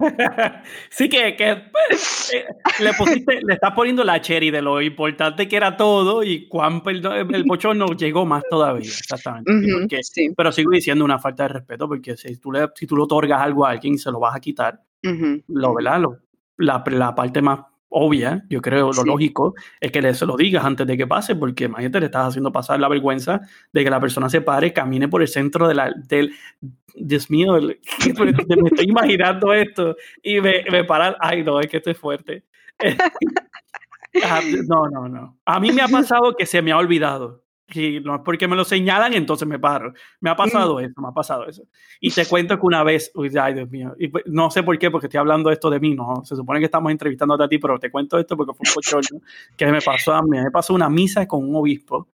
sí, 0.90 1.08
que, 1.08 1.36
que 1.36 1.62
pues, 1.70 2.32
eh, 2.34 2.44
le, 2.80 2.92
pusiste, 2.92 3.40
le 3.46 3.54
estás 3.54 3.72
poniendo 3.72 4.02
la 4.02 4.20
cherry 4.20 4.50
de 4.50 4.62
lo 4.62 4.82
importante 4.82 5.46
que 5.46 5.54
era 5.56 5.76
todo 5.76 6.24
y 6.24 6.48
cuán 6.48 6.82
el, 6.86 7.06
el 7.06 7.44
bochorno 7.46 7.86
llegó 7.96 8.26
más 8.26 8.42
todavía, 8.50 8.88
exactamente. 8.88 9.52
Uh 9.52 9.54
-huh, 9.54 9.80
porque, 9.82 10.02
sí. 10.02 10.30
Pero 10.36 10.50
sigo 10.50 10.72
diciendo 10.72 11.04
una 11.04 11.20
falta 11.20 11.44
de 11.44 11.50
respeto 11.50 11.86
porque 11.86 12.16
si 12.16 12.36
tú 12.38 12.50
le, 12.50 12.66
si 12.74 12.88
tú 12.88 12.96
le 12.96 13.04
otorgas 13.04 13.40
algo 13.40 13.64
a 13.64 13.70
alguien 13.70 13.94
y 13.94 13.98
se 13.98 14.10
lo 14.10 14.18
vas 14.18 14.34
a 14.34 14.40
quitar, 14.40 14.80
uh 15.04 15.08
-huh. 15.08 15.44
lo, 15.46 15.74
¿verdad? 15.74 16.00
Lo, 16.00 16.18
la, 16.56 16.82
la 16.90 17.14
parte 17.14 17.40
más 17.40 17.60
obvia, 17.96 18.44
yo 18.50 18.60
creo, 18.60 18.88
lo 18.88 18.92
Sí. 18.92 19.06
lógico, 19.06 19.54
es 19.80 19.92
que 19.92 20.02
le, 20.02 20.14
se 20.14 20.26
lo 20.26 20.36
digas 20.36 20.64
antes 20.64 20.86
de 20.86 20.96
que 20.96 21.06
pase, 21.06 21.36
porque 21.36 21.64
imagínate, 21.64 22.00
le 22.00 22.06
estás 22.06 22.28
haciendo 22.28 22.50
pasar 22.52 22.80
la 22.80 22.88
vergüenza 22.88 23.40
de 23.72 23.84
que 23.84 23.90
la 23.90 24.00
persona 24.00 24.28
se 24.28 24.40
pare, 24.40 24.72
camine 24.72 25.08
por 25.08 25.22
el 25.22 25.28
centro 25.28 25.68
de 25.68 25.74
la, 25.74 25.92
del, 26.08 26.32
Dios 26.96 27.30
mío, 27.30 27.56
el- 27.56 27.78
me 28.06 28.68
estoy 28.68 28.86
imaginando 28.88 29.52
esto 29.52 29.96
y 30.22 30.40
me, 30.40 30.64
me 30.70 30.84
para, 30.84 31.16
ay 31.20 31.42
no, 31.44 31.60
es 31.60 31.68
que 31.68 31.76
esto 31.78 31.90
es 31.90 31.98
fuerte. 31.98 32.44
Ah, 34.24 34.40
no, 34.68 34.88
no, 34.88 35.08
no. 35.08 35.38
A 35.44 35.58
mí 35.60 35.72
me 35.72 35.82
ha 35.82 35.88
pasado 35.88 36.34
que 36.38 36.46
se 36.46 36.62
me 36.62 36.72
ha 36.72 36.78
olvidado. 36.78 37.43
Y 37.72 38.00
no 38.00 38.16
es 38.16 38.20
porque 38.24 38.46
me 38.46 38.56
lo 38.56 38.64
señalan, 38.64 39.14
entonces 39.14 39.48
me 39.48 39.58
paro. 39.58 39.94
Me 40.20 40.30
ha 40.30 40.36
pasado 40.36 40.80
eso, 40.80 41.00
me 41.00 41.08
ha 41.08 41.12
pasado 41.12 41.46
eso. 41.46 41.62
Y 42.00 42.10
te 42.10 42.26
cuento 42.26 42.58
que 42.58 42.66
una 42.66 42.82
vez, 42.82 43.10
uy, 43.14 43.30
ay 43.40 43.54
Dios 43.54 43.70
mío, 43.70 43.94
y 43.98 44.08
pues, 44.08 44.24
no 44.26 44.50
sé 44.50 44.62
por 44.62 44.78
qué, 44.78 44.90
porque 44.90 45.06
estoy 45.06 45.18
hablando 45.18 45.50
esto 45.50 45.70
de 45.70 45.80
mí, 45.80 45.94
no, 45.94 46.22
se 46.24 46.36
supone 46.36 46.58
que 46.60 46.66
estamos 46.66 46.92
entrevistándote 46.92 47.44
a 47.44 47.48
ti, 47.48 47.58
pero 47.58 47.78
te 47.78 47.90
cuento 47.90 48.18
esto 48.18 48.36
porque 48.36 48.52
fue 48.52 48.64
un 48.68 48.74
bochorno 48.74 49.20
que 49.56 49.66
me 49.66 49.80
pasó 49.80 50.12
a 50.12 50.22
mí. 50.22 50.38
Me 50.38 50.50
pasó 50.50 50.74
una 50.74 50.90
misa 50.90 51.26
con 51.26 51.48
un 51.48 51.56
obispo 51.56 52.08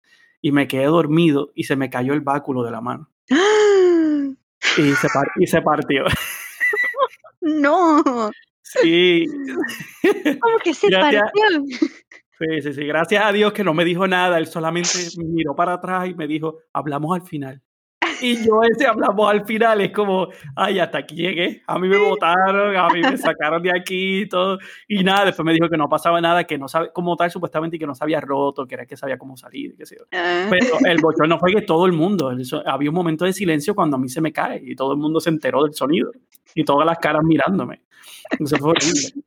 y 0.42 0.50
me 0.50 0.66
quedé 0.66 0.86
dormido 0.86 1.52
y 1.54 1.64
se 1.64 1.76
me 1.76 1.90
cayó 1.90 2.12
el 2.12 2.20
báculo 2.22 2.64
de 2.64 2.70
la 2.72 2.80
mano 2.80 3.08
y 3.30 4.92
se, 4.92 5.08
y 5.38 5.46
se 5.46 5.62
partió. 5.62 6.04
No, 7.40 8.02
Sí. 8.82 9.26
¿cómo 10.40 10.58
que 10.58 10.74
se 10.74 10.90
partió? 10.90 11.22
Sí, 12.38 12.62
sí, 12.62 12.72
sí. 12.72 12.86
Gracias 12.86 13.24
a 13.24 13.32
Dios 13.32 13.52
que 13.52 13.64
no 13.64 13.72
me 13.72 13.84
dijo 13.84 14.06
nada. 14.06 14.38
Él 14.38 14.46
solamente 14.46 14.90
me 15.18 15.24
miró 15.24 15.54
para 15.54 15.74
atrás 15.74 16.08
y 16.08 16.14
me 16.14 16.26
dijo, 16.26 16.58
hablamos 16.72 17.14
al 17.14 17.26
final. 17.26 17.62
Y 18.20 18.44
yo 18.44 18.60
ese 18.70 18.86
hablamos 18.86 19.30
al 19.30 19.44
final 19.44 19.80
es 19.80 19.90
como, 19.92 20.28
ay, 20.54 20.78
hasta 20.78 20.98
aquí 20.98 21.16
llegué. 21.16 21.62
A 21.66 21.78
mí 21.78 21.88
me 21.88 21.98
votaron, 21.98 22.76
a 22.76 22.88
mí 22.88 23.00
me 23.00 23.16
sacaron 23.16 23.62
de 23.62 23.70
aquí 23.76 24.20
y 24.20 24.28
todo. 24.28 24.58
Y 24.88 25.02
nada, 25.02 25.26
después 25.26 25.44
me 25.44 25.52
dijo 25.52 25.68
que 25.68 25.76
no 25.76 25.88
pasaba 25.88 26.20
nada, 26.20 26.44
que 26.44 26.58
no 26.58 26.68
sabe, 26.68 26.90
como 26.92 27.16
tal, 27.16 27.30
supuestamente, 27.30 27.76
y 27.76 27.78
que 27.78 27.86
no 27.86 27.94
se 27.94 28.04
había 28.04 28.20
roto, 28.20 28.66
que 28.66 28.74
era 28.74 28.86
que 28.86 28.96
sabía 28.96 29.18
cómo 29.18 29.36
salir, 29.36 29.74
qué 29.76 29.86
sé 29.86 29.96
yo. 29.98 30.04
Ah, 30.12 30.46
Pero 30.50 30.78
el 30.84 30.98
bochorno 31.02 31.38
fue 31.38 31.52
que 31.54 31.62
todo 31.62 31.86
el 31.86 31.92
mundo, 31.92 32.32
había 32.66 32.90
un 32.90 32.96
momento 32.96 33.24
de 33.24 33.32
silencio 33.32 33.74
cuando 33.74 33.96
a 33.96 33.98
mí 33.98 34.08
se 34.08 34.20
me 34.20 34.32
cae 34.32 34.60
y 34.62 34.74
todo 34.74 34.92
el 34.92 34.98
mundo 34.98 35.20
se 35.20 35.30
enteró 35.30 35.64
del 35.64 35.74
sonido 35.74 36.10
y 36.54 36.64
todas 36.64 36.86
las 36.86 36.98
caras 36.98 37.22
mirándome. 37.24 37.82
Eso 38.38 38.56
fue 38.56 38.70
horrible. 38.70 39.24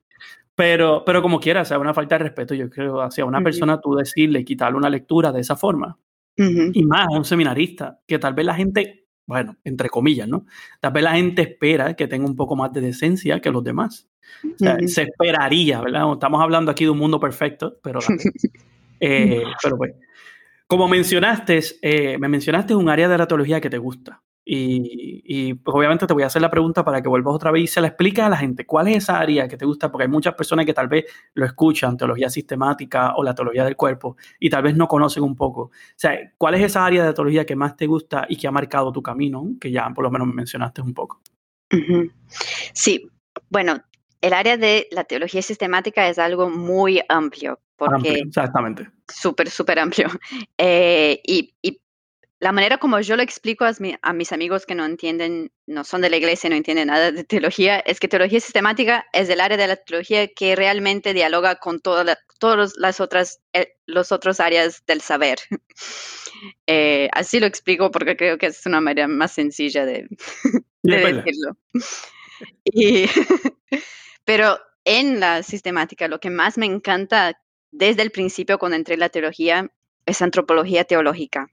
Pero, 0.60 1.06
pero 1.06 1.22
como 1.22 1.40
quiera, 1.40 1.64
sea, 1.64 1.80
una 1.80 1.94
falta 1.94 2.18
de 2.18 2.26
respeto, 2.26 2.54
yo 2.54 2.70
creo, 2.70 3.02
hacia 3.02 3.24
una 3.24 3.40
persona 3.40 3.80
tú 3.80 3.96
decirle, 3.96 4.44
quitarle 4.44 4.78
una 4.78 4.90
lectura 4.90 5.32
de 5.32 5.40
esa 5.40 5.56
forma, 5.56 5.98
y 6.36 6.84
más 6.84 7.08
a 7.08 7.18
un 7.18 7.24
seminarista, 7.24 8.02
que 8.06 8.20
tal 8.20 8.34
vez 8.34 8.46
la 8.46 8.56
gente, 8.56 9.08
bueno, 9.26 9.56
entre 9.64 9.88
comillas, 9.88 10.28
¿no? 10.28 10.46
Tal 10.82 10.92
vez 10.92 11.02
la 11.02 11.14
gente 11.14 11.44
espera 11.44 11.94
que 11.94 12.10
tenga 12.10 12.26
un 12.26 12.36
poco 12.36 12.58
más 12.58 12.74
de 12.74 12.82
decencia 12.82 13.40
que 13.40 13.52
los 13.52 13.64
demás. 13.64 14.10
O 14.44 14.58
sea, 14.58 14.76
ujú. 14.76 14.88
se 14.90 15.04
esperaría, 15.04 15.80
¿verdad? 15.80 16.12
Estamos 16.12 16.42
hablando 16.42 16.72
aquí 16.72 16.84
de 16.84 16.90
un 16.90 16.98
mundo 16.98 17.22
perfecto, 17.22 17.80
pero, 17.82 18.00
eh, 19.00 19.44
pero 19.64 19.78
pues, 19.78 19.94
como 20.68 20.90
mencionaste, 20.90 21.62
eh, 21.82 22.18
me 22.18 22.28
mencionaste 22.28 22.76
un 22.76 22.90
área 22.90 23.08
de 23.08 23.18
la 23.18 23.28
teología 23.28 23.62
que 23.62 23.70
te 23.70 23.78
gusta. 23.78 24.22
Y, 24.52 25.22
y, 25.26 25.54
pues, 25.54 25.76
obviamente 25.76 26.08
te 26.08 26.14
voy 26.14 26.24
a 26.24 26.26
hacer 26.26 26.42
la 26.42 26.50
pregunta 26.50 26.84
para 26.84 27.04
que 27.04 27.08
vuelvas 27.08 27.36
otra 27.36 27.52
vez 27.52 27.66
y 27.66 27.68
se 27.68 27.82
la 27.82 27.90
expliques 27.90 28.26
a 28.26 28.30
la 28.30 28.38
gente. 28.38 28.66
¿Cuál 28.66 28.88
es 28.88 29.04
esa 29.04 29.20
área 29.20 29.48
que 29.48 29.58
te 29.58 29.66
gusta? 29.66 29.92
Porque 29.92 30.06
hay 30.06 30.10
muchas 30.10 30.34
personas 30.34 30.66
que 30.66 30.74
tal 30.74 30.88
vez 30.88 31.06
lo 31.36 31.46
escuchan, 31.46 31.96
teología 31.96 32.32
sistemática 32.32 33.14
o 33.16 33.24
la 33.24 33.36
teología 33.36 33.64
del 33.64 33.76
cuerpo, 33.76 34.18
y 34.40 34.50
tal 34.50 34.64
vez 34.64 34.76
no 34.76 34.88
conocen 34.88 35.22
un 35.22 35.36
poco. 35.36 35.62
O 35.62 35.72
sea, 35.96 36.18
¿cuál 36.40 36.56
es 36.56 36.64
esa 36.64 36.84
área 36.84 37.06
de 37.06 37.14
teología 37.14 37.46
que 37.46 37.56
más 37.56 37.78
te 37.78 37.86
gusta 37.86 38.26
y 38.28 38.38
que 38.38 38.48
ha 38.48 38.52
marcado 38.52 38.92
tu 38.92 39.04
camino? 39.04 39.46
Que 39.62 39.70
ya 39.70 39.88
por 39.94 40.04
lo 40.04 40.10
menos 40.10 40.28
me 40.28 40.34
mencionaste 40.34 40.82
un 40.82 40.96
poco. 40.96 41.22
Sí, 42.74 43.08
bueno, 43.52 43.84
el 44.20 44.34
área 44.34 44.58
de 44.58 44.88
la 44.90 45.04
teología 45.04 45.44
sistemática 45.44 46.10
es 46.10 46.18
algo 46.18 46.50
muy 46.50 47.00
amplio, 47.08 47.60
porque 47.76 47.96
Amplio, 47.96 48.26
exactamente. 48.26 48.90
súper, 49.08 49.52
súper 49.52 49.78
amplio. 49.78 50.08
Eh, 50.58 51.22
y, 51.24 51.54
y 51.62 51.80
la 52.40 52.54
manera 52.54 52.78
como 52.78 53.00
yo 53.02 53.18
lo 53.18 53.22
explico 53.22 53.66
a, 53.66 54.14
mis 54.14 54.32
amigos 54.32 54.66
que 54.66 54.74
no 54.74 54.86
entienden, 54.86 55.52
no 55.68 55.84
son 55.84 56.02
de 56.02 56.10
la 56.10 56.16
iglesia, 56.16 56.50
no 56.50 56.56
entienden 56.56 56.88
nada 56.88 57.12
de 57.12 57.26
teología, 57.26 57.80
es 57.80 58.00
que 58.00 58.08
teología 58.08 58.40
sistemática 58.40 59.06
es 59.12 59.30
el 59.30 59.42
área 59.42 59.58
de 59.58 59.68
la 59.68 59.76
teología 59.76 60.28
que 60.28 60.56
realmente 60.56 61.14
dialoga 61.14 61.56
con 61.56 61.82
todas 61.82 62.18
las 62.78 63.00
otras, 63.02 63.42
eh, 63.52 63.76
los 63.86 64.14
otros 64.14 64.40
áreas 64.40 64.84
del 64.86 65.02
saber. 65.02 65.40
Eh, 66.68 67.10
así 67.12 67.42
lo 67.42 67.48
explico 67.48 67.92
porque 67.92 68.16
creo 68.16 68.38
que 68.38 68.46
es 68.46 68.66
una 68.66 68.80
manera 68.80 69.10
más 69.10 69.34
sencilla 69.34 69.84
de, 69.86 70.08
decirlo. 70.84 71.58
pero 74.24 74.58
en 74.86 75.20
la 75.20 75.44
sistemática, 75.44 76.08
lo 76.08 76.22
que 76.22 76.30
más 76.30 76.58
me 76.58 76.66
encanta 76.66 77.42
desde 77.72 78.04
el 78.04 78.12
principio 78.12 78.58
cuando 78.58 78.78
entré 78.78 78.94
en 78.94 79.02
la 79.02 79.10
teología 79.10 79.70
es 80.06 80.22
antropología 80.22 80.86
teológica 80.86 81.52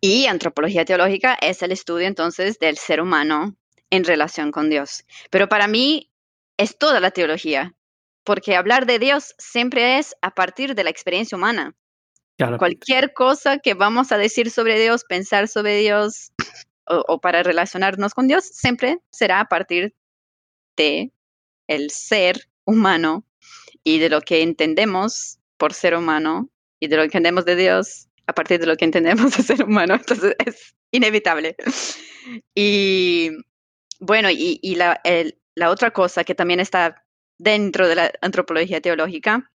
y 0.00 0.26
antropología 0.26 0.84
teológica 0.84 1.36
es 1.40 1.62
el 1.62 1.72
estudio 1.72 2.06
entonces 2.06 2.58
del 2.58 2.76
ser 2.76 3.00
humano 3.00 3.56
en 3.90 4.04
relación 4.04 4.52
con 4.52 4.70
Dios. 4.70 5.04
Pero 5.30 5.48
para 5.48 5.66
mí 5.66 6.10
es 6.56 6.76
toda 6.76 7.00
la 7.00 7.10
teología, 7.10 7.74
porque 8.24 8.56
hablar 8.56 8.86
de 8.86 8.98
Dios 8.98 9.34
siempre 9.38 9.98
es 9.98 10.14
a 10.22 10.34
partir 10.34 10.74
de 10.74 10.84
la 10.84 10.90
experiencia 10.90 11.36
humana. 11.36 11.74
Cualquier 12.58 13.12
cosa 13.14 13.58
que 13.58 13.74
vamos 13.74 14.12
a 14.12 14.18
decir 14.18 14.50
sobre 14.50 14.78
Dios, 14.78 15.04
pensar 15.04 15.48
sobre 15.48 15.78
Dios 15.78 16.32
o, 16.86 17.20
para 17.20 17.42
relacionarnos 17.42 18.14
con 18.14 18.28
Dios, 18.28 18.44
siempre 18.44 18.98
será 19.10 19.40
a 19.40 19.46
partir 19.46 19.94
de 20.76 21.12
el 21.66 21.90
ser 21.90 22.48
humano 22.64 23.24
y 23.82 23.98
de 23.98 24.08
lo 24.08 24.20
que 24.20 24.42
entendemos 24.42 25.40
por 25.56 25.74
ser 25.74 25.96
humano 25.96 26.48
y 26.78 26.86
de 26.86 26.96
lo 26.96 27.02
que 27.02 27.06
entendemos 27.06 27.44
de 27.44 27.56
Dios 27.56 28.07
a 28.28 28.34
partir 28.34 28.60
de 28.60 28.66
lo 28.66 28.76
que 28.76 28.84
entendemos 28.84 29.36
de 29.36 29.42
ser 29.42 29.64
humano, 29.64 29.94
entonces 29.98 30.36
es 30.46 30.76
inevitable. 30.92 31.56
Y 32.54 33.30
bueno, 34.00 34.28
y, 34.30 34.74
la, 34.76 35.00
la 35.54 35.70
otra 35.70 35.90
cosa 35.92 36.24
que 36.24 36.34
también 36.34 36.60
está 36.60 37.04
dentro 37.38 37.88
de 37.88 37.94
la 37.94 38.12
antropología 38.20 38.80
teológica 38.80 39.50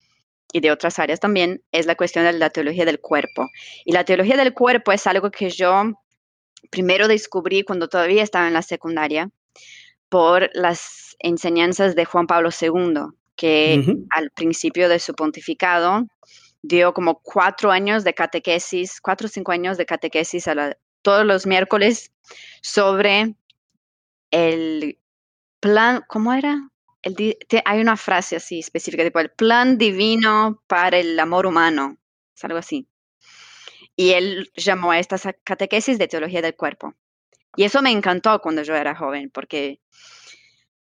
y 0.53 0.61
de 0.61 0.71
otras 0.71 0.99
áreas 0.99 1.19
también 1.19 1.63
es 1.73 1.87
la 1.87 1.95
cuestión 1.95 2.25
de 2.25 2.35
la 2.35 2.51
teología 2.51 2.85
del 2.85 3.01
cuerpo. 3.01 3.49
Y 3.87 3.93
la 3.93 4.05
teología 4.05 4.37
del 4.37 4.53
cuerpo 4.53 4.93
es 4.93 5.07
algo 5.07 5.31
que 5.31 5.49
yo 5.49 5.93
primero 6.71 7.09
descubrí 7.09 7.63
cuando 7.63 7.89
todavía 7.89 8.23
estaba 8.23 8.49
en 8.49 8.55
la 8.55 8.63
secundaria 8.63 9.31
por 10.11 10.51
las 10.53 11.17
enseñanzas 11.21 11.95
de 11.95 12.05
Juan 12.05 12.27
Pablo 12.27 12.51
II, 12.51 13.15
que 13.35 13.83
al 14.11 14.31
principio 14.31 14.91
de 14.91 14.99
su 14.99 15.15
pontificado 15.15 16.07
dio 16.63 16.93
como 16.93 17.21
cuatro 17.21 17.71
años 17.71 18.05
de 18.05 18.15
catequesis, 18.15 19.01
cuatro 19.01 19.27
o 19.27 19.31
cinco 19.31 19.53
años 19.53 19.77
de 19.77 19.87
catequesis 19.87 20.49
a 20.49 20.77
todos 21.03 21.25
los 21.25 21.47
miércoles 21.47 22.13
sobre 22.63 23.35
el 24.31 24.99
plan, 25.61 26.05
¿cómo 26.09 26.33
era? 26.33 26.71
El, 27.03 27.39
hay 27.65 27.81
una 27.81 27.97
frase 27.97 28.37
así 28.37 28.59
específica, 28.59 29.05
tipo 29.05 29.21
el 29.21 29.31
plan 29.31 29.79
divino 29.79 30.63
para 30.67 30.99
el 30.99 31.19
amor 31.19 31.47
humano, 31.47 31.97
es 32.35 32.45
algo 32.45 32.59
así. 32.59 32.89
Y 33.97 34.11
él 34.11 34.51
llamó 34.55 34.93
a 34.93 34.99
estas 34.99 35.27
catequesis 35.45 35.99
de 35.99 36.09
teología 36.09 36.43
del 36.43 36.55
cuerpo. 36.55 36.95
Y 37.57 37.65
eso 37.65 37.83
me 37.83 37.91
encantó 37.91 38.41
cuando 38.41 38.63
yo 38.63 38.75
era 38.75 38.95
joven, 38.95 39.31
porque 39.31 39.81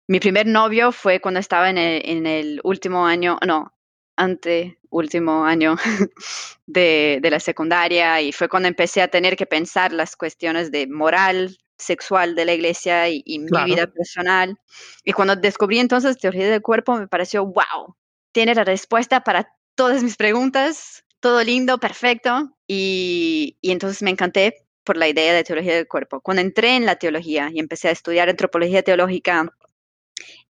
mi 0.06 0.20
primer 0.20 0.46
novio 0.46 0.92
fue 0.92 1.20
cuando 1.20 1.40
estaba 1.40 1.68
en 1.70 1.78
el, 1.78 2.02
en 2.04 2.26
el 2.26 2.60
último 2.62 3.06
año, 3.06 3.38
no, 3.46 3.74
ante 4.16 4.78
último 4.90 5.44
año 5.44 5.76
de, 6.66 7.20
la 7.22 7.40
secundaria 7.40 8.20
y 8.20 8.32
fue 8.32 8.48
cuando 8.48 8.68
empecé 8.68 9.02
a 9.02 9.08
tener 9.08 9.36
que 9.36 9.46
pensar 9.46 9.92
las 9.92 10.16
cuestiones 10.16 10.70
de 10.70 10.86
moral 10.86 11.58
sexual 11.76 12.34
de 12.34 12.44
la 12.44 12.54
iglesia 12.54 13.08
y, 13.08 13.22
mi 13.38 13.64
vida 13.64 13.86
personal. 13.88 14.56
Y 15.02 15.12
cuando 15.12 15.36
descubrí 15.36 15.78
entonces 15.80 16.18
teoría 16.18 16.48
del 16.48 16.62
cuerpo, 16.62 16.96
me 16.96 17.08
pareció, 17.08 17.44
wow, 17.44 17.96
tiene 18.32 18.54
la 18.54 18.64
respuesta 18.64 19.22
para 19.22 19.52
todas 19.74 20.02
mis 20.02 20.16
preguntas, 20.16 21.04
todo 21.20 21.42
lindo, 21.42 21.78
perfecto. 21.78 22.56
Y, 22.68 23.58
y 23.60 23.72
entonces 23.72 24.02
me 24.02 24.10
encanté 24.10 24.64
por 24.84 24.96
la 24.96 25.08
idea 25.08 25.34
de 25.34 25.42
teología 25.42 25.74
del 25.74 25.88
cuerpo. 25.88 26.20
Cuando 26.20 26.42
entré 26.42 26.76
en 26.76 26.86
la 26.86 26.96
teología 26.96 27.50
y 27.52 27.58
empecé 27.58 27.88
a 27.88 27.92
estudiar 27.92 28.28
antropología 28.28 28.82
teológica 28.82 29.52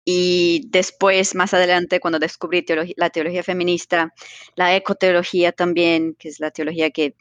y 0.05 0.67
después, 0.71 1.35
más 1.35 1.55
adelante, 1.55 2.01
cuando 2.01 2.19
descubrí 2.19 2.65
la 2.97 3.11
teología 3.11 3.43
feminista, 3.43 4.13
la 4.57 4.75
ecoteología 4.75 5.53
también, 5.53 6.17
que 6.19 6.29
es 6.29 6.41
la 6.41 6.51
teología 6.51 6.91
que 6.91 7.15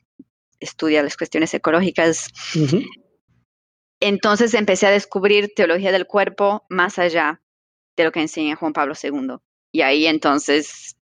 estudia 0.60 1.04
las 1.04 1.18
cuestiones 1.18 1.54
ecológicas, 1.54 2.30
entonces 4.00 4.54
empecé 4.56 4.88
a 4.88 4.92
descubrir 4.92 5.54
teología 5.56 5.92
del 5.92 6.08
cuerpo 6.08 6.66
más 6.70 6.98
allá 6.98 7.42
de 7.96 8.04
lo 8.04 8.12
que 8.12 8.22
enseña 8.22 8.56
Juan 8.56 8.74
Pablo 8.74 8.96
II. 9.02 9.38
Y 9.72 9.82
ahí 9.82 10.08
entonces 10.08 10.98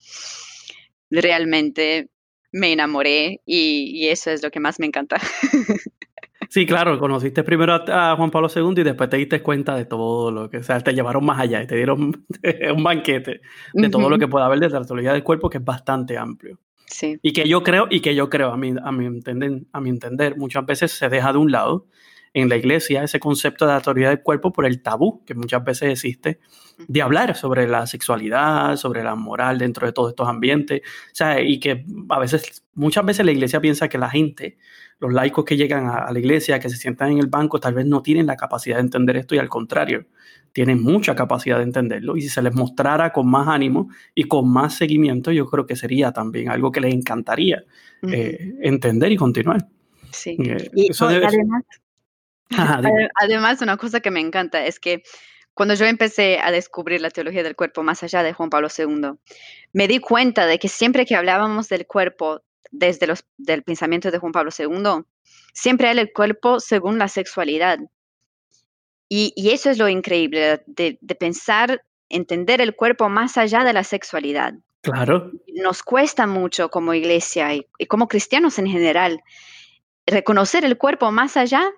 realmente 1.09 2.09
me 2.51 2.71
enamoré 2.71 3.41
y 3.45 4.07
eso 4.07 4.31
es 4.31 4.41
lo 4.41 4.49
que 4.49 4.61
más 4.61 4.79
me 4.79 4.85
encanta. 4.85 5.19
Sí, 6.49 6.65
claro, 6.65 6.99
conociste 6.99 7.43
primero 7.43 7.73
a, 7.73 8.15
Juan 8.15 8.31
Pablo 8.31 8.49
II 8.53 8.73
y 8.77 8.83
después 8.83 9.09
te 9.09 9.17
diste 9.17 9.41
cuenta 9.41 9.75
de 9.75 9.85
todo 9.85 10.31
lo 10.31 10.49
que, 10.49 10.57
o 10.57 10.63
sea, 10.63 10.79
te 10.79 10.93
llevaron 10.93 11.25
más 11.25 11.39
allá 11.39 11.63
y 11.63 11.67
te 11.67 11.75
dieron 11.75 12.25
un 12.75 12.83
banquete 12.83 13.41
de 13.73 13.89
todo 13.89 14.09
lo 14.09 14.17
que 14.17 14.27
puede 14.27 14.45
haber 14.45 14.59
de 14.59 14.69
la 14.69 14.83
teología 14.83 15.13
del 15.13 15.23
cuerpo, 15.23 15.49
que 15.49 15.57
es 15.57 15.65
bastante 15.65 16.17
amplio. 16.17 16.59
Sí. 16.87 17.19
Y 17.21 17.33
que 17.33 17.47
yo 17.47 17.63
creo, 17.63 17.87
y 17.89 17.99
que 17.99 18.15
yo 18.15 18.29
creo, 18.29 18.51
a 18.51 18.57
mi, 18.57 18.73
a 18.81 18.91
mi, 18.91 19.05
entender, 19.05 19.63
a 19.71 19.81
mi 19.81 19.89
entender, 19.89 20.37
muchas 20.37 20.65
veces 20.65 20.91
se 20.91 21.09
deja 21.09 21.31
de 21.31 21.39
un 21.39 21.51
lado 21.51 21.87
en 22.35 22.49
la 22.49 22.57
iglesia 22.57 23.03
ese 23.03 23.19
concepto 23.19 23.65
de 23.65 23.73
la 23.73 23.81
teoría 23.81 24.09
del 24.09 24.21
cuerpo 24.21 24.51
por 24.51 24.65
el 24.65 24.81
tabú 24.81 25.23
que 25.25 25.33
muchas 25.33 25.63
veces 25.63 25.91
existe 25.91 26.41
de 26.77 27.01
hablar 27.01 27.35
sobre 27.37 27.65
la 27.65 27.87
sexualidad, 27.87 28.75
sobre 28.75 29.03
la 29.03 29.15
moral 29.15 29.57
dentro 29.57 29.87
de 29.87 29.93
todos 29.93 30.09
estos 30.09 30.27
ambientes. 30.27 30.81
O 30.83 31.15
sea, 31.15 31.41
y 31.41 31.59
que 31.61 31.85
a 32.09 32.19
veces, 32.19 32.65
muchas 32.73 33.05
veces 33.05 33.25
la 33.25 33.31
iglesia 33.31 33.61
piensa 33.61 33.87
que 33.87 33.97
la 33.97 34.09
gente 34.09 34.57
los 34.99 35.13
laicos 35.13 35.43
que 35.45 35.57
llegan 35.57 35.87
a, 35.87 36.11
la 36.11 36.19
iglesia, 36.19 36.59
que 36.59 36.69
se 36.69 36.77
sientan 36.77 37.11
en 37.11 37.19
el 37.19 37.27
banco, 37.27 37.59
tal 37.59 37.73
vez 37.73 37.85
no 37.85 38.01
tienen 38.01 38.25
la 38.25 38.37
capacidad 38.37 38.77
de 38.77 38.81
entender 38.81 39.17
esto 39.17 39.35
y 39.35 39.39
al 39.39 39.49
contrario, 39.49 40.05
tienen 40.53 40.81
mucha 40.81 41.15
capacidad 41.15 41.57
de 41.57 41.63
entenderlo. 41.63 42.15
Y 42.15 42.21
si 42.21 42.29
se 42.29 42.41
les 42.41 42.55
mostrara 42.55 43.11
con 43.11 43.29
más 43.29 43.47
ánimo 43.47 43.89
y 44.13 44.23
con 44.23 44.49
más 44.49 44.75
seguimiento, 44.75 45.31
yo 45.31 45.47
creo 45.47 45.65
que 45.65 45.75
sería 45.75 46.13
también 46.13 46.49
algo 46.49 46.71
que 46.71 46.79
les 46.79 46.93
encantaría 46.93 47.65
eh, 48.03 48.53
entender 48.61 49.11
y 49.11 49.17
continuar. 49.17 49.67
Sí. 50.11 50.37
Eh, 50.39 50.69
y, 50.73 50.91
además, 50.97 51.63
además, 53.21 53.61
una 53.61 53.75
cosa 53.75 53.99
que 53.99 54.11
me 54.11 54.21
encanta 54.21 54.65
es 54.65 54.79
que 54.79 55.03
cuando 55.53 55.73
yo 55.73 55.85
empecé 55.85 56.39
a 56.39 56.51
descubrir 56.51 57.01
la 57.01 57.09
teología 57.09 57.43
del 57.43 57.55
cuerpo 57.55 57.83
más 57.83 58.03
allá 58.03 58.23
de 58.23 58.33
Juan 58.33 58.49
Pablo 58.49 58.69
II, 58.75 59.17
me 59.73 59.87
di 59.87 59.99
cuenta 59.99 60.45
de 60.45 60.57
que 60.57 60.69
siempre 60.69 61.05
que 61.05 61.15
hablábamos 61.15 61.67
del 61.67 61.85
cuerpo, 61.85 62.43
desde 62.77 63.07
los, 63.07 63.25
del 63.37 63.63
pensamiento 63.63 64.11
de 64.11 64.19
Juan 64.19 64.31
Pablo 64.31 64.51
II, 64.57 65.03
siempre 65.53 65.87
hay 65.87 65.97
el 65.97 66.11
cuerpo 66.13 66.59
según 66.59 66.99
la 66.99 67.07
sexualidad. 67.07 67.79
Y, 69.07 69.33
eso 69.51 69.69
es 69.69 69.77
lo 69.77 69.87
increíble, 69.87 70.63
de, 70.65 70.97
pensar, 71.19 71.83
entender 72.09 72.59
el 72.59 72.75
cuerpo 72.75 73.07
más 73.07 73.37
allá 73.37 73.63
de 73.63 73.73
la 73.73 73.83
sexualidad. 73.83 74.53
Claro. 74.81 75.31
Nos 75.53 75.83
cuesta 75.83 76.27
mucho 76.27 76.69
como 76.69 76.93
iglesia 76.93 77.53
y, 77.53 77.65
como 77.87 78.07
cristianos 78.07 78.59
en 78.59 78.67
general 78.67 79.21
reconocer 80.05 80.65
el 80.65 80.77
cuerpo 80.77 81.11
más 81.11 81.37
allá 81.37 81.71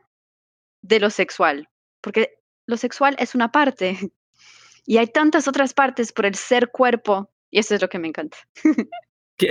de 0.82 1.00
lo 1.00 1.10
sexual, 1.10 1.70
porque 2.02 2.40
lo 2.66 2.76
sexual 2.76 3.16
es 3.20 3.36
una 3.36 3.52
parte 3.52 3.98
y 4.86 4.98
hay 4.98 5.08
tantas 5.08 5.48
otras 5.48 5.74
partes 5.74 6.12
por 6.12 6.26
el 6.26 6.36
ser 6.36 6.72
cuerpo 6.72 7.30
y 7.50 7.60
eso 7.60 7.76
es 7.76 7.82
lo 7.82 7.90
que 7.90 8.00
me 8.00 8.08
encanta. 8.08 8.38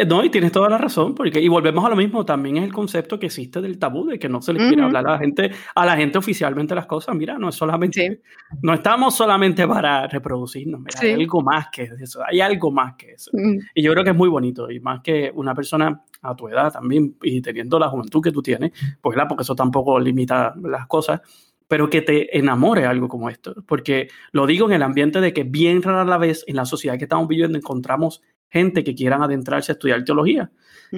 No, 0.09 0.25
y 0.25 0.31
tienes 0.31 0.51
toda 0.51 0.69
la 0.69 0.79
razón, 0.79 1.15
porque, 1.15 1.41
y 1.41 1.47
volvemos 1.47 1.85
a 1.85 1.89
lo 1.89 1.95
mismo, 1.95 2.25
también 2.25 2.57
es 2.57 2.65
el 2.65 2.73
concepto 2.73 3.21
que 3.21 3.27
existe 3.27 3.61
del 3.61 3.79
tabú, 3.79 4.05
de 4.05 4.19
que 4.19 4.29
no 4.29 4.43
se 4.43 4.53
le 4.53 4.59
quiere 4.59 4.83
hablar 4.83 5.07
a 5.07 5.13
la 5.13 5.19
gente, 5.19 5.53
a 5.77 5.87
la 5.87 5.97
gente 5.97 6.19
oficialmente 6.19 6.75
las 6.75 6.87
cosas. 6.87 7.15
Mira, 7.15 7.39
no 7.39 7.51
es 7.51 7.55
solamente, 7.55 8.21
no 8.63 8.75
estamos 8.75 9.15
solamente 9.15 9.65
para 9.69 10.09
reproducirnos, 10.09 10.81
hay 11.01 11.13
algo 11.13 11.41
más 11.41 11.69
que 11.71 11.83
eso, 11.83 12.21
hay 12.27 12.41
algo 12.41 12.73
más 12.73 12.97
que 12.97 13.13
eso. 13.13 13.31
Mm. 13.33 13.59
Y 13.77 13.83
yo 13.83 13.93
creo 13.93 14.03
que 14.03 14.11
es 14.11 14.17
muy 14.17 14.29
bonito, 14.29 14.69
y 14.73 14.81
más 14.81 15.03
que 15.03 15.31
una 15.33 15.55
persona 15.55 16.03
a 16.21 16.35
tu 16.35 16.49
edad 16.49 16.73
también, 16.73 17.17
y 17.23 17.41
teniendo 17.41 17.79
la 17.79 17.89
juventud 17.89 18.21
que 18.21 18.33
tú 18.33 18.43
tienes, 18.43 18.73
pues 19.01 19.17
porque 19.29 19.43
eso 19.43 19.55
tampoco 19.55 20.01
limita 20.01 20.53
las 20.65 20.89
cosas, 20.89 21.21
pero 21.69 21.89
que 21.89 22.03
te 22.03 22.37
enamore 22.37 22.87
algo 22.87 23.07
como 23.07 23.31
esto, 23.31 23.55
porque 23.67 24.09
lo 24.33 24.47
digo 24.47 24.67
en 24.67 24.73
el 24.73 24.83
ambiente 24.83 25.21
de 25.21 25.33
que 25.33 25.45
bien 25.45 25.81
rara 25.81 26.05
la 26.05 26.19
vez 26.19 26.45
en 26.49 26.57
la 26.57 26.65
sociedad 26.65 26.99
que 26.99 27.05
estamos 27.05 27.29
viviendo 27.29 27.57
encontramos 27.57 28.23
gente 28.57 28.83
que 28.83 28.95
quieran 28.95 29.23
adentrarse 29.23 29.73
a 29.73 29.75
estudiar 29.75 30.05
teología. 30.05 30.51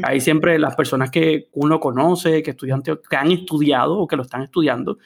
Ahí 0.03 0.21
siempre 0.21 0.59
las 0.59 0.77
personas 0.77 1.11
que 1.11 1.49
uno 1.53 1.81
conoce, 1.81 2.43
que, 2.43 2.51
estudian, 2.51 2.83
que 2.83 3.17
han 3.17 3.33
estudiado 3.33 3.99
o 3.99 4.07
que 4.07 4.17
lo 4.17 4.23
están 4.23 4.43
estudiando, 4.43 4.99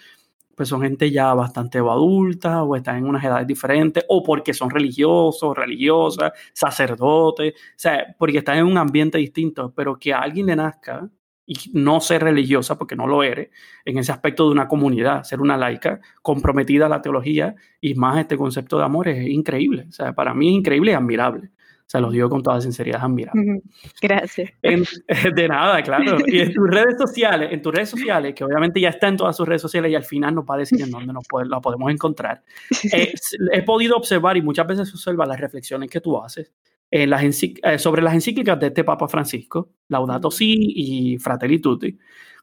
pues 0.54 0.68
son 0.68 0.82
gente 0.82 1.10
ya 1.10 1.32
bastante 1.34 1.78
adulta 1.78 2.62
o 2.62 2.76
están 2.76 2.98
en 2.98 3.06
unas 3.06 3.24
edades 3.24 3.46
diferentes 3.46 4.04
o 4.08 4.22
porque 4.22 4.52
son 4.52 4.70
religiosos, 4.70 5.56
religiosas, 5.56 6.32
sacerdotes, 6.52 7.54
o 7.54 7.74
sea, 7.76 8.14
porque 8.18 8.38
están 8.38 8.58
en 8.58 8.66
un 8.66 8.78
ambiente 8.78 9.18
distinto, 9.18 9.72
pero 9.74 9.98
que 9.98 10.12
a 10.12 10.20
alguien 10.20 10.46
le 10.46 10.56
nazca 10.56 11.08
y 11.46 11.56
no 11.72 12.00
ser 12.00 12.22
religiosa, 12.22 12.78
porque 12.78 12.94
no 12.94 13.06
lo 13.06 13.22
eres, 13.22 13.50
en 13.84 13.98
ese 13.98 14.12
aspecto 14.12 14.46
de 14.46 14.52
una 14.52 14.68
comunidad, 14.68 15.24
ser 15.24 15.40
una 15.40 15.56
laica 15.56 16.00
comprometida 16.22 16.86
a 16.86 16.88
la 16.88 17.02
teología 17.02 17.54
y 17.80 17.94
más 17.94 18.18
este 18.18 18.36
concepto 18.36 18.78
de 18.78 18.84
amor 18.84 19.08
es 19.08 19.26
increíble. 19.28 19.86
O 19.88 19.92
sea, 19.92 20.14
para 20.14 20.34
mí 20.34 20.48
es 20.48 20.54
increíble 20.54 20.92
y 20.92 20.94
admirable. 20.94 21.50
Sea, 21.92 22.00
lo 22.00 22.11
digo 22.11 22.31
con 22.31 22.42
toda 22.42 22.59
sinceridad, 22.59 23.02
admirable. 23.02 23.61
Gracias. 24.00 24.50
de 24.62 25.46
nada, 25.46 25.83
claro. 25.83 26.16
Y 26.26 26.40
en 26.40 26.55
tus 26.55 26.66
redes 26.70 26.96
sociales, 26.96 27.52
en 27.52 27.61
tus 27.61 27.70
redes 27.70 27.90
sociales, 27.90 28.35
que 28.35 28.44
obviamente 28.44 28.81
ya 28.81 28.88
está 28.88 29.09
en 29.09 29.18
todas 29.18 29.37
sus 29.37 29.46
redes 29.46 29.61
sociales 29.61 29.92
y 29.92 29.94
al 29.94 30.05
final 30.05 30.35
nos 30.35 30.46
va 30.46 30.55
a 30.55 30.59
decir 30.59 30.81
en 30.81 30.90
dónde 30.90 31.12
nos 31.12 31.26
la 31.46 31.61
podemos 31.61 31.92
encontrar, 31.92 32.42
eh, 32.94 33.12
he 33.52 33.62
podido 33.62 33.94
observar 33.94 34.38
y 34.38 34.40
muchas 34.40 34.66
veces 34.66 34.90
observa 34.90 35.26
las 35.26 35.38
reflexiones 35.38 35.90
que 35.90 36.00
tú 36.00 36.18
haces 36.18 36.50
eh, 36.90 37.07
las 37.07 37.22
eh, 37.22 37.78
sobre 37.78 38.00
las 38.00 38.14
encíclicas 38.14 38.59
de 38.59 38.68
este 38.68 38.85
Papa 38.85 39.07
Francisco, 39.07 39.74
Laudato 39.88 40.31
Si 40.31 40.55
y 40.57 41.18
Fratelli 41.18 41.61
Tutti. 41.61 41.98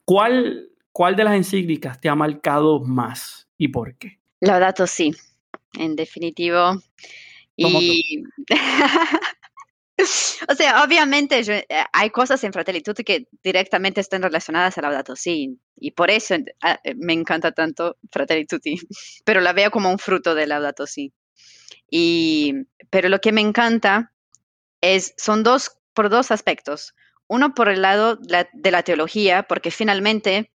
¿Cuál, 0.05 0.69
¿Cuál 0.91 1.15
de 1.15 1.23
las 1.23 1.33
encíclicas 1.33 1.99
te 1.99 2.07
ha 2.07 2.13
marcado 2.13 2.81
más 2.81 3.49
y 3.57 3.69
por 3.69 3.95
qué? 3.95 4.19
Laudato 4.41 4.85
Si, 4.85 5.11
en 5.73 5.95
definitivo. 5.95 6.79
Y... 7.55 8.23
o 10.49 10.55
sea, 10.55 10.83
obviamente 10.83 11.39
eh, 11.39 11.65
hay 11.91 12.09
cosas 12.09 12.43
en 12.43 12.53
Fratelli 12.53 12.81
Tutti 12.81 13.03
que 13.03 13.27
directamente 13.43 14.01
están 14.01 14.21
relacionadas 14.21 14.77
a 14.77 14.81
Laudato 14.81 15.15
Si 15.15 15.59
y 15.75 15.91
por 15.91 16.09
eso 16.09 16.35
me 16.95 17.13
encanta 17.13 17.51
tanto 17.51 17.97
Fratelli 18.11 18.45
Tutti, 18.45 18.75
pero 19.25 19.41
la 19.41 19.53
veo 19.53 19.71
como 19.71 19.91
un 19.91 19.99
fruto 19.99 20.35
de 20.35 20.47
Laudato 20.47 20.87
Si. 20.87 21.13
Y, 21.91 22.53
pero 22.89 23.09
lo 23.09 23.19
que 23.19 23.31
me 23.31 23.41
encanta 23.41 24.13
es, 24.81 25.13
son 25.17 25.43
dos, 25.43 25.77
por 25.93 26.09
dos 26.09 26.31
aspectos. 26.31 26.93
Uno 27.27 27.53
por 27.53 27.69
el 27.69 27.81
lado 27.81 28.17
de 28.17 28.71
la 28.71 28.83
teología, 28.83 29.43
porque 29.43 29.71
finalmente 29.71 30.51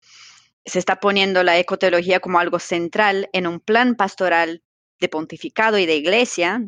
se 0.66 0.80
está 0.80 1.00
poniendo 1.00 1.44
la 1.44 1.58
ecoteología 1.58 2.20
como 2.20 2.40
algo 2.40 2.60
central 2.60 3.30
en 3.34 3.48
un 3.48 3.60
plan 3.60 3.96
pastoral 3.96 4.64
de 5.00 5.10
pontificado 5.10 5.78
y 5.78 5.86
de 5.86 5.98
iglesia, 5.98 6.64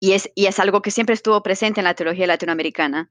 y 0.00 0.12
es, 0.12 0.30
y 0.34 0.46
es 0.46 0.58
algo 0.58 0.82
que 0.82 0.90
siempre 0.90 1.14
estuvo 1.14 1.42
presente 1.42 1.80
en 1.80 1.84
la 1.84 1.94
teología 1.94 2.26
latinoamericana, 2.26 3.10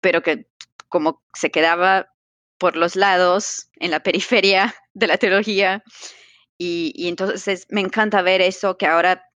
pero 0.00 0.22
que 0.22 0.46
como 0.88 1.22
se 1.34 1.50
quedaba 1.50 2.12
por 2.58 2.76
los 2.76 2.96
lados, 2.96 3.68
en 3.76 3.90
la 3.90 4.02
periferia 4.02 4.74
de 4.94 5.06
la 5.06 5.18
teología, 5.18 5.84
y, 6.58 6.92
y 6.94 7.08
entonces 7.08 7.66
me 7.70 7.80
encanta 7.80 8.22
ver 8.22 8.40
eso, 8.40 8.76
que 8.76 8.86
ahora 8.86 9.30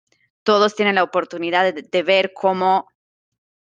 todos 0.44 0.76
tienen 0.76 0.96
la 0.96 1.04
oportunidad 1.04 1.74
de, 1.74 2.04
ver 2.04 2.34
cómo 2.34 2.88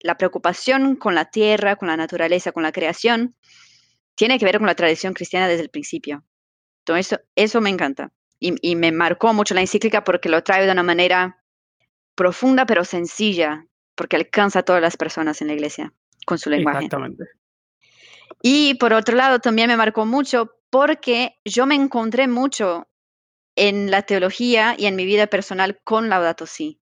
la 0.00 0.16
preocupación 0.16 0.96
con 0.96 1.14
la 1.14 1.26
tierra, 1.26 1.76
con 1.76 1.88
la 1.88 1.96
naturaleza, 1.96 2.52
con 2.52 2.62
la 2.62 2.72
creación, 2.72 3.36
tiene 4.14 4.38
que 4.38 4.44
ver 4.44 4.58
con 4.58 4.66
la 4.66 4.74
tradición 4.74 5.14
cristiana 5.14 5.48
desde 5.48 5.62
el 5.62 5.70
principio. 5.70 6.24
Entonces, 6.80 7.12
eso, 7.12 7.22
eso 7.36 7.60
me 7.60 7.70
encanta. 7.70 8.12
Y, 8.40 8.74
me 8.74 8.90
marcó 8.90 9.32
mucho 9.32 9.54
la 9.54 9.60
encíclica 9.60 10.02
porque 10.02 10.28
lo 10.28 10.42
trae 10.42 10.66
de 10.66 10.72
una 10.72 10.82
manera 10.82 11.41
profunda 12.14 12.66
pero 12.66 12.84
sencilla, 12.84 13.66
porque 13.94 14.16
alcanza 14.16 14.60
a 14.60 14.62
todas 14.62 14.82
las 14.82 14.96
personas 14.96 15.40
en 15.40 15.48
la 15.48 15.54
iglesia 15.54 15.92
con 16.26 16.38
su 16.38 16.50
lenguaje. 16.50 16.84
Exactamente. 16.84 17.24
Y 18.42 18.74
por 18.74 18.92
otro 18.92 19.16
lado, 19.16 19.38
también 19.38 19.68
me 19.68 19.76
marcó 19.76 20.06
mucho 20.06 20.56
porque 20.70 21.36
yo 21.44 21.66
me 21.66 21.74
encontré 21.74 22.28
mucho 22.28 22.88
en 23.56 23.90
la 23.90 24.02
teología 24.02 24.74
y 24.78 24.86
en 24.86 24.96
mi 24.96 25.04
vida 25.04 25.26
personal 25.26 25.80
con 25.84 26.08
Laudato 26.08 26.46
Si. 26.46 26.80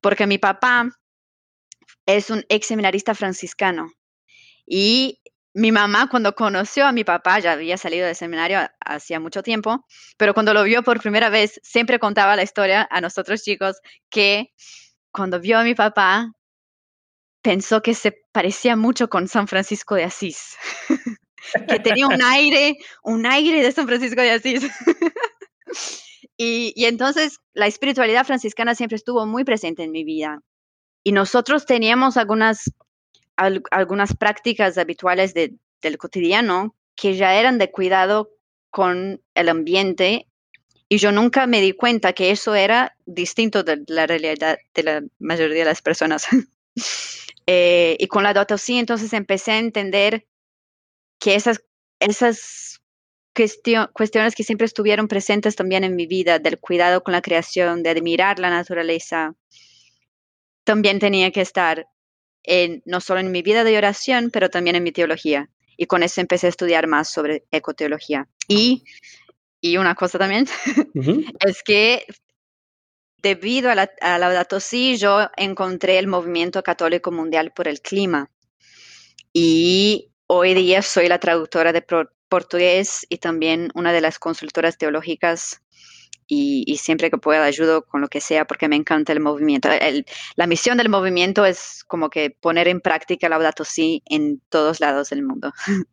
Porque 0.00 0.26
mi 0.26 0.38
papá 0.38 0.90
es 2.06 2.30
un 2.30 2.44
ex 2.48 2.66
seminarista 2.66 3.14
franciscano. 3.14 3.92
Y 4.66 5.20
mi 5.54 5.70
mamá, 5.70 6.08
cuando 6.08 6.34
conoció 6.34 6.86
a 6.86 6.92
mi 6.92 7.04
papá, 7.04 7.38
ya 7.38 7.52
había 7.52 7.76
salido 7.76 8.06
del 8.06 8.16
seminario 8.16 8.60
hacía 8.80 9.20
mucho 9.20 9.42
tiempo, 9.42 9.84
pero 10.16 10.34
cuando 10.34 10.54
lo 10.54 10.62
vio 10.64 10.82
por 10.82 11.00
primera 11.00 11.28
vez, 11.28 11.60
siempre 11.62 11.98
contaba 11.98 12.36
la 12.36 12.42
historia 12.42 12.88
a 12.90 13.00
nosotros 13.00 13.42
chicos 13.42 13.76
que 14.10 14.52
cuando 15.10 15.40
vio 15.40 15.58
a 15.58 15.64
mi 15.64 15.74
papá, 15.74 16.32
pensó 17.42 17.82
que 17.82 17.94
se 17.94 18.16
parecía 18.32 18.76
mucho 18.76 19.08
con 19.08 19.28
San 19.28 19.46
Francisco 19.46 19.94
de 19.94 20.04
Asís, 20.04 20.56
que 21.68 21.80
tenía 21.80 22.06
un 22.06 22.22
aire, 22.22 22.78
un 23.02 23.26
aire 23.26 23.62
de 23.62 23.72
San 23.72 23.86
Francisco 23.86 24.22
de 24.22 24.30
Asís. 24.30 24.62
y, 26.36 26.72
y 26.74 26.84
entonces 26.86 27.40
la 27.52 27.66
espiritualidad 27.66 28.24
franciscana 28.24 28.74
siempre 28.74 28.96
estuvo 28.96 29.26
muy 29.26 29.44
presente 29.44 29.82
en 29.82 29.90
mi 29.90 30.04
vida. 30.04 30.40
Y 31.04 31.12
nosotros 31.12 31.66
teníamos 31.66 32.16
algunas, 32.16 32.70
algunas 33.36 34.14
prácticas 34.16 34.78
habituales 34.78 35.34
de, 35.34 35.54
del 35.80 35.98
cotidiano 35.98 36.74
que 36.94 37.16
ya 37.16 37.34
eran 37.34 37.58
de 37.58 37.70
cuidado 37.70 38.30
con 38.70 39.22
el 39.34 39.48
ambiente 39.48 40.26
y 40.88 40.98
yo 40.98 41.10
nunca 41.10 41.46
me 41.46 41.60
di 41.60 41.72
cuenta 41.72 42.12
que 42.12 42.30
eso 42.30 42.54
era 42.54 42.96
distinto 43.06 43.62
de 43.62 43.82
la 43.86 44.06
realidad 44.06 44.58
de 44.74 44.82
la 44.82 45.02
mayoría 45.18 45.60
de 45.60 45.64
las 45.64 45.82
personas. 45.82 46.26
Eh, 47.48 47.96
y 47.98 48.06
con 48.06 48.22
la 48.22 48.46
sí, 48.56 48.78
entonces 48.78 49.12
empecé 49.12 49.50
a 49.50 49.58
entender 49.58 50.28
que 51.18 51.34
esas, 51.34 51.64
esas 51.98 52.80
cuestiones 53.92 54.36
que 54.36 54.44
siempre 54.44 54.64
estuvieron 54.64 55.08
presentes 55.08 55.56
también 55.56 55.82
en 55.82 55.96
mi 55.96 56.06
vida, 56.06 56.38
del 56.38 56.60
cuidado 56.60 57.02
con 57.02 57.10
la 57.10 57.20
creación, 57.20 57.82
de 57.82 57.90
admirar 57.90 58.38
la 58.38 58.48
naturaleza, 58.48 59.34
también 60.64 61.00
tenía 61.00 61.32
que 61.32 61.40
estar 61.40 61.88
en, 62.44 62.82
no 62.84 63.00
solo 63.00 63.20
en 63.20 63.30
mi 63.30 63.42
vida 63.42 63.64
de 63.64 63.76
oración, 63.76 64.30
pero 64.30 64.50
también 64.50 64.76
en 64.76 64.82
mi 64.82 64.92
teología. 64.92 65.48
Y 65.76 65.86
con 65.86 66.02
eso 66.02 66.20
empecé 66.20 66.46
a 66.46 66.50
estudiar 66.50 66.86
más 66.86 67.10
sobre 67.10 67.44
ecoteología. 67.50 68.28
Y, 68.48 68.84
y 69.60 69.76
una 69.76 69.94
cosa 69.94 70.18
también 70.18 70.46
es 71.40 71.62
que 71.62 72.04
debido 73.22 73.70
a 73.70 73.74
la, 73.74 73.90
a 74.00 74.18
Laudato 74.18 74.60
Si, 74.60 74.96
yo 74.96 75.28
encontré 75.36 75.98
el 75.98 76.08
movimiento 76.08 76.62
católico 76.62 77.12
mundial 77.12 77.52
por 77.52 77.68
el 77.68 77.80
clima. 77.80 78.30
Y 79.32 80.10
hoy 80.26 80.54
día 80.54 80.82
soy 80.82 81.08
la 81.08 81.20
traductora 81.20 81.72
de 81.72 81.84
portugués 82.28 83.06
y 83.08 83.18
también 83.18 83.70
una 83.74 83.92
de 83.92 84.00
las 84.00 84.18
consultoras 84.18 84.76
teológicas 84.76 85.62
y, 86.26 86.76
siempre 86.76 87.10
que 87.10 87.18
pueda 87.18 87.44
ayudo 87.44 87.84
con 87.84 88.00
lo 88.00 88.08
que 88.08 88.20
sea 88.20 88.46
porque 88.46 88.68
me 88.68 88.76
encanta 88.76 89.12
el 89.12 89.20
movimiento. 89.20 89.68
la 90.36 90.46
misión 90.46 90.78
del 90.78 90.88
movimiento 90.88 91.44
es 91.44 91.84
como 91.86 92.10
que 92.10 92.30
poner 92.30 92.68
en 92.68 92.80
práctica 92.80 93.26
el 93.26 93.32
Laudato 93.32 93.64
Si 93.64 94.02
en 94.06 94.40
todos 94.48 94.80
lados 94.80 95.10
del 95.10 95.22
mundo. 95.22 95.52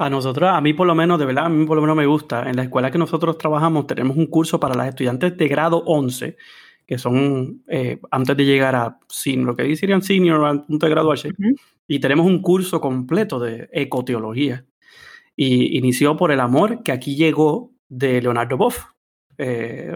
A 0.00 0.08
nosotros, 0.08 0.48
a 0.48 0.60
mí 0.60 0.74
por 0.74 0.86
lo 0.86 0.94
menos, 0.94 1.18
de 1.18 1.26
verdad, 1.26 1.46
a 1.46 1.48
mí 1.48 1.66
por 1.66 1.74
lo 1.74 1.80
menos 1.82 1.96
me 1.96 2.06
gusta. 2.06 2.48
En 2.48 2.54
la 2.54 2.62
escuela 2.62 2.88
que 2.92 2.98
nosotros 2.98 3.36
trabajamos 3.36 3.88
tenemos 3.88 4.16
un 4.16 4.26
curso 4.26 4.60
para 4.60 4.76
las 4.76 4.90
estudiantes 4.90 5.36
de 5.36 5.48
grado 5.48 5.82
11, 5.86 6.36
que 6.86 6.98
son 6.98 7.64
eh, 7.66 8.00
antes 8.12 8.36
de 8.36 8.44
llegar 8.44 8.76
a 8.76 9.00
lo 9.26 9.56
que 9.56 9.64
dirían 9.64 10.02
senior, 10.02 10.44
al 10.44 10.66
punto 10.66 10.86
de 10.86 10.90
graduarse. 10.90 11.30
Y 11.88 11.98
tenemos 11.98 12.26
un 12.26 12.42
curso 12.42 12.80
completo 12.80 13.40
de 13.40 13.68
ecoteología. 13.72 14.64
Y 15.34 15.76
inició 15.76 16.16
por 16.16 16.30
el 16.30 16.38
amor 16.38 16.84
que 16.84 16.92
aquí 16.92 17.16
llegó 17.16 17.72
de 17.88 18.22
Leonardo 18.22 18.56
Boff, 18.56 18.84
eh, 19.40 19.94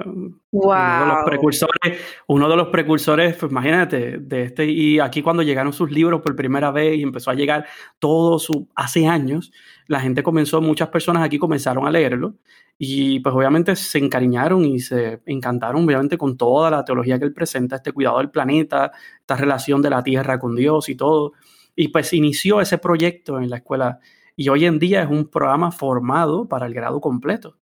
uno, 0.53 1.01
de 1.01 1.07
los 1.07 1.25
precursores, 1.25 2.01
uno 2.29 2.49
de 2.49 2.57
los 2.57 2.69
precursores, 2.69 3.35
pues, 3.35 3.51
imagínate, 3.51 4.19
de 4.19 4.45
este, 4.45 4.67
y 4.67 5.01
aquí 5.01 5.21
cuando 5.21 5.43
llegaron 5.43 5.73
sus 5.73 5.91
libros 5.91 6.23
por 6.23 6.37
primera 6.37 6.71
vez 6.71 6.97
y 6.97 7.03
empezó 7.03 7.33
a 7.33 7.35
llegar 7.35 7.67
todo 7.99 8.39
su, 8.39 8.69
hace 8.77 9.09
años, 9.09 9.53
la 9.89 9.99
gente 9.99 10.23
comenzó, 10.23 10.61
muchas 10.61 10.91
personas 10.91 11.25
aquí 11.25 11.41
comenzaron 11.41 11.89
a 11.89 11.91
leerlo 11.91 12.37
y 12.79 13.19
pues 13.19 13.35
obviamente 13.35 13.75
se 13.75 13.99
encariñaron 13.99 14.65
y 14.65 14.79
se 14.79 15.21
encantaron 15.27 15.85
obviamente 15.85 16.17
con 16.17 16.37
toda 16.37 16.71
la 16.71 16.85
teología 16.85 17.19
que 17.19 17.25
él 17.25 17.33
presenta, 17.35 17.77
este 17.77 17.91
cuidado 17.91 18.19
del 18.19 18.31
planeta, 18.31 18.93
esta 19.19 19.37
relación 19.37 19.83
de 19.83 19.91
la 19.91 20.05
tierra 20.05 20.39
con 20.39 20.55
Dios 20.55 20.89
y 20.89 20.95
todo. 20.95 21.33
Y 21.75 21.89
pues 21.89 22.13
inició 22.13 22.61
ese 22.61 22.79
proyecto 22.79 23.41
en 23.41 23.51
la 23.51 23.57
escuela 23.57 23.99
y 24.37 24.49
hoy 24.51 24.67
en 24.67 24.79
día 24.79 25.03
es 25.03 25.11
un 25.11 25.29
programa 25.29 25.73
formado 25.73 26.49
para 26.49 26.67
el 26.67 26.75
grado 26.75 27.01
completo 27.01 27.57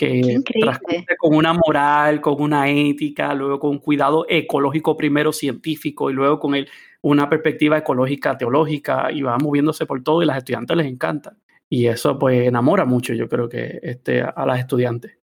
que 0.00 0.40
transcurre 0.60 1.16
con 1.18 1.36
una 1.36 1.52
moral, 1.52 2.22
con 2.22 2.40
una 2.40 2.70
ética, 2.70 3.34
luego 3.34 3.60
con 3.60 3.78
cuidado 3.78 4.24
ecológico 4.28 4.96
primero 4.96 5.30
científico 5.30 6.10
y 6.10 6.14
luego 6.14 6.38
con 6.38 6.54
el, 6.54 6.68
una 7.02 7.28
perspectiva 7.28 7.76
ecológica 7.76 8.38
teológica 8.38 9.12
y 9.12 9.20
va 9.20 9.36
moviéndose 9.36 9.84
por 9.84 10.02
todo 10.02 10.22
y 10.22 10.24
a 10.24 10.28
las 10.28 10.38
estudiantes 10.38 10.74
les 10.74 10.86
encanta. 10.86 11.36
Y 11.68 11.86
eso 11.86 12.18
pues 12.18 12.46
enamora 12.46 12.86
mucho 12.86 13.12
yo 13.12 13.28
creo 13.28 13.46
que 13.46 13.78
este, 13.82 14.22
a 14.22 14.46
las 14.46 14.60
estudiantes. 14.60 15.18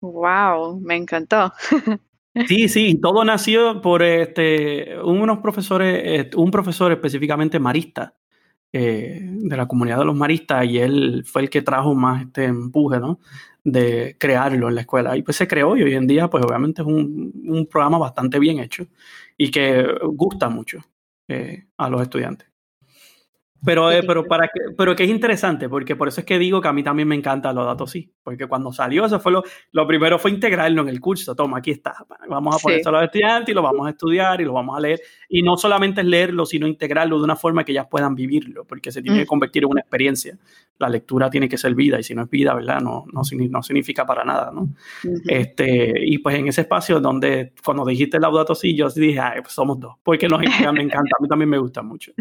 Wow, 0.00 0.80
me 0.80 0.96
encantó. 0.96 1.52
Sí, 2.46 2.68
sí, 2.68 3.00
todo 3.00 3.24
nació 3.24 3.80
por 3.80 4.00
este, 4.00 4.96
unos 5.02 5.38
profesores, 5.38 6.32
un 6.36 6.52
profesor 6.52 6.92
específicamente 6.92 7.58
marista, 7.58 8.14
eh, 8.72 9.20
de 9.22 9.56
la 9.56 9.66
comunidad 9.66 9.98
de 9.98 10.04
los 10.04 10.16
maristas, 10.16 10.64
y 10.66 10.78
él 10.78 11.24
fue 11.26 11.42
el 11.42 11.50
que 11.50 11.62
trajo 11.62 11.94
más 11.94 12.22
este 12.22 12.44
empuje, 12.44 13.00
¿no? 13.00 13.18
de 13.64 14.16
crearlo 14.18 14.68
en 14.68 14.74
la 14.74 14.80
escuela. 14.82 15.16
Y 15.16 15.22
pues 15.22 15.36
se 15.36 15.48
creó 15.48 15.76
y 15.76 15.82
hoy 15.82 15.94
en 15.94 16.06
día 16.06 16.28
pues 16.28 16.44
obviamente 16.44 16.82
es 16.82 16.88
un, 16.88 17.66
programa 17.70 17.98
bastante 17.98 18.38
bien 18.38 18.58
hecho 18.60 18.86
y 19.36 19.50
que 19.50 19.86
gusta 20.12 20.48
mucho 20.48 20.84
eh, 21.28 21.66
a 21.76 21.88
los 21.90 22.02
estudiantes. 22.02 22.48
Pero, 23.64 23.90
eh, 23.90 24.02
pero, 24.06 24.24
para 24.24 24.46
que, 24.46 24.72
pero 24.76 24.94
que 24.94 25.04
es 25.04 25.10
interesante, 25.10 25.68
porque 25.68 25.96
por 25.96 26.08
eso 26.08 26.20
es 26.20 26.26
que 26.26 26.38
digo 26.38 26.60
que 26.60 26.68
a 26.68 26.72
mí 26.72 26.84
también 26.84 27.08
me 27.08 27.16
encantan 27.16 27.56
los 27.56 27.66
datos 27.66 27.90
sí, 27.90 28.12
porque 28.22 28.46
cuando 28.46 28.72
salió 28.72 29.04
eso 29.04 29.18
fue 29.18 29.32
lo, 29.32 29.42
lo 29.72 29.86
primero 29.86 30.18
fue 30.18 30.30
integrarlo 30.30 30.82
en 30.82 30.88
el 30.88 31.00
curso, 31.00 31.34
toma, 31.34 31.58
aquí 31.58 31.72
está, 31.72 32.06
vamos 32.28 32.54
a 32.54 32.58
poner 32.60 32.86
a 32.86 32.90
los 32.90 33.02
estudiantes 33.02 33.48
y 33.50 33.54
lo 33.54 33.62
vamos 33.62 33.86
a 33.86 33.90
estudiar 33.90 34.40
y 34.40 34.44
lo 34.44 34.52
vamos 34.52 34.76
a 34.76 34.80
leer, 34.80 35.00
y 35.28 35.42
no 35.42 35.56
solamente 35.56 36.02
es 36.02 36.06
leerlo, 36.06 36.46
sino 36.46 36.68
integrarlo 36.68 37.18
de 37.18 37.24
una 37.24 37.34
forma 37.34 37.64
que 37.64 37.72
ellas 37.72 37.88
puedan 37.90 38.14
vivirlo, 38.14 38.64
porque 38.64 38.92
se 38.92 39.02
tiene 39.02 39.18
que 39.18 39.24
mm. 39.24 39.28
convertir 39.28 39.64
en 39.64 39.70
una 39.70 39.80
experiencia. 39.80 40.38
La 40.78 40.88
lectura 40.88 41.28
tiene 41.28 41.48
que 41.48 41.58
ser 41.58 41.74
vida, 41.74 41.98
y 41.98 42.04
si 42.04 42.14
no 42.14 42.22
es 42.22 42.30
vida, 42.30 42.54
¿verdad? 42.54 42.80
No, 42.80 43.06
no, 43.12 43.22
no 43.50 43.62
significa 43.62 44.06
para 44.06 44.24
nada, 44.24 44.52
¿no? 44.54 44.68
este, 45.26 45.94
y 46.06 46.18
pues 46.18 46.36
en 46.36 46.46
ese 46.46 46.60
espacio 46.60 47.00
donde, 47.00 47.52
cuando 47.64 47.84
dijiste 47.84 48.20
Laudato 48.20 48.54
sí, 48.54 48.76
yo 48.76 48.88
dije, 48.90 49.18
Ay, 49.18 49.40
pues 49.40 49.52
somos 49.52 49.80
dos, 49.80 49.96
porque 50.04 50.28
nos, 50.28 50.40
me 50.40 50.82
encanta, 50.82 51.16
a 51.18 51.22
mí 51.22 51.28
también 51.28 51.48
me 51.48 51.58
gusta 51.58 51.82
mucho. 51.82 52.12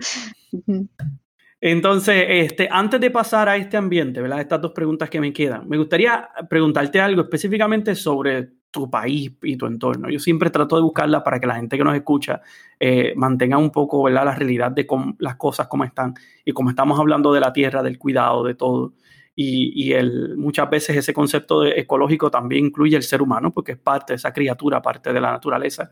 Entonces, 1.60 2.26
este, 2.28 2.68
antes 2.72 3.02
de 3.02 3.10
pasar 3.10 3.50
a 3.50 3.58
este 3.58 3.78
ambiente, 3.78 4.22
¿verdad? 4.22 4.42
Estas 4.42 4.62
dos 4.62 4.74
preguntas 4.74 5.10
que 5.10 5.20
me 5.20 5.34
quedan, 5.34 5.68
me 5.68 5.78
gustaría 5.78 6.30
preguntarte 6.50 7.02
algo 7.02 7.22
específicamente 7.22 7.96
sobre 7.96 8.50
tu 8.70 8.90
país 8.92 9.32
y 9.42 9.58
tu 9.58 9.66
entorno. 9.66 10.10
Yo 10.10 10.20
siempre 10.20 10.52
trato 10.52 10.76
de 10.76 10.84
buscarla 10.84 11.24
para 11.24 11.40
que 11.40 11.48
la 11.48 11.56
gente 11.56 11.78
que 11.78 11.84
nos 11.84 11.96
escucha 11.96 12.42
eh, 12.80 13.14
mantenga 13.16 13.58
un 13.58 13.72
poco 13.72 14.04
¿verdad? 14.04 14.26
la 14.26 14.36
realidad 14.36 14.72
de 14.72 14.86
cómo, 14.86 15.16
las 15.18 15.36
cosas 15.38 15.68
como 15.68 15.84
están 15.84 16.14
y 16.46 16.52
como 16.52 16.70
estamos 16.70 17.00
hablando 17.00 17.34
de 17.34 17.40
la 17.40 17.54
tierra, 17.54 17.82
del 17.82 17.98
cuidado, 17.98 18.44
de 18.44 18.54
todo. 18.54 18.94
Y, 19.40 19.94
el, 19.94 20.36
muchas 20.36 20.68
veces 20.68 20.98
ese 20.98 21.14
concepto 21.14 21.64
ecológico 21.64 22.32
también 22.32 22.66
incluye 22.66 22.98
el 22.98 23.04
ser 23.04 23.22
humano 23.22 23.52
porque 23.52 23.74
es 23.74 23.78
parte 23.78 24.14
de 24.14 24.16
esa 24.18 24.34
criatura, 24.34 24.82
parte 24.82 25.14
de 25.14 25.22
la 25.22 25.32
naturaleza. 25.32 25.92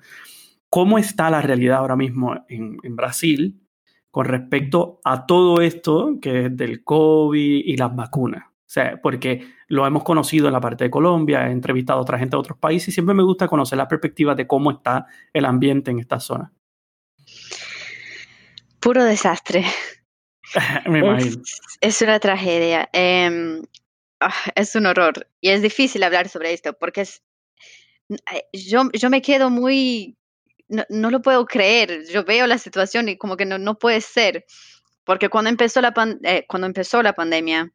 ¿Cómo 0.68 0.98
está 0.98 1.30
la 1.30 1.42
realidad 1.42 1.78
ahora 1.78 1.96
mismo 1.96 2.36
en 2.50 2.96
Brasil? 2.96 3.65
Con 4.16 4.28
respecto 4.28 5.02
a 5.04 5.26
todo 5.26 5.60
esto 5.60 6.20
que 6.22 6.46
es 6.46 6.56
del 6.56 6.86
COVID 6.86 7.66
y 7.66 7.76
las 7.76 7.94
vacunas. 7.94 8.46
O 8.46 8.64
sea, 8.66 8.98
porque 9.02 9.46
lo 9.68 9.86
hemos 9.86 10.06
conocido 10.06 10.48
en 10.48 10.54
la 10.54 10.62
parte 10.62 10.86
de 10.86 10.90
Colombia, 10.90 11.50
he 11.50 11.52
entrevistado 11.52 12.00
a 12.00 12.02
otra 12.02 12.18
gente 12.18 12.38
de 12.38 12.40
otros 12.40 12.58
países 12.58 12.88
y 12.88 12.92
siempre 12.94 13.14
me 13.14 13.24
gusta 13.24 13.50
conocer 13.50 13.78
la 13.78 13.90
perspectiva 13.90 14.34
de 14.34 14.48
cómo 14.48 14.72
está 14.72 15.06
el 15.34 15.44
ambiente 15.44 15.92
en 15.92 16.00
esta 16.00 16.22
zona. 16.22 16.54
Puro 18.80 19.04
desastre. 19.04 19.66
me 20.88 21.00
imagino. 21.00 21.42
Es, 21.82 22.02
una 22.02 22.18
tragedia. 22.18 22.88
Em, 22.94 23.64
ah, 24.22 24.34
es 24.56 24.76
un 24.76 24.86
horror. 24.86 25.28
Y 25.42 25.50
es 25.50 25.62
difícil 25.62 26.02
hablar 26.04 26.30
sobre 26.30 26.54
esto 26.54 26.72
porque 26.72 27.02
es, 27.02 27.22
eh, 28.10 28.46
yo, 28.54 28.90
yo 28.94 29.10
me 29.10 29.22
quedo 29.22 29.50
muy 29.50 30.16
no, 30.68 31.12
lo 31.12 31.22
puedo 31.22 31.46
creer. 31.46 32.06
Yo 32.12 32.24
veo 32.24 32.48
la 32.48 32.58
situación 32.58 33.10
y 33.10 33.18
como 33.18 33.38
que 33.38 33.46
no, 33.46 33.58
no 33.58 33.78
puede 33.78 34.02
ser. 34.02 34.46
Porque 35.04 35.30
cuando 35.30 35.50
empezó, 35.50 35.82
la 35.82 35.94
eh, 36.24 36.46
cuando 36.48 36.68
empezó 36.68 37.04
la 37.04 37.14
pandemia, 37.14 37.72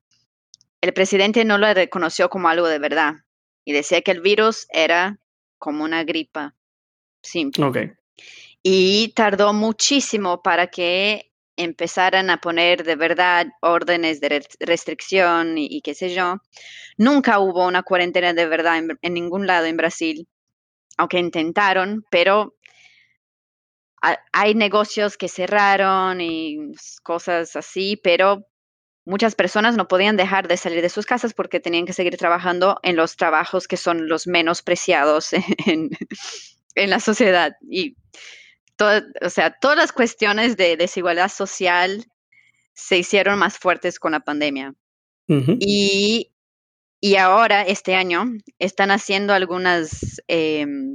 el 0.80 0.92
presidente 0.92 1.44
no 1.44 1.58
lo 1.58 1.72
reconoció 1.72 2.28
como 2.28 2.48
algo 2.48 2.66
de 2.66 2.78
verdad 2.78 3.14
y 3.64 3.72
decía 3.72 4.02
que 4.02 4.10
el 4.10 4.20
virus 4.20 4.66
era 4.70 5.18
como 5.58 5.84
una 5.84 6.04
gripa 6.04 6.54
simple. 7.22 7.96
Y 8.62 9.12
tardó 9.14 9.52
muchísimo 9.52 10.42
para 10.42 10.66
que 10.66 11.30
empezaran 11.56 12.30
a 12.30 12.40
poner 12.40 12.84
de 12.84 12.96
verdad 12.96 13.46
órdenes 13.60 14.20
de 14.20 14.42
restricción 14.60 15.58
y, 15.58 15.80
qué 15.82 15.94
sé 15.94 16.14
yo. 16.14 16.36
Nunca 16.96 17.38
hubo 17.38 17.66
una 17.66 17.82
cuarentena 17.82 18.32
de 18.32 18.46
verdad 18.46 18.82
en, 19.02 19.14
ningún 19.14 19.46
lado 19.46 19.66
en 19.66 19.76
Brasil, 19.76 20.26
aunque 20.96 21.18
intentaron, 21.18 22.04
pero 22.10 22.56
hay 24.00 24.54
negocios 24.54 25.16
que 25.16 25.28
cerraron 25.28 26.20
y 26.20 26.72
cosas 27.02 27.54
así, 27.56 28.00
pero 28.02 28.46
muchas 29.04 29.34
personas 29.34 29.76
no 29.76 29.88
podían 29.88 30.16
dejar 30.16 30.48
de 30.48 30.56
salir 30.56 30.82
de 30.82 30.88
sus 30.88 31.06
casas 31.06 31.34
porque 31.34 31.60
tenían 31.60 31.86
que 31.86 31.92
seguir 31.92 32.16
trabajando 32.16 32.78
en 32.82 32.96
los 32.96 33.16
trabajos 33.16 33.68
que 33.68 33.76
son 33.76 34.08
los 34.08 34.26
menos 34.26 34.62
preciados 34.62 35.30
en, 35.66 35.90
la 36.74 37.00
sociedad. 37.00 37.52
Y 37.68 37.96
o 39.22 39.28
sea, 39.28 39.50
todas 39.60 39.76
las 39.76 39.92
cuestiones 39.92 40.56
de 40.56 40.76
desigualdad 40.76 41.28
social 41.28 42.06
se 42.72 42.96
hicieron 42.96 43.38
más 43.38 43.58
fuertes 43.58 43.98
con 43.98 44.12
la 44.12 44.20
pandemia. 44.20 44.74
y, 45.28 46.32
y, 47.00 47.16
ahora, 47.16 47.62
este 47.62 47.94
año, 47.94 48.24
están 48.58 48.90
haciendo 48.90 49.32
algunas 49.32 50.20
em, 50.26 50.89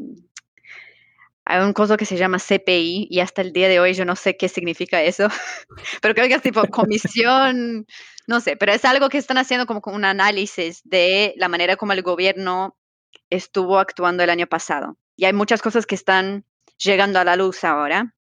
hay 1.46 1.62
un 1.64 1.74
cosa 1.74 1.96
que 1.96 2.06
se 2.06 2.18
llama 2.18 2.40
CPI 2.40 3.08
y 3.10 3.20
hasta 3.20 3.42
el 3.42 3.54
día 3.54 3.70
de 3.70 3.80
hoy 3.80 3.94
yo 3.94 4.04
no 4.04 4.16
sé 4.16 4.36
qué 4.36 4.50
significa 4.50 5.02
eso, 5.02 5.28
pero 6.02 6.16
creo 6.16 6.28
que 6.28 6.34
es 6.34 6.42
tipo 6.42 6.66
comisión, 6.68 7.86
no 8.28 8.40
sé, 8.42 8.58
pero 8.58 8.74
es 8.74 8.84
algo 8.84 9.10
que 9.10 9.20
están 9.20 9.38
haciendo 9.38 9.66
como 9.68 9.82
un 9.96 10.06
análisis 10.06 10.82
de 10.84 11.34
la 11.38 11.48
manera 11.48 11.76
como 11.78 11.94
el 11.94 12.02
gobierno 12.02 12.78
estuvo 13.30 13.80
actuando 13.80 14.24
el 14.24 14.30
año 14.30 14.48
pasado. 14.48 14.98
Y 15.16 15.26
hay 15.26 15.34
muchas 15.34 15.62
cosas 15.62 15.86
que 15.86 15.96
están 15.96 16.46
llegando 16.78 17.20
a 17.20 17.24
la 17.24 17.36
luz 17.36 17.64
ahora. 17.64 18.14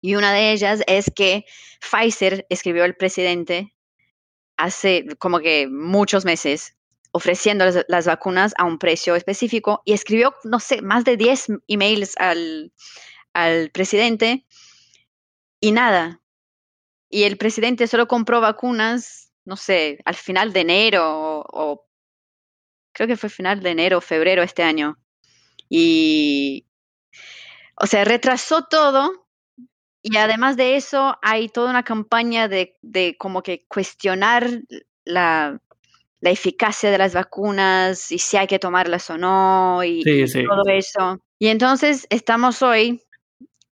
Y 0.00 0.14
una 0.14 0.32
de 0.32 0.52
ellas 0.52 0.82
es 0.86 1.10
que 1.14 1.44
Pfizer 1.80 2.46
escribió 2.50 2.84
al 2.84 2.94
presidente 2.96 3.74
hace 4.56 5.06
como 5.18 5.40
que 5.40 5.68
muchos 5.68 6.24
meses 6.24 6.76
ofreciendo 7.12 7.64
las, 7.88 8.06
vacunas 8.06 8.54
a 8.58 8.64
un 8.64 8.78
precio 8.78 9.16
específico 9.16 9.82
y 9.84 9.92
escribió, 9.92 10.34
no 10.44 10.60
sé, 10.60 10.82
más 10.82 11.04
de 11.04 11.16
10 11.16 11.46
emails 11.68 12.14
al, 12.18 12.72
al 13.32 13.70
presidente 13.70 14.46
y 15.60 15.72
nada. 15.72 16.20
Y 17.10 17.24
el 17.24 17.38
presidente 17.38 17.86
solo 17.86 18.06
compró 18.06 18.40
vacunas, 18.40 19.32
no 19.44 19.56
sé, 19.56 19.98
al 20.04 20.14
final 20.14 20.52
de 20.52 20.60
enero 20.60 21.44
o, 21.48 21.86
creo 22.92 23.08
que 23.08 23.16
fue 23.16 23.30
final 23.30 23.62
de 23.62 23.70
enero, 23.70 24.00
febrero 24.00 24.42
este 24.42 24.62
año. 24.62 24.98
Y, 25.68 26.66
o 27.76 27.86
sea, 27.86 28.04
retrasó 28.04 28.64
todo 28.64 29.28
y 30.02 30.16
además 30.16 30.56
de 30.56 30.76
eso 30.76 31.16
hay 31.22 31.48
toda 31.48 31.70
una 31.70 31.84
campaña 31.84 32.48
de, 32.48 32.76
de 32.82 33.16
como 33.18 33.42
que 33.42 33.66
cuestionar 33.68 34.62
la, 35.04 35.60
la 36.20 36.30
eficacia 36.30 36.90
de 36.90 36.98
las 36.98 37.14
vacunas 37.14 38.10
y 38.10 38.18
si 38.18 38.36
hay 38.36 38.46
que 38.46 38.58
tomarlas 38.58 39.08
o 39.10 39.18
no 39.18 39.82
y, 39.84 40.02
todo 40.02 40.64
eso. 40.68 41.20
Y 41.38 41.48
entonces 41.48 42.06
estamos 42.10 42.62
hoy 42.62 43.02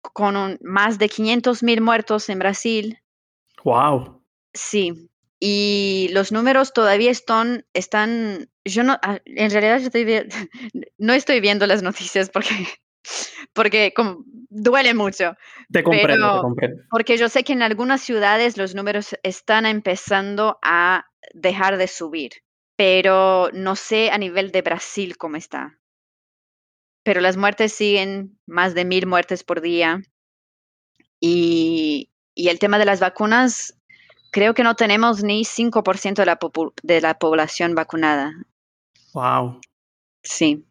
con 0.01 0.59
más 0.61 0.99
de 0.99 1.09
500 1.09 1.63
mil 1.63 1.81
muertos 1.81 2.29
en 2.29 2.39
Brasil. 2.39 2.99
Wow. 3.63 4.21
Sí. 4.53 5.09
Y 5.39 6.09
los 6.11 6.31
números 6.31 6.73
todavía 6.73 7.11
están, 7.11 7.65
están, 7.73 8.49
yo 8.65 8.83
no, 8.83 8.97
ah, 9.01 9.19
en 9.25 9.51
realidad 9.51 9.79
yo 9.79 9.87
estoy, 9.87 10.27
no 10.97 11.13
estoy 11.13 11.39
viendo 11.39 11.65
las 11.65 11.81
noticias 11.81 12.29
porque, 12.29 12.67
porque 13.53 13.93
como, 13.95 14.23
duele 14.49 14.93
mucho. 14.93 15.35
Te 15.71 15.83
comprendo, 15.83 16.35
te 16.35 16.41
comprendo. 16.41 16.83
Porque 16.89 17.17
yo 17.17 17.29
sé 17.29 17.43
que 17.43 17.53
en 17.53 17.61
algunas 17.61 18.01
ciudades 18.01 18.57
los 18.57 18.75
números 18.75 19.17
están 19.23 19.65
empezando 19.65 20.59
a 20.61 21.05
dejar 21.33 21.77
de 21.77 21.87
subir, 21.87 22.31
pero 22.75 23.49
no 23.53 23.75
sé 23.75 24.11
a 24.11 24.17
nivel 24.17 24.51
de 24.51 24.61
Brasil 24.61 25.17
cómo 25.17 25.37
está. 25.37 25.79
Pero 27.03 27.21
las 27.21 27.37
muertes 27.37 27.73
siguen 27.73 28.39
más 28.45 28.73
de 28.73 28.85
mil 28.85 29.07
muertes 29.07 29.43
por 29.43 29.61
día. 29.61 30.01
Y, 31.19 32.09
y 32.33 32.47
el 32.49 32.59
tema 32.59 32.79
de 32.79 32.85
las 32.85 32.99
vacunas, 32.99 33.77
creo 34.31 34.53
que 34.53 34.63
no 34.63 34.75
tenemos 34.75 35.23
ni 35.23 35.43
5% 35.43 36.15
de 36.15 36.25
la, 36.25 36.39
de 36.81 37.01
la 37.01 37.19
población 37.19 37.75
vacunada. 37.75 38.33
Wow. 39.13 39.59
Sí. 40.23 40.65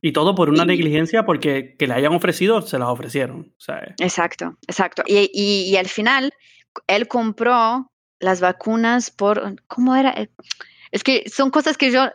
Y 0.00 0.12
todo 0.12 0.34
por 0.34 0.50
una 0.50 0.64
negligencia 0.64 1.24
porque 1.24 1.76
que 1.78 1.86
le 1.86 1.94
hayan 1.94 2.14
ofrecido, 2.14 2.60
se 2.62 2.78
las 2.78 2.88
ofrecieron. 2.88 3.54
Exacto, 3.98 4.56
exacto. 4.66 5.02
Y, 5.06 5.30
y, 5.32 5.70
y, 5.70 5.76
al 5.76 5.88
final, 5.88 6.32
él 6.86 7.08
compró 7.08 7.90
las 8.24 8.40
vacunas 8.40 9.10
por, 9.10 9.56
¿cómo 9.66 9.94
era? 9.94 10.10
Eh, 10.10 10.30
es 10.90 11.04
que 11.04 11.24
son 11.28 11.50
cosas 11.50 11.76
que 11.76 11.92
yo, 11.92 12.10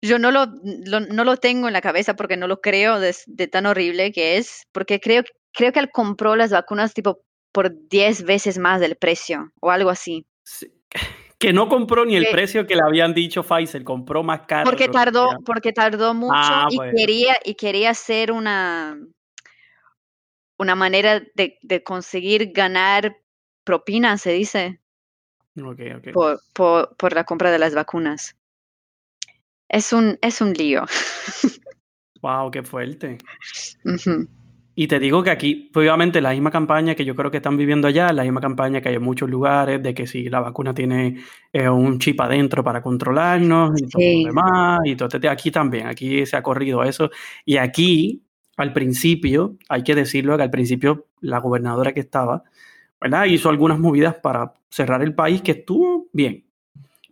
yo 0.00 0.18
no, 0.18 0.30
lo, 0.30 0.46
no 0.46 1.24
lo 1.24 1.36
tengo 1.38 1.66
en 1.66 1.72
la 1.72 1.80
cabeza 1.80 2.14
porque 2.14 2.36
no 2.36 2.46
lo 2.46 2.60
creo 2.60 3.00
de, 3.00 3.14
tan 3.48 3.66
horrible 3.66 4.12
que 4.12 4.36
es, 4.36 4.66
porque 4.72 5.00
creo, 5.00 5.24
creo 5.52 5.72
que 5.72 5.80
él 5.80 5.90
compró 5.90 6.36
las 6.36 6.50
vacunas 6.50 6.94
tipo 6.94 7.22
por 7.50 7.72
10 7.88 8.24
veces 8.24 8.58
más 8.58 8.80
del 8.80 8.96
precio 8.96 9.52
o 9.60 9.70
algo 9.70 9.90
así. 9.90 10.26
Que 11.38 11.52
no 11.52 11.68
compró 11.68 12.04
ni 12.04 12.14
el 12.14 12.28
precio 12.30 12.68
que 12.68 12.76
le 12.76 12.82
habían 12.86 13.14
dicho 13.14 13.42
Pfizer, 13.42 13.82
compró 13.82 14.22
más 14.22 14.42
caro. 14.42 14.62
Porque 14.62 14.86
tardó, 14.86 15.28
porque 15.44 15.72
tardó 15.72 16.14
mucho 16.14 16.36
ah, 16.36 16.68
y, 16.70 16.78
quería, 16.96 17.36
y 17.44 17.56
quería 17.56 17.90
hacer 17.90 18.30
una, 18.30 18.96
una 20.56 20.76
manera 20.76 21.20
de, 21.34 21.58
de 21.60 21.82
conseguir 21.82 22.52
ganar 22.52 23.16
propina, 23.64 24.18
se 24.18 24.30
dice. 24.30 24.81
Por, 26.12 26.40
por, 26.96 27.12
la 27.14 27.24
compra 27.24 27.50
de 27.50 27.58
las 27.58 27.74
vacunas. 27.74 28.36
Es 29.68 29.92
un, 29.92 30.18
es 30.22 30.40
un 30.40 30.52
lío. 30.52 30.84
Wow, 32.22 32.50
qué 32.50 32.62
fuerte. 32.62 33.18
Y 34.74 34.86
te 34.86 34.98
digo 34.98 35.22
que 35.22 35.30
aquí, 35.30 35.70
pues, 35.72 35.84
obviamente, 35.86 36.22
la 36.22 36.30
misma 36.30 36.50
campaña 36.50 36.94
que 36.94 37.04
yo 37.04 37.14
creo 37.14 37.30
que 37.30 37.36
están 37.38 37.58
viviendo 37.58 37.88
allá, 37.88 38.10
la 38.12 38.22
misma 38.22 38.40
campaña 38.40 38.80
que 38.80 38.88
hay 38.88 38.94
en 38.94 39.02
muchos 39.02 39.28
lugares, 39.28 39.82
de 39.82 39.92
que 39.92 40.06
si 40.06 40.30
la 40.30 40.40
vacuna 40.40 40.72
tiene 40.72 41.18
eh, 41.52 41.68
un 41.68 41.98
chip 41.98 42.18
adentro 42.22 42.64
para 42.64 42.80
controlarnos 42.80 43.78
y 43.78 43.86
todo 43.86 44.02
lo 44.02 44.26
demás, 44.28 44.80
y 44.84 44.96
todo 44.96 45.08
este, 45.12 45.28
aquí 45.28 45.50
también, 45.50 45.88
aquí 45.88 46.24
se 46.24 46.36
ha 46.38 46.42
corrido 46.42 46.82
eso. 46.84 47.10
Y 47.44 47.58
aquí, 47.58 48.24
al 48.56 48.72
principio, 48.72 49.58
hay 49.68 49.82
que 49.82 49.94
decirlo, 49.94 50.38
que 50.38 50.44
al 50.44 50.50
principio 50.50 51.08
la 51.20 51.38
gobernadora 51.40 51.92
que 51.92 52.00
estaba, 52.00 52.42
¿verdad? 53.02 53.24
Hizo 53.26 53.48
algunas 53.48 53.78
movidas 53.78 54.14
para 54.14 54.54
cerrar 54.70 55.02
el 55.02 55.14
país 55.14 55.42
que 55.42 55.52
estuvo 55.52 56.06
bien. 56.12 56.44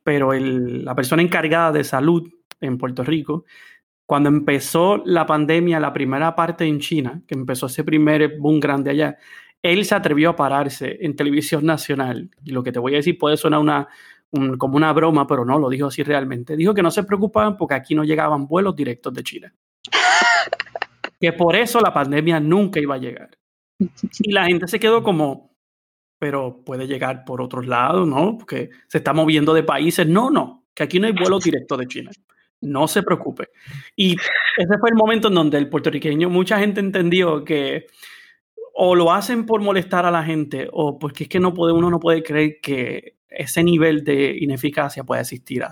Pero 0.02 0.32
el, 0.32 0.84
la 0.84 0.94
persona 0.94 1.22
encargada 1.22 1.72
de 1.72 1.84
salud 1.84 2.30
en 2.60 2.78
Puerto 2.78 3.04
Rico 3.04 3.44
cuando 4.10 4.28
empezó 4.28 5.00
la 5.06 5.24
pandemia, 5.24 5.78
la 5.78 5.92
primera 5.92 6.34
parte 6.34 6.64
en 6.64 6.80
China, 6.80 7.22
que 7.28 7.36
empezó 7.36 7.66
ese 7.66 7.84
primer 7.84 8.38
boom 8.40 8.58
grande 8.58 8.90
allá, 8.90 9.16
él 9.62 9.84
se 9.84 9.94
atrevió 9.94 10.30
a 10.30 10.34
pararse 10.34 10.98
en 11.00 11.14
televisión 11.14 11.64
nacional. 11.64 12.28
Y 12.44 12.50
lo 12.50 12.64
que 12.64 12.72
te 12.72 12.80
voy 12.80 12.94
a 12.94 12.96
decir 12.96 13.16
puede 13.16 13.36
sonar 13.36 13.60
una, 13.60 13.86
como 14.58 14.76
una 14.76 14.92
broma, 14.92 15.28
pero 15.28 15.44
no, 15.44 15.60
lo 15.60 15.68
dijo 15.68 15.86
así 15.86 16.02
realmente. 16.02 16.56
Dijo 16.56 16.74
que 16.74 16.82
no 16.82 16.90
se 16.90 17.04
preocupaban 17.04 17.56
porque 17.56 17.74
aquí 17.74 17.94
no 17.94 18.02
llegaban 18.02 18.48
vuelos 18.48 18.74
directos 18.74 19.14
de 19.14 19.22
China. 19.22 19.54
que 21.20 21.32
por 21.32 21.54
eso 21.54 21.78
la 21.78 21.92
pandemia 21.92 22.40
nunca 22.40 22.80
iba 22.80 22.96
a 22.96 22.98
llegar. 22.98 23.30
Y 24.18 24.32
la 24.32 24.46
gente 24.46 24.66
se 24.66 24.80
quedó 24.80 25.04
como, 25.04 25.49
pero 26.20 26.62
puede 26.64 26.86
llegar 26.86 27.24
por 27.24 27.42
otros 27.42 27.66
lados, 27.66 28.06
¿no? 28.06 28.38
Porque 28.38 28.70
se 28.86 28.98
está 28.98 29.12
moviendo 29.12 29.52
de 29.52 29.64
países. 29.64 30.06
No, 30.06 30.30
no, 30.30 30.66
que 30.74 30.84
aquí 30.84 31.00
no 31.00 31.08
hay 31.08 31.12
vuelos 31.12 31.42
directos 31.42 31.76
de 31.76 31.88
China 31.88 32.10
no 32.62 32.88
se 32.88 33.02
preocupe. 33.02 33.48
Y 33.96 34.12
ese 34.56 34.78
fue 34.78 34.90
el 34.90 34.96
momento 34.96 35.28
en 35.28 35.34
donde 35.34 35.58
el 35.58 35.68
puertorriqueño, 35.68 36.28
mucha 36.28 36.58
gente 36.58 36.80
entendió 36.80 37.44
que 37.44 37.86
o 38.74 38.94
lo 38.94 39.12
hacen 39.12 39.46
por 39.46 39.60
molestar 39.60 40.06
a 40.06 40.10
la 40.10 40.24
gente 40.24 40.68
o 40.72 40.98
porque 40.98 41.24
es 41.24 41.28
que 41.28 41.40
no 41.40 41.52
puede, 41.52 41.72
uno 41.72 41.90
no 41.90 42.00
puede 42.00 42.22
creer 42.22 42.60
que 42.62 43.16
ese 43.28 43.62
nivel 43.62 44.04
de 44.04 44.36
ineficacia 44.38 45.04
puede 45.04 45.22
existir. 45.22 45.62
O 45.64 45.68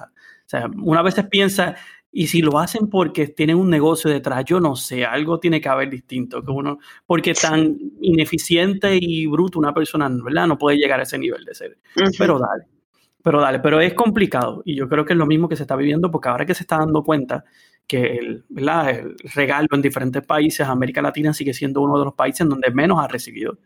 sea, 0.47 0.69
una 0.83 1.03
vez 1.03 1.15
piensa, 1.31 1.77
y 2.11 2.27
si 2.27 2.41
lo 2.41 2.59
hacen 2.59 2.89
porque 2.89 3.29
tienen 3.29 3.57
un 3.57 3.69
negocio 3.69 4.11
detrás, 4.11 4.45
yo 4.45 4.61
no 4.61 4.77
sé, 4.77 5.05
algo 5.05 5.39
tiene 5.39 5.61
que 5.61 5.69
haber 5.69 5.91
distinto, 5.91 6.43
que 6.43 6.51
uno, 6.51 6.79
porque 7.07 7.35
tan 7.35 7.77
ineficiente 8.01 8.99
y 9.01 9.27
bruto 9.27 9.59
una 9.59 9.75
persona, 9.75 10.09
¿verdad? 10.09 10.47
No 10.47 10.59
puede 10.59 10.79
llegar 10.79 11.01
a 11.01 11.03
ese 11.03 11.19
nivel 11.19 11.45
de 11.45 11.55
ser. 11.55 11.79
Pero 12.17 12.39
dale. 12.39 12.65
Pero 13.23 13.41
dale, 13.41 13.59
pero 13.59 13.81
es 13.81 13.95
complicado 13.95 14.63
y 14.65 14.77
yo 14.77 14.89
creo 14.89 15.05
que 15.05 15.13
es 15.13 15.19
lo 15.19 15.27
mismo 15.27 15.49
que 15.49 15.57
se 15.57 15.65
está 15.65 15.77
viviendo 15.77 16.11
porque 16.11 16.29
ahora 16.29 16.47
que 16.47 16.55
se 16.55 16.63
está 16.63 16.79
dando 16.79 17.03
cuenta 17.03 17.45
que 17.87 18.17
el, 18.17 18.45
el 18.57 19.17
regalo 19.35 19.67
en 19.73 19.83
diferentes 19.83 20.25
países, 20.25 20.67
América 20.67 21.03
Latina 21.03 21.35
sigue 21.35 21.53
siendo 21.53 21.83
uno 21.83 21.99
de 21.99 22.05
los 22.05 22.15
países 22.15 22.43
en 22.43 22.51
donde 22.51 22.71
menos 22.71 22.99
ha 23.01 23.09
recibido 23.09 23.59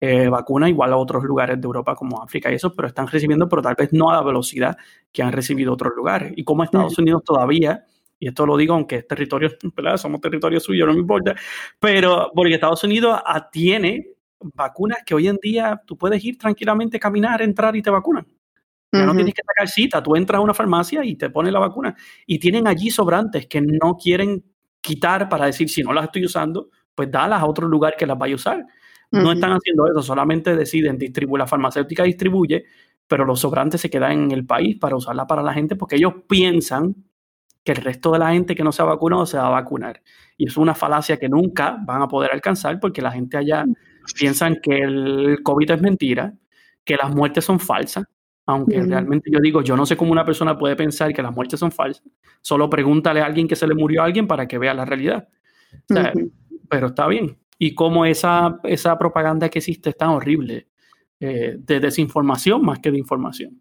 eh, 0.00 0.28
vacuna, 0.28 0.68
igual 0.68 0.92
a 0.92 0.96
otros 0.96 1.24
lugares 1.24 1.60
de 1.60 1.66
Europa 1.66 1.94
como 1.96 2.22
África 2.22 2.52
y 2.52 2.54
eso, 2.54 2.72
pero 2.72 2.88
están 2.88 3.08
recibiendo, 3.08 3.48
pero 3.48 3.62
tal 3.62 3.74
vez 3.76 3.92
no 3.92 4.10
a 4.10 4.14
la 4.14 4.22
velocidad 4.22 4.76
que 5.12 5.22
han 5.22 5.32
recibido 5.32 5.72
otros 5.72 5.92
lugares. 5.96 6.32
Y 6.36 6.44
como 6.44 6.62
Estados 6.62 6.96
Unidos 6.98 7.24
todavía, 7.24 7.84
y 8.18 8.28
esto 8.28 8.46
lo 8.46 8.56
digo 8.56 8.74
aunque 8.74 8.96
es 8.96 9.08
territorio, 9.08 9.50
¿verdad? 9.76 9.96
somos 9.96 10.20
territorio 10.20 10.60
suyo, 10.60 10.86
no 10.86 10.92
me 10.92 11.00
importa, 11.00 11.34
pero 11.80 12.30
porque 12.34 12.54
Estados 12.54 12.84
Unidos 12.84 13.20
tiene 13.50 14.06
vacunas 14.54 14.98
que 15.04 15.14
hoy 15.14 15.28
en 15.28 15.38
día 15.42 15.80
tú 15.84 15.96
puedes 15.96 16.24
ir 16.24 16.38
tranquilamente, 16.38 17.00
caminar, 17.00 17.42
entrar 17.42 17.74
y 17.74 17.82
te 17.82 17.90
vacunan. 17.90 18.26
Ya 18.90 19.04
no 19.04 19.14
tienes 19.14 19.34
que 19.34 19.42
sacar 19.46 19.68
cita, 19.68 20.02
tú 20.02 20.16
entras 20.16 20.38
a 20.38 20.42
una 20.42 20.54
farmacia 20.54 21.04
y 21.04 21.14
te 21.14 21.28
pones 21.28 21.52
la 21.52 21.58
vacuna. 21.58 21.94
Y 22.24 22.38
tienen 22.38 22.66
allí 22.66 22.90
sobrantes 22.90 23.46
que 23.46 23.60
no 23.60 23.96
quieren 23.96 24.42
quitar 24.80 25.28
para 25.28 25.44
decir, 25.44 25.68
si 25.68 25.82
no 25.82 25.92
las 25.92 26.04
estoy 26.04 26.24
usando, 26.24 26.70
pues 26.94 27.10
dalas 27.10 27.42
a 27.42 27.46
otro 27.46 27.68
lugar 27.68 27.96
que 27.98 28.06
las 28.06 28.16
vaya 28.16 28.32
a 28.32 28.36
usar. 28.36 28.66
No 29.10 29.32
están 29.32 29.52
haciendo 29.52 29.86
eso, 29.86 30.02
solamente 30.02 30.54
deciden 30.54 30.98
distribuir, 30.98 31.38
la 31.38 31.46
farmacéutica 31.46 32.02
distribuye, 32.02 32.64
pero 33.06 33.24
los 33.24 33.40
sobrantes 33.40 33.80
se 33.80 33.88
quedan 33.88 34.12
en 34.12 34.30
el 34.32 34.44
país 34.44 34.76
para 34.78 34.96
usarla 34.96 35.26
para 35.26 35.42
la 35.42 35.54
gente 35.54 35.76
porque 35.76 35.96
ellos 35.96 36.12
piensan 36.28 36.94
que 37.64 37.72
el 37.72 37.78
resto 37.78 38.12
de 38.12 38.18
la 38.18 38.32
gente 38.32 38.54
que 38.54 38.62
no 38.62 38.72
se 38.72 38.82
ha 38.82 38.84
vacunado 38.84 39.26
se 39.26 39.38
va 39.38 39.46
a 39.46 39.50
vacunar. 39.50 40.02
Y 40.36 40.46
es 40.46 40.56
una 40.56 40.74
falacia 40.74 41.16
que 41.16 41.28
nunca 41.28 41.78
van 41.84 42.02
a 42.02 42.08
poder 42.08 42.32
alcanzar 42.32 42.78
porque 42.80 43.02
la 43.02 43.10
gente 43.10 43.36
allá 43.36 43.64
piensan 44.18 44.58
que 44.62 44.78
el 44.78 45.38
COVID 45.42 45.70
es 45.70 45.80
mentira, 45.80 46.34
que 46.84 46.96
las 46.96 47.14
muertes 47.14 47.44
son 47.44 47.60
falsas, 47.60 48.04
aunque 48.46 48.80
realmente 48.80 49.30
yo 49.30 49.40
digo, 49.40 49.60
yo 49.60 49.76
no 49.76 49.84
sé 49.84 49.96
cómo 49.96 50.12
una 50.12 50.24
persona 50.24 50.56
puede 50.56 50.76
pensar 50.76 51.12
que 51.12 51.22
las 51.22 51.34
muertes 51.34 51.60
son 51.60 51.70
falsas. 51.70 52.04
Solo 52.40 52.70
pregúntale 52.70 53.20
a 53.20 53.26
alguien 53.26 53.46
que 53.46 53.56
se 53.56 53.66
le 53.66 53.74
murió 53.74 54.00
a 54.02 54.06
alguien 54.06 54.26
para 54.26 54.48
que 54.48 54.56
vea 54.56 54.72
la 54.72 54.86
realidad. 54.86 55.28
Pero 56.70 56.86
está 56.86 57.06
bien. 57.06 57.36
Y 57.58 57.74
cómo 57.74 58.04
esa, 58.04 58.60
esa 58.64 58.98
propaganda 58.98 59.48
que 59.48 59.58
existe 59.58 59.90
es 59.90 59.96
tan 59.96 60.10
horrible, 60.10 60.68
eh, 61.20 61.56
de 61.58 61.80
desinformación 61.80 62.62
más 62.62 62.78
que 62.78 62.90
de 62.90 62.98
información. 62.98 63.60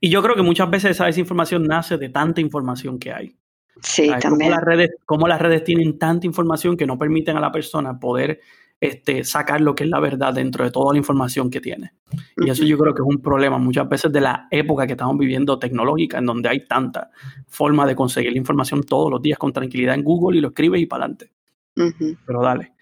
Y 0.00 0.08
yo 0.08 0.22
creo 0.22 0.34
que 0.34 0.42
muchas 0.42 0.70
veces 0.70 0.92
esa 0.92 1.06
desinformación 1.06 1.64
nace 1.64 1.98
de 1.98 2.08
tanta 2.08 2.40
información 2.40 2.98
que 2.98 3.12
hay. 3.12 3.36
Sí, 3.82 4.10
también. 4.20 4.50
las, 4.50 4.62
redes, 4.62 4.90
cómo 5.04 5.28
las 5.28 5.40
redes 5.40 5.64
tienen 5.64 5.98
tanta 5.98 6.26
información 6.26 6.76
que 6.76 6.86
no 6.86 6.98
permiten 6.98 7.36
a 7.36 7.40
la 7.40 7.52
persona 7.52 7.98
poder 7.98 8.40
este, 8.80 9.24
sacar 9.24 9.60
lo 9.60 9.74
que 9.74 9.84
es 9.84 9.90
la 9.90 10.00
verdad 10.00 10.34
dentro 10.34 10.64
de 10.64 10.70
toda 10.70 10.92
la 10.92 10.98
información 10.98 11.50
que 11.50 11.60
tiene. 11.60 11.92
Y 12.36 12.50
eso 12.50 12.64
yo 12.64 12.78
creo 12.78 12.94
que 12.94 13.02
es 13.02 13.08
un 13.08 13.22
problema 13.22 13.58
muchas 13.58 13.88
veces 13.88 14.12
de 14.12 14.20
la 14.20 14.48
época 14.50 14.86
que 14.86 14.92
estamos 14.92 15.16
viviendo 15.18 15.58
tecnológica, 15.58 16.18
en 16.18 16.26
donde 16.26 16.48
hay 16.48 16.66
tanta 16.66 17.10
forma 17.46 17.86
de 17.86 17.94
conseguir 17.94 18.32
la 18.32 18.38
información 18.38 18.82
todos 18.82 19.10
los 19.10 19.20
días 19.22 19.38
con 19.38 19.52
tranquilidad 19.52 19.94
en 19.94 20.04
Google 20.04 20.38
y 20.38 20.40
lo 20.40 20.48
escribes 20.48 20.80
y 20.80 20.86
para 20.86 21.04
adelante. 21.04 21.30
Pero 22.26 22.42
dale. 22.42 22.72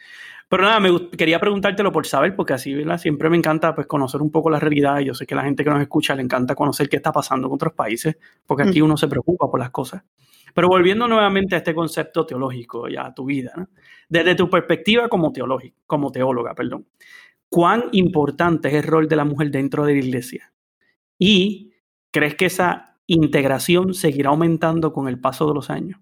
Pero 0.49 0.63
nada, 0.63 0.79
me 0.79 1.11
quería 1.11 1.41
preguntártelo 1.41 1.91
por 1.91 2.07
saber, 2.07 2.37
porque 2.37 2.53
así 2.53 2.75
¿verdad? 2.75 2.99
siempre 2.99 3.29
me 3.29 3.37
encanta 3.37 3.75
pues, 3.75 3.87
conocer 3.87 4.23
un 4.23 4.31
poco 4.31 4.51
la 4.51 4.61
realidad. 4.61 5.01
Y 5.01 5.07
yo 5.07 5.15
sé 5.15 5.27
que 5.27 5.35
a 5.35 5.39
la 5.39 5.43
gente 5.43 5.65
que 5.65 5.71
nos 5.71 5.81
escucha 5.81 6.15
le 6.15 6.23
encanta 6.23 6.55
conocer 6.55 6.89
qué 6.89 6.97
está 6.97 7.13
pasando 7.13 7.49
en 7.49 7.55
otros 7.55 7.73
países, 7.73 8.17
porque 8.47 8.63
aquí 8.63 8.81
uno 8.81 8.97
se 8.97 9.09
preocupa 9.09 9.51
por 9.51 9.59
las 9.59 9.71
cosas. 9.71 10.05
Pero 10.55 10.69
volviendo 10.69 11.09
nuevamente 11.09 11.57
a 11.57 11.59
este 11.59 11.75
concepto 11.75 12.25
teológico 12.25 12.89
y 12.89 12.97
a 12.97 13.13
tu 13.13 13.25
vida, 13.25 13.69
desde 14.09 14.37
tu 14.37 14.49
perspectiva 14.49 15.09
como, 15.09 15.33
como 15.87 16.13
teóloga, 16.13 16.55
perdón, 16.55 16.87
¿cuán 17.49 17.89
importante 17.91 18.69
es 18.69 18.75
el 18.75 18.85
rol 18.85 19.09
de 19.09 19.17
la 19.17 19.25
mujer 19.25 19.51
dentro 19.51 19.85
de 19.85 19.95
la 19.95 19.99
iglesia? 19.99 20.53
¿Y 21.19 21.73
crees 22.13 22.37
que 22.37 22.47
esa 22.47 22.97
integración 23.09 23.95
seguirá 23.95 24.31
aumentando 24.31 24.93
con 24.93 25.09
el 25.09 25.19
paso 25.19 25.49
de 25.49 25.55
los 25.55 25.71
años? 25.71 25.99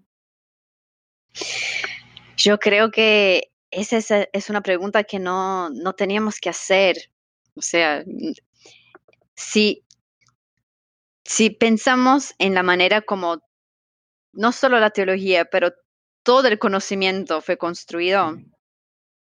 Yo 2.43 2.59
creo 2.59 2.91
que 2.91 3.53
esa 3.71 4.27
es, 4.33 4.49
una 4.49 4.61
pregunta 4.61 5.05
que 5.05 5.17
no, 5.17 5.69
no 5.69 5.93
teníamos 5.93 6.41
que 6.41 6.49
hacer. 6.49 6.97
O 7.55 7.61
sea, 7.61 8.03
si, 9.33 9.85
si 11.23 11.51
pensamos 11.51 12.35
en 12.39 12.53
la 12.53 12.61
manera 12.61 12.99
como 13.01 13.41
no 14.33 14.51
solo 14.51 14.77
la 14.81 14.89
teología, 14.89 15.45
pero 15.45 15.71
todo 16.23 16.49
el 16.49 16.59
conocimiento 16.59 17.39
fue 17.39 17.57
construido, 17.57 18.37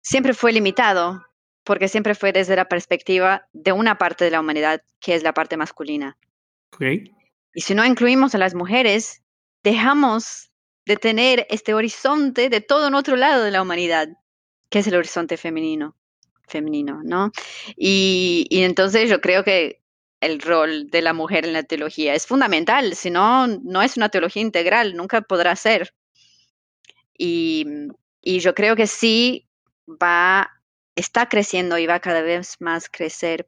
siempre 0.02 0.34
fue 0.34 0.52
limitado, 0.52 1.26
porque 1.64 1.88
siempre 1.88 2.16
fue 2.16 2.34
desde 2.34 2.58
la 2.58 2.68
perspectiva 2.68 3.48
de 3.54 3.72
una 3.72 3.98
parte 3.98 4.26
de 4.26 4.32
la 4.32 4.42
humanidad, 4.42 4.82
que 5.00 5.16
es 5.16 5.24
la 5.24 5.34
parte 5.34 5.56
masculina. 5.56 6.18
Y 7.54 7.62
si 7.62 7.76
no 7.76 7.86
incluimos 7.86 8.36
a 8.36 8.40
las 8.40 8.56
mujeres, 8.56 9.24
dejamos 9.64 10.52
de 10.86 10.98
tener 10.98 11.48
este 11.50 11.74
horizonte 11.74 12.50
de 12.50 12.62
todo 12.62 12.88
en 12.88 12.96
otro 12.96 13.16
lado 13.16 13.44
de 13.44 13.52
la 13.52 13.62
humanidad, 13.62 14.10
que 14.70 14.80
es 14.80 14.88
el 14.88 14.96
horizonte 14.96 15.38
femenino, 15.38 15.96
femenino, 16.48 17.02
¿no? 17.04 17.32
Y, 17.76 18.48
y 18.50 18.64
entonces 18.64 19.10
yo 19.10 19.22
creo 19.22 19.44
que 19.44 19.82
el 20.26 20.42
rol 20.42 20.90
de 20.90 21.02
la 21.02 21.14
mujer 21.14 21.46
en 21.46 21.54
la 21.54 21.64
teología. 21.64 22.14
Es 22.14 22.26
fundamental, 22.26 22.96
si 22.96 23.10
no, 23.10 23.48
no 23.48 23.82
es 23.82 23.98
una 23.98 24.10
teología 24.10 24.42
integral, 24.42 24.96
nunca 24.96 25.22
podrá 25.22 25.56
ser. 25.56 25.94
Y, 27.18 27.66
y 28.22 28.40
yo 28.40 28.56
creo 28.56 28.76
que 28.76 28.88
sí 28.88 29.48
va, 29.88 30.50
está 30.96 31.30
creciendo 31.30 31.78
y 31.78 31.86
va 31.86 32.00
cada 32.00 32.22
vez 32.22 32.56
más 32.60 32.90
crecer, 32.90 33.48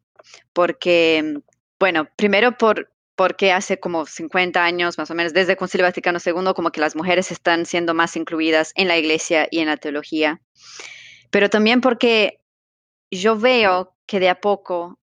porque, 0.54 1.40
bueno, 1.80 2.08
primero 2.16 2.58
por, 2.58 2.92
porque 3.18 3.52
hace 3.52 3.80
como 3.80 4.06
50 4.06 4.64
años, 4.64 5.00
más 5.00 5.10
o 5.10 5.16
menos, 5.16 5.34
desde 5.34 5.54
el 5.54 5.58
Concilio 5.58 5.88
Vaticano 5.88 6.20
II, 6.24 6.54
como 6.56 6.72
que 6.72 6.80
las 6.80 6.96
mujeres 6.96 7.32
están 7.32 7.66
siendo 7.66 7.96
más 7.96 8.16
incluidas 8.16 8.74
en 8.76 8.88
la 8.88 8.96
iglesia 8.96 9.48
y 9.50 9.60
en 9.60 9.66
la 9.66 9.78
teología. 9.78 10.40
Pero 11.32 11.50
también 11.50 11.82
porque 11.82 12.40
yo 13.10 13.36
veo 13.36 13.96
que 14.06 14.20
de 14.20 14.30
a 14.30 14.40
poco 14.40 15.00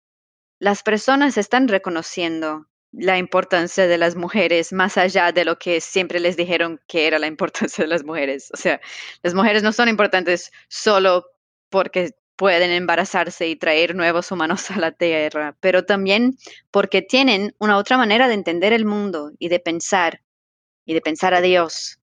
las 0.59 0.83
personas 0.83 1.39
están 1.39 1.69
reconociendo 1.69 2.67
la 2.91 3.17
importancia 3.17 3.87
de 3.87 3.97
las 3.97 4.17
mujeres 4.17 4.73
más 4.73 4.99
allá 4.99 5.31
de 5.31 5.45
lo 5.45 5.61
que 5.61 5.81
siempre 5.81 6.19
les 6.19 6.37
dijeron 6.37 6.81
que 6.89 7.07
era 7.07 7.21
la 7.21 7.27
importancia 7.29 7.85
de 7.85 7.89
las 7.89 8.03
mujeres. 8.03 8.51
O 8.53 8.57
sea, 8.57 8.81
las 9.23 9.35
mujeres 9.35 9.63
no 9.63 9.73
son 9.73 9.89
importantes 9.89 10.51
solo 10.69 11.27
porque 11.69 12.17
pueden 12.41 12.71
embarazarse 12.71 13.49
y 13.49 13.57
traer 13.57 13.95
nuevos 13.95 14.33
humanos 14.33 14.71
a 14.71 14.79
la 14.79 14.93
tierra, 14.93 15.59
pero 15.61 15.85
también 15.85 16.39
porque 16.71 17.03
tienen 17.03 17.55
una 17.59 17.77
otra 17.77 17.99
manera 17.99 18.29
de 18.29 18.33
entender 18.33 18.73
el 18.73 18.87
mundo 18.87 19.33
y 19.39 19.51
de 19.51 19.61
pensar, 19.61 20.23
y 20.87 20.95
de 20.95 21.03
pensar 21.03 21.35
a 21.35 21.43
Dios, 21.43 22.01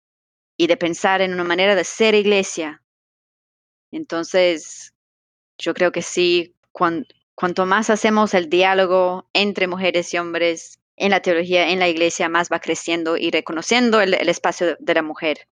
y 0.56 0.68
de 0.68 0.78
pensar 0.78 1.22
en 1.22 1.34
una 1.34 1.44
manera 1.44 1.74
de 1.74 1.84
ser 1.84 2.14
iglesia, 2.14 2.84
Entonces, 3.90 4.94
yo 5.58 5.74
creo 5.74 5.92
que 5.92 6.04
sí, 6.04 6.54
cuanto 6.72 7.66
más 7.66 7.90
hacemos 7.90 8.36
el 8.36 8.48
diálogo 8.48 9.28
entre 9.34 9.66
mujeres 9.66 10.14
y 10.14 10.20
hombres 10.20 10.78
en 10.98 11.10
la 11.10 11.22
teología, 11.22 11.72
en 11.72 11.80
la 11.80 11.90
iglesia, 11.90 12.30
más 12.30 12.50
va 12.52 12.60
creciendo 12.60 13.18
y 13.18 13.32
reconociendo 13.32 14.02
el, 14.02 14.14
espacio 14.30 14.78
de 14.80 14.94
la 14.94 15.02
mujer 15.02 15.48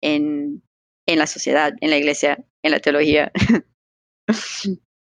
en, 0.00 0.62
la 1.04 1.26
sociedad, 1.26 1.72
en 1.80 1.90
la 1.90 1.96
iglesia, 1.96 2.38
en 2.62 2.70
la 2.70 2.78
teología. 2.78 3.32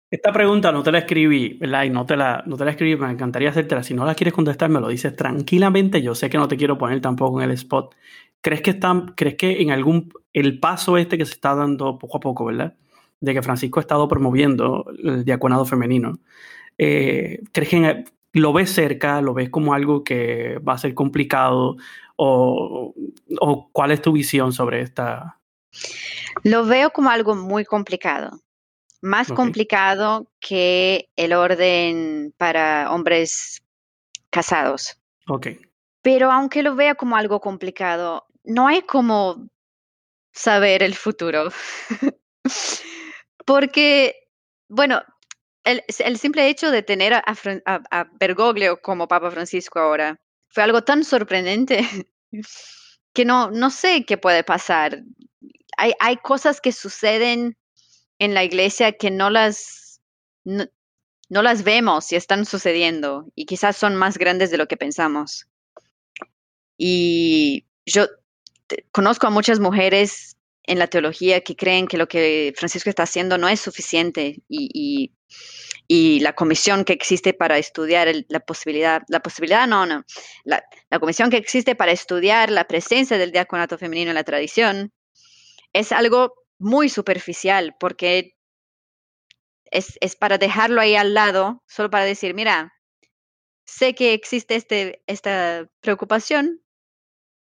Esta 0.09 0.31
pregunta 0.31 0.71
no 0.71 0.83
te 0.83 0.91
la 0.91 0.99
escribí, 0.99 1.57
¿verdad? 1.59 1.85
No 1.87 2.05
te 2.05 2.15
la, 2.15 2.41
no 2.45 2.55
te 2.55 2.63
la 2.63 2.71
escribí, 2.71 2.95
me 2.95 3.11
encantaría 3.11 3.49
hacértela. 3.49 3.83
Si 3.83 3.93
no 3.93 4.05
la 4.05 4.15
quieres 4.15 4.33
contestar, 4.33 4.69
me 4.69 4.79
lo 4.79 4.87
dices 4.87 5.13
tranquilamente. 5.15 6.01
Yo 6.01 6.15
sé 6.15 6.29
que 6.29 6.37
no 6.37 6.47
te 6.47 6.55
quiero 6.55 6.77
poner 6.77 7.01
tampoco 7.01 7.41
en 7.41 7.49
el 7.49 7.55
spot. 7.55 7.93
¿Crees 8.41 8.61
que, 8.61 8.69
están, 8.69 9.13
¿crees 9.17 9.35
que 9.35 9.61
en 9.61 9.71
algún, 9.71 10.13
el 10.31 10.59
paso 10.59 10.97
este 10.97 11.17
que 11.17 11.25
se 11.25 11.33
está 11.33 11.55
dando 11.55 11.99
poco 11.99 12.17
a 12.17 12.19
poco, 12.21 12.45
¿verdad? 12.45 12.75
De 13.19 13.33
que 13.33 13.41
Francisco 13.41 13.79
ha 13.79 13.81
estado 13.81 14.07
promoviendo 14.07 14.85
el 15.03 15.25
diaconado 15.25 15.65
femenino. 15.65 16.19
Eh, 16.77 17.41
¿Crees 17.51 17.69
que 17.69 18.05
lo 18.31 18.53
ves 18.53 18.71
cerca? 18.71 19.21
¿Lo 19.21 19.33
ves 19.33 19.49
como 19.49 19.73
algo 19.73 20.05
que 20.05 20.57
va 20.59 20.73
a 20.73 20.77
ser 20.77 20.93
complicado? 20.93 21.75
¿O, 22.15 22.93
o 23.41 23.69
cuál 23.73 23.91
es 23.91 24.01
tu 24.01 24.13
visión 24.13 24.53
sobre 24.53 24.81
esta? 24.81 25.37
Lo 26.43 26.65
veo 26.65 26.91
como 26.91 27.09
algo 27.09 27.35
muy 27.35 27.65
complicado 27.65 28.39
más 29.01 29.31
complicado 29.31 30.31
que 30.39 31.09
el 31.15 31.33
orden 31.33 32.33
para 32.37 32.91
hombres 32.91 33.61
casados. 34.29 34.97
Ok. 35.27 35.47
Pero 36.01 36.31
aunque 36.31 36.63
lo 36.63 36.75
vea 36.75 36.95
como 36.95 37.15
algo 37.15 37.39
complicado, 37.39 38.27
no 38.43 38.67
hay 38.67 38.81
como 38.81 39.49
saber 40.31 40.83
el 40.83 40.95
futuro. 40.95 41.49
Porque, 43.45 44.15
bueno, 44.69 45.01
el, 45.63 46.17
simple 46.17 46.47
hecho 46.47 46.71
de 46.71 46.81
tener 46.83 47.13
a, 47.13 48.07
Bergoglio 48.19 48.81
como 48.81 49.07
Papa 49.07 49.31
Francisco 49.31 49.79
ahora 49.79 50.19
fue 50.49 50.63
algo 50.63 50.83
tan 50.83 51.03
sorprendente 51.03 51.85
que 53.13 53.25
no, 53.25 53.51
no 53.51 53.69
sé 53.69 54.05
qué 54.05 54.17
puede 54.17 54.43
pasar. 54.43 55.03
Hay, 55.77 55.93
hay 55.99 56.17
cosas 56.17 56.61
que 56.61 56.71
suceden 56.71 57.57
en 58.19 58.33
la 58.33 58.43
iglesia 58.43 58.93
que 58.93 59.11
no 59.11 59.29
las, 59.29 60.01
no, 60.43 60.67
las 61.29 61.63
vemos 61.63 62.11
y 62.11 62.15
están 62.15 62.45
sucediendo 62.45 63.27
y 63.35 63.45
quizás 63.45 63.77
son 63.77 63.95
más 63.95 64.17
grandes 64.17 64.51
de 64.51 64.57
lo 64.57 64.67
que 64.67 64.77
pensamos. 64.77 65.47
Y 66.77 67.65
yo 67.85 68.07
conozco 68.91 69.27
a 69.27 69.31
muchas 69.31 69.59
mujeres 69.59 70.37
en 70.63 70.79
la 70.79 70.87
teología 70.87 71.41
que 71.41 71.55
creen 71.55 71.87
que 71.87 71.97
lo 71.97 72.07
que 72.07 72.53
Francisco 72.55 72.89
está 72.89 73.03
haciendo 73.03 73.37
no 73.37 73.47
es 73.47 73.61
suficiente 73.61 74.41
y, 74.49 75.11
y, 75.87 76.19
la 76.19 76.33
comisión 76.33 76.83
que 76.83 76.93
existe 76.93 77.33
para 77.33 77.57
estudiar 77.57 78.09
la 78.27 78.41
posibilidad, 78.41 79.03
la 79.07 79.21
posibilidad 79.21 79.65
no, 79.67 79.85
no, 79.85 80.03
la, 80.43 80.61
comisión 80.99 81.29
que 81.29 81.37
existe 81.37 81.75
para 81.75 81.93
estudiar 81.93 82.51
la 82.51 82.65
presencia 82.65 83.17
del 83.17 83.31
diaconato 83.31 83.77
femenino 83.77 84.11
en 84.11 84.15
la 84.15 84.25
tradición 84.25 84.91
es 85.71 85.93
algo 85.93 86.33
muy 86.59 86.89
superficial 86.89 87.75
porque 87.79 88.35
es, 89.71 89.97
es, 90.01 90.15
para 90.15 90.37
dejarlo 90.37 90.81
ahí 90.81 90.95
al 90.95 91.13
lado, 91.13 91.63
solo 91.67 91.89
para 91.89 92.05
decir, 92.05 92.33
mira, 92.33 92.73
sé 93.65 93.93
que 93.95 94.13
existe 94.13 94.55
este, 94.55 95.03
esta 95.07 95.69
preocupación, 95.81 96.61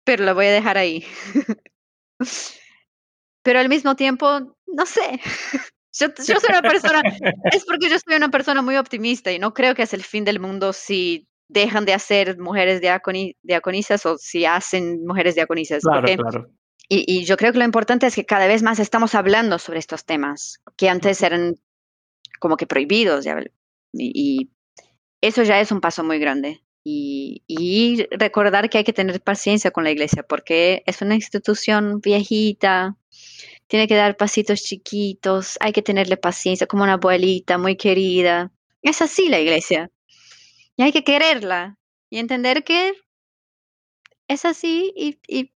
pero 0.05 0.25
la 0.25 0.33
voy 0.33 0.47
a 0.47 0.53
dejar 0.53 0.79
ahí. 0.79 1.05
pero 3.43 3.59
al 3.59 3.69
mismo 3.69 3.97
tiempo, 3.97 4.57
no 4.67 4.87
sé. 4.87 5.21
Yo, 5.97 6.09
yo, 6.09 6.41
soy 6.41 6.49
una 6.49 6.61
persona, 6.61 7.03
es 7.53 7.65
porque 7.65 7.89
yo 7.89 7.97
soy 8.01 8.17
una 8.17 8.29
persona 8.29 8.63
muy 8.63 8.77
optimista 8.77 9.31
y 9.31 9.39
no 9.39 9.55
creo 9.55 9.77
que 9.77 9.83
es 9.83 9.95
el 9.95 10.03
fin 10.03 10.25
del 10.25 10.41
mundo 10.41 10.73
si 10.73 11.29
dejan 11.49 11.85
de 11.85 11.95
hacer 11.95 12.37
mujeres 12.37 12.81
diaconisas 12.81 14.05
o 14.05 14.19
si 14.19 14.45
hacen 14.45 15.07
mujeres 15.07 15.37
diaconisas. 15.37 15.85
Claro, 15.85 16.09
claro. 16.17 16.51
Y, 16.89 17.25
yo 17.25 17.37
creo 17.37 17.53
que 17.53 17.59
lo 17.59 17.65
importante 17.65 18.07
es 18.07 18.15
que 18.15 18.27
cada 18.27 18.47
vez 18.47 18.63
más 18.63 18.79
estamos 18.79 19.15
hablando 19.15 19.59
sobre 19.59 19.79
estos 19.79 20.05
temas 20.05 20.61
que 20.77 20.89
antes 20.89 21.23
eran 21.23 21.57
como 22.41 22.57
que 22.57 22.67
prohibidos. 22.67 23.27
y, 23.93 24.51
eso 25.21 25.43
ya 25.43 25.59
es 25.61 25.73
un 25.73 25.81
paso 25.81 26.05
muy 26.05 26.19
grande. 26.19 26.63
Y, 26.85 27.43
y, 27.47 28.07
recordar 28.11 28.69
que 28.69 28.79
hay 28.79 28.85
que 28.85 28.93
tener 28.93 29.23
paciencia 29.23 29.71
con 29.71 29.85
la 29.85 29.91
iglesia 29.91 30.23
porque 30.23 30.83
es 30.87 31.01
una 31.01 31.15
institución 31.15 32.01
viejita, 32.03 32.97
tiene 33.67 33.89
que 33.89 33.95
dar 33.95 34.17
pasitos 34.19 34.63
chiquitos, 34.63 35.57
hay 35.61 35.73
que 35.73 35.83
tenerle 35.83 36.19
paciencia 36.19 36.67
como 36.67 36.83
una 36.83 36.95
abuelita 36.95 37.57
muy 37.57 37.77
querida. 37.77 38.53
Es 38.83 39.01
así 39.01 39.29
la 39.29 39.41
iglesia. 39.41 39.91
Y 40.77 40.83
hay 40.83 40.93
que 40.93 41.05
quererla 41.05 41.79
y 42.11 42.19
entender 42.19 42.65
que 42.65 42.93
es 44.29 44.45
así 44.45 44.93
y, 44.95 45.19
y 45.27 45.55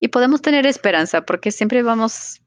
y 0.00 0.08
podemos 0.08 0.42
tener 0.42 0.66
esperanza 0.66 1.22
porque 1.22 1.50
siempre 1.50 1.82
vamos, 1.82 2.42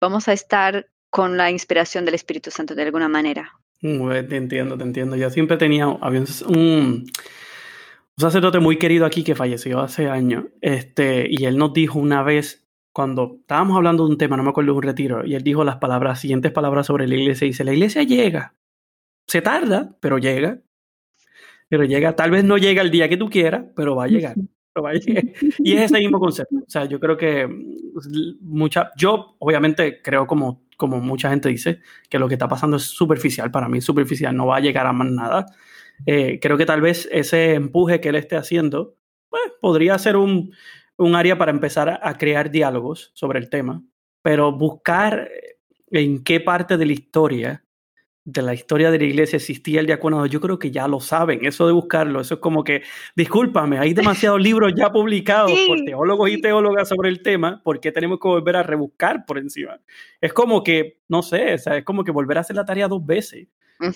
vamos 0.00 0.28
a 0.28 0.32
estar 0.32 0.88
con 1.10 1.36
la 1.36 1.50
inspiración 1.50 2.04
del 2.04 2.14
Espíritu 2.14 2.50
Santo 2.50 2.74
de 2.74 2.82
alguna 2.82 3.08
manera. 3.08 3.52
Te 3.80 4.36
entiendo, 4.36 4.76
te 4.78 4.82
entiendo. 4.82 5.14
Yo 5.14 5.28
siempre 5.30 5.56
tenía, 5.56 5.84
había 6.00 6.20
un, 6.20 6.26
un 6.46 7.06
sacerdote 8.16 8.58
muy 8.58 8.78
querido 8.78 9.04
aquí 9.04 9.24
que 9.24 9.34
falleció 9.34 9.80
hace 9.80 10.08
años, 10.08 10.44
este, 10.60 11.26
y 11.28 11.44
él 11.44 11.58
nos 11.58 11.72
dijo 11.72 11.98
una 11.98 12.22
vez, 12.22 12.66
cuando 12.92 13.38
estábamos 13.40 13.76
hablando 13.76 14.04
de 14.04 14.10
un 14.10 14.18
tema, 14.18 14.36
no 14.36 14.42
me 14.42 14.50
acuerdo 14.50 14.72
de 14.72 14.78
un 14.78 14.82
retiro, 14.82 15.26
y 15.26 15.34
él 15.34 15.42
dijo 15.42 15.64
las 15.64 15.76
palabras, 15.76 16.20
siguientes 16.20 16.52
palabras 16.52 16.86
sobre 16.86 17.08
la 17.08 17.14
iglesia, 17.16 17.46
dice, 17.46 17.64
la 17.64 17.72
iglesia 17.72 18.04
llega, 18.04 18.54
se 19.26 19.42
tarda, 19.42 19.96
pero 20.00 20.18
llega, 20.18 20.60
pero 21.68 21.84
llega, 21.84 22.16
tal 22.16 22.30
vez 22.30 22.44
no 22.44 22.56
llega 22.56 22.82
el 22.82 22.90
día 22.90 23.08
que 23.08 23.16
tú 23.16 23.28
quieras, 23.28 23.64
pero 23.76 23.96
va 23.96 24.04
a 24.04 24.08
llegar. 24.08 24.36
y 25.58 25.72
es 25.74 25.82
ese 25.82 25.98
mismo 25.98 26.18
concepto. 26.18 26.56
O 26.56 26.70
sea, 26.70 26.84
yo 26.86 26.98
creo 27.00 27.16
que 27.16 27.46
mm, 27.46 28.38
mucha, 28.40 28.90
yo 28.96 29.36
obviamente 29.38 30.00
creo 30.02 30.26
como, 30.26 30.62
como 30.76 31.00
mucha 31.00 31.30
gente 31.30 31.48
dice, 31.48 31.80
que 32.08 32.18
lo 32.18 32.28
que 32.28 32.34
está 32.34 32.48
pasando 32.48 32.76
es 32.76 32.84
superficial, 32.84 33.50
para 33.50 33.68
mí 33.68 33.80
superficial, 33.80 34.36
no 34.36 34.46
va 34.46 34.56
a 34.56 34.60
llegar 34.60 34.86
a 34.86 34.92
más 34.92 35.10
nada. 35.10 35.46
Eh, 36.06 36.38
creo 36.40 36.56
que 36.56 36.66
tal 36.66 36.80
vez 36.80 37.08
ese 37.12 37.54
empuje 37.54 38.00
que 38.00 38.08
él 38.08 38.16
esté 38.16 38.36
haciendo, 38.36 38.96
pues 39.28 39.42
podría 39.60 39.98
ser 39.98 40.16
un, 40.16 40.52
un 40.96 41.14
área 41.14 41.38
para 41.38 41.50
empezar 41.50 42.00
a 42.02 42.18
crear 42.18 42.50
diálogos 42.50 43.12
sobre 43.14 43.38
el 43.38 43.48
tema, 43.48 43.82
pero 44.22 44.52
buscar 44.52 45.28
en 45.90 46.24
qué 46.24 46.40
parte 46.40 46.76
de 46.76 46.86
la 46.86 46.92
historia 46.92 47.63
de 48.24 48.40
la 48.42 48.54
historia 48.54 48.90
de 48.90 48.98
la 48.98 49.04
iglesia 49.04 49.36
existía 49.36 49.80
el 49.80 49.86
diaconado, 49.86 50.24
yo 50.26 50.40
creo 50.40 50.58
que 50.58 50.70
ya 50.70 50.88
lo 50.88 50.98
saben, 51.00 51.44
eso 51.44 51.66
de 51.66 51.74
buscarlo, 51.74 52.20
eso 52.20 52.34
es 52.34 52.40
como 52.40 52.64
que, 52.64 52.82
discúlpame, 53.14 53.78
hay 53.78 53.92
demasiados 53.92 54.40
libros 54.42 54.72
ya 54.74 54.90
publicados 54.90 55.52
por 55.66 55.84
teólogos 55.84 56.30
y 56.30 56.40
teólogas 56.40 56.88
sobre 56.88 57.10
el 57.10 57.22
tema, 57.22 57.60
¿por 57.62 57.80
qué 57.80 57.92
tenemos 57.92 58.18
que 58.18 58.28
volver 58.28 58.56
a 58.56 58.62
rebuscar 58.62 59.26
por 59.26 59.38
encima? 59.38 59.78
Es 60.20 60.32
como 60.32 60.62
que, 60.62 61.00
no 61.08 61.22
sé, 61.22 61.54
es 61.54 61.66
como 61.84 62.02
que 62.02 62.12
volver 62.12 62.38
a 62.38 62.40
hacer 62.40 62.56
la 62.56 62.64
tarea 62.64 62.88
dos 62.88 63.04
veces. 63.04 63.48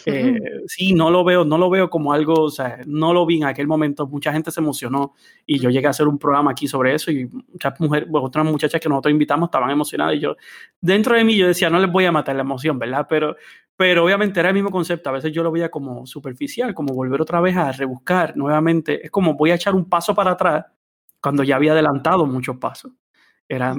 Eh, 0.07 0.39
sí, 0.67 0.93
no 0.93 1.11
lo 1.11 1.25
veo, 1.25 1.45
no 1.45 1.57
lo 1.57 1.71
veo 1.71 1.89
como 1.89 2.13
algo, 2.13 2.35
o 2.43 2.51
sea, 2.51 2.81
no 2.87 3.13
lo 3.13 3.25
vi 3.25 3.37
en 3.37 3.45
aquel 3.45 3.67
momento, 3.67 4.07
mucha 4.07 4.33
gente 4.33 4.51
se 4.51 4.61
emocionó 4.61 5.15
y 5.47 5.59
yo 5.61 5.71
llegué 5.71 5.87
a 5.87 5.91
hacer 5.91 6.09
un 6.09 6.19
programa 6.19 6.51
aquí 6.51 6.67
sobre 6.67 6.95
eso 6.95 7.11
y 7.11 7.27
muchas 7.27 7.79
mujeres, 7.81 8.09
otras 8.13 8.45
muchachas 8.45 8.81
que 8.81 8.89
nosotros 8.89 9.13
invitamos 9.13 9.47
estaban 9.49 9.71
emocionadas 9.71 10.17
y 10.17 10.21
yo, 10.21 10.37
dentro 10.81 11.17
de 11.17 11.25
mí 11.25 11.37
yo 11.37 11.47
decía, 11.47 11.71
no 11.71 11.79
les 11.79 11.91
voy 11.91 12.05
a 12.05 12.13
matar 12.13 12.35
la 12.37 12.43
emoción, 12.43 12.79
¿verdad? 12.79 13.07
Pero, 13.09 13.37
pero 13.77 14.05
obviamente 14.05 14.41
era 14.41 14.49
el 14.51 14.55
mismo 14.55 14.71
concepto, 14.71 15.11
a 15.11 15.13
veces 15.13 15.33
yo 15.33 15.43
lo 15.43 15.53
veía 15.53 15.71
como 15.71 16.05
superficial, 16.07 16.75
como 16.75 16.93
volver 16.93 17.23
otra 17.23 17.41
vez 17.41 17.57
a 17.57 17.71
rebuscar 17.73 18.37
nuevamente, 18.37 19.05
es 19.05 19.11
como 19.11 19.35
voy 19.35 19.53
a 19.53 19.55
echar 19.55 19.75
un 19.75 19.89
paso 19.89 20.15
para 20.15 20.33
atrás 20.33 20.67
cuando 21.23 21.45
ya 21.45 21.57
había 21.57 21.73
adelantado 21.73 22.27
muchos 22.27 22.57
pasos. 22.59 22.93
Era 23.51 23.75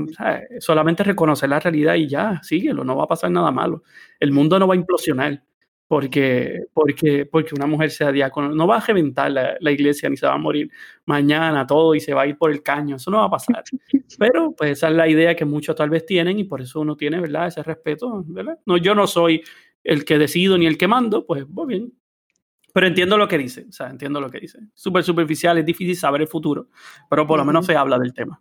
solamente 0.60 1.04
reconocer 1.04 1.48
la 1.50 1.60
realidad 1.60 1.94
y 1.94 2.08
ya, 2.08 2.42
síguelo, 2.42 2.84
no 2.84 2.96
va 2.96 3.04
a 3.04 3.08
pasar 3.08 3.30
nada 3.30 3.52
malo. 3.52 3.84
El 4.20 4.32
mundo 4.32 4.58
no 4.58 4.68
va 4.68 4.74
a 4.74 4.78
implosionar 4.78 5.44
porque, 5.90 6.66
porque, 6.72 7.26
porque 7.26 7.56
una 7.56 7.66
mujer 7.66 7.90
sea 7.90 8.12
diácono. 8.12 8.54
No 8.54 8.68
va 8.68 8.78
a 8.78 8.86
reventar 8.86 9.32
la, 9.32 9.58
la, 9.60 9.72
iglesia 9.72 10.08
ni 10.08 10.18
se 10.18 10.28
va 10.28 10.36
a 10.36 10.38
morir 10.38 10.70
mañana 11.06 11.66
todo 11.66 11.96
y 11.96 12.00
se 12.00 12.14
va 12.14 12.22
a 12.22 12.28
ir 12.28 12.38
por 12.38 12.52
el 12.52 12.62
caño. 12.62 12.98
Eso 12.98 13.10
no 13.10 13.18
va 13.18 13.26
a 13.26 13.30
pasar. 13.32 13.64
Pero 14.20 14.54
pues 14.56 14.74
esa 14.74 14.90
es 14.90 14.96
la 14.96 15.10
idea 15.10 15.36
que 15.36 15.46
muchos 15.46 15.76
tal 15.76 15.90
vez 15.90 16.06
tienen 16.06 16.38
y 16.38 16.44
por 16.44 16.62
eso 16.62 16.80
uno 16.82 16.96
tiene, 16.96 17.20
¿verdad? 17.20 17.48
Ese 17.48 17.64
respeto, 17.64 18.24
¿verdad? 18.28 18.60
No, 18.68 18.78
yo 18.78 18.94
no 18.94 19.08
soy 19.08 19.42
el 19.84 20.06
que 20.06 20.20
decido 20.20 20.60
ni 20.60 20.68
el 20.68 20.78
que 20.78 20.88
mando, 20.88 21.26
pues, 21.26 21.50
muy 21.50 21.66
bien. 21.66 21.92
Pero 22.72 22.86
entiendo 22.86 23.18
lo 23.18 23.28
que 23.28 23.40
dice, 23.40 23.66
o 23.68 23.72
sea, 23.72 23.90
entiendo 23.90 24.22
lo 24.22 24.30
que 24.30 24.42
dice. 24.42 24.60
Súper 24.76 25.04
superficial, 25.04 25.58
es 25.58 25.66
difícil 25.66 25.96
saber 25.96 26.22
el 26.22 26.28
futuro, 26.28 26.68
pero 27.10 27.26
por 27.26 27.40
lo 27.40 27.46
menos 27.46 27.66
se 27.66 27.76
habla 27.76 27.98
del 27.98 28.14
tema. 28.14 28.40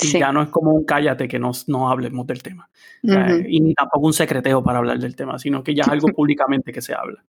Y 0.00 0.18
ya 0.18 0.32
no 0.32 0.42
es 0.42 0.48
como 0.48 0.70
un 0.72 0.84
cállate 0.84 1.26
que 1.26 1.38
no, 1.38 1.52
no 1.66 1.90
hablemos 1.90 2.26
del 2.26 2.42
tema. 2.42 2.68
y 3.02 3.60
ni 3.60 3.74
tampoco 3.74 4.06
un 4.06 4.12
secreteo 4.12 4.62
para 4.62 4.78
hablar 4.78 4.98
del 4.98 5.16
tema, 5.16 5.38
sino 5.38 5.62
que 5.62 5.74
ya 5.74 5.82
es 5.82 5.88
algo 5.88 6.08
públicamente 6.16 6.72
que 6.72 6.82
se 6.82 6.94
habla. 6.94 7.24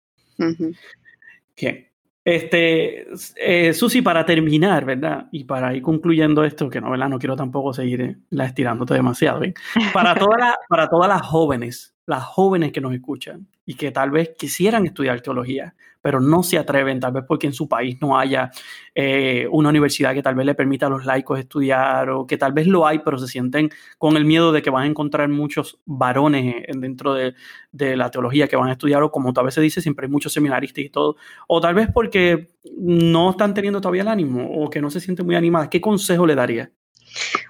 Este, 2.25 3.07
eh, 3.37 3.75
Susi, 3.75 4.01
para 4.01 4.25
terminar, 4.25 4.87
¿verdad? 4.87 5.29
Y 5.31 5.45
para 5.45 5.75
ir 5.75 5.83
concluyendo 5.83 6.43
esto, 6.43 6.71
que 6.71 6.81
no, 6.81 6.91
¿verdad? 6.91 7.11
No 7.11 7.19
quiero 7.19 7.37
tampoco 7.37 7.75
seguir 7.75 8.01
eh, 8.01 8.17
la 8.31 8.47
estirándote 8.47 8.95
demasiado, 8.95 9.41
¿bien? 9.41 9.53
Para, 9.93 10.15
toda 10.19 10.57
para 10.69 10.89
todas 10.89 11.09
las 11.09 11.21
jóvenes, 11.21 11.95
las 12.07 12.25
jóvenes 12.25 12.73
que 12.73 12.81
nos 12.81 12.95
escuchan 12.95 13.47
y 13.67 13.75
que 13.75 13.91
tal 13.91 14.11
vez 14.11 14.31
quisieran 14.39 14.87
estudiar 14.87 15.21
teología, 15.21 15.75
pero 16.05 16.21
no 16.21 16.43
se 16.43 16.59
atreven, 16.59 17.01
tal 17.01 17.13
vez 17.13 17.25
porque 17.27 17.47
en 17.47 17.55
su 17.55 17.67
país 17.67 17.97
no 18.03 18.19
haya 18.19 18.51
eh, 18.95 19.49
una 19.51 19.71
universidad 19.71 20.13
que 20.13 20.23
tal 20.23 20.35
vez 20.35 20.45
le 20.45 20.55
permita 20.55 20.85
a 20.85 20.91
los 20.91 21.07
laicos 21.07 21.39
estudiar 21.39 22.11
o 22.11 22.27
que 22.27 22.37
tal 22.37 22.53
vez 22.53 22.67
lo 22.67 22.87
hay, 22.87 22.99
pero 22.99 23.17
se 23.17 23.27
sienten 23.27 23.71
con 23.97 24.19
el 24.19 24.27
miedo 24.27 24.53
de 24.53 24.61
que 24.61 24.69
van 24.69 24.83
a 24.83 24.87
encontrar 24.87 25.31
muchos 25.31 25.81
varones 25.87 26.67
dentro 26.77 27.15
de, 27.15 27.35
la 27.73 28.11
teología 28.11 28.49
que 28.49 28.57
van 28.57 28.69
a 28.69 28.73
estudiar 28.73 29.03
o 29.03 29.11
como 29.11 29.33
tal 29.33 29.47
vez 29.47 29.55
se 29.55 29.63
dice, 29.63 29.81
siempre 29.81 30.05
hay 30.05 30.13
muchos 30.13 30.35
seminaristas 30.35 30.85
y 30.85 30.91
todo, 30.91 31.17
o 31.49 31.59
tal 31.63 31.75
vez 31.75 31.89
porque 31.91 32.49
no 32.77 33.31
están 33.31 33.55
teniendo 33.55 33.81
todavía 33.81 34.03
el 34.03 34.09
ánimo 34.09 34.47
o 34.47 34.69
que 34.69 34.83
no 34.83 34.91
se 34.91 35.01
sienten 35.01 35.25
muy 35.25 35.37
animadas. 35.37 35.71
¿Qué 35.71 35.81
consejo 35.81 36.27
le 36.27 36.35
daría? 36.35 36.71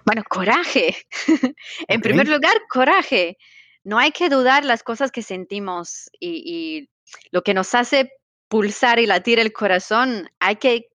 Bueno, 0.06 0.22
coraje. 0.28 0.94
en 1.88 2.00
primer 2.00 2.28
lugar, 2.28 2.54
coraje. 2.68 3.36
No 3.82 3.98
hay 3.98 4.12
que 4.12 4.28
dudar 4.28 4.64
las 4.64 4.84
cosas 4.84 5.10
que 5.10 5.22
sentimos 5.22 6.08
y 6.20 6.88
lo 7.32 7.42
que 7.42 7.52
nos 7.52 7.74
hace 7.74 8.12
pulsar 8.48 8.98
y 8.98 9.06
latir 9.06 9.38
el 9.38 9.52
corazón, 9.52 10.30
hay 10.38 10.56
que 10.56 10.88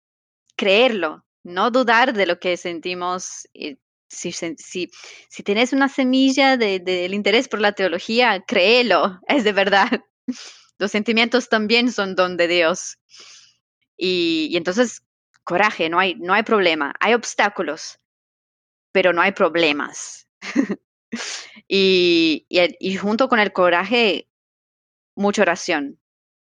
creerlo, 0.56 1.26
no 1.44 1.72
dudar 1.72 2.14
de 2.14 2.26
lo 2.26 2.40
que 2.40 2.58
sentimos. 2.58 3.48
Si, 4.10 4.32
si, 4.32 4.90
si 5.30 5.44
tienes 5.44 5.74
una 5.74 5.90
semilla 5.90 6.56
del 6.56 6.84
de, 6.84 7.06
interés 7.08 7.50
por 7.50 7.60
la 7.60 7.74
teología, 7.74 8.44
créelo, 8.48 9.20
es 9.28 9.44
de 9.44 9.52
verdad. 9.52 9.90
Los 10.80 10.92
sentimientos 10.92 11.50
también 11.50 11.92
son 11.92 12.16
don 12.16 12.38
de 12.38 12.48
Dios. 12.48 13.00
Y, 13.98 14.56
entonces, 14.56 15.04
coraje, 15.44 15.90
no 15.90 16.00
hay, 16.00 16.16
no 16.16 16.34
hay 16.34 16.44
problema. 16.44 16.94
Hay 17.00 17.14
obstáculos, 17.14 18.00
pero 18.92 19.12
no 19.12 19.22
hay 19.22 19.32
problemas. 19.32 20.28
y, 21.68 22.46
junto 23.02 23.28
con 23.28 23.40
el 23.40 23.52
coraje, 23.52 24.30
mucha 25.16 25.42
oración 25.42 26.00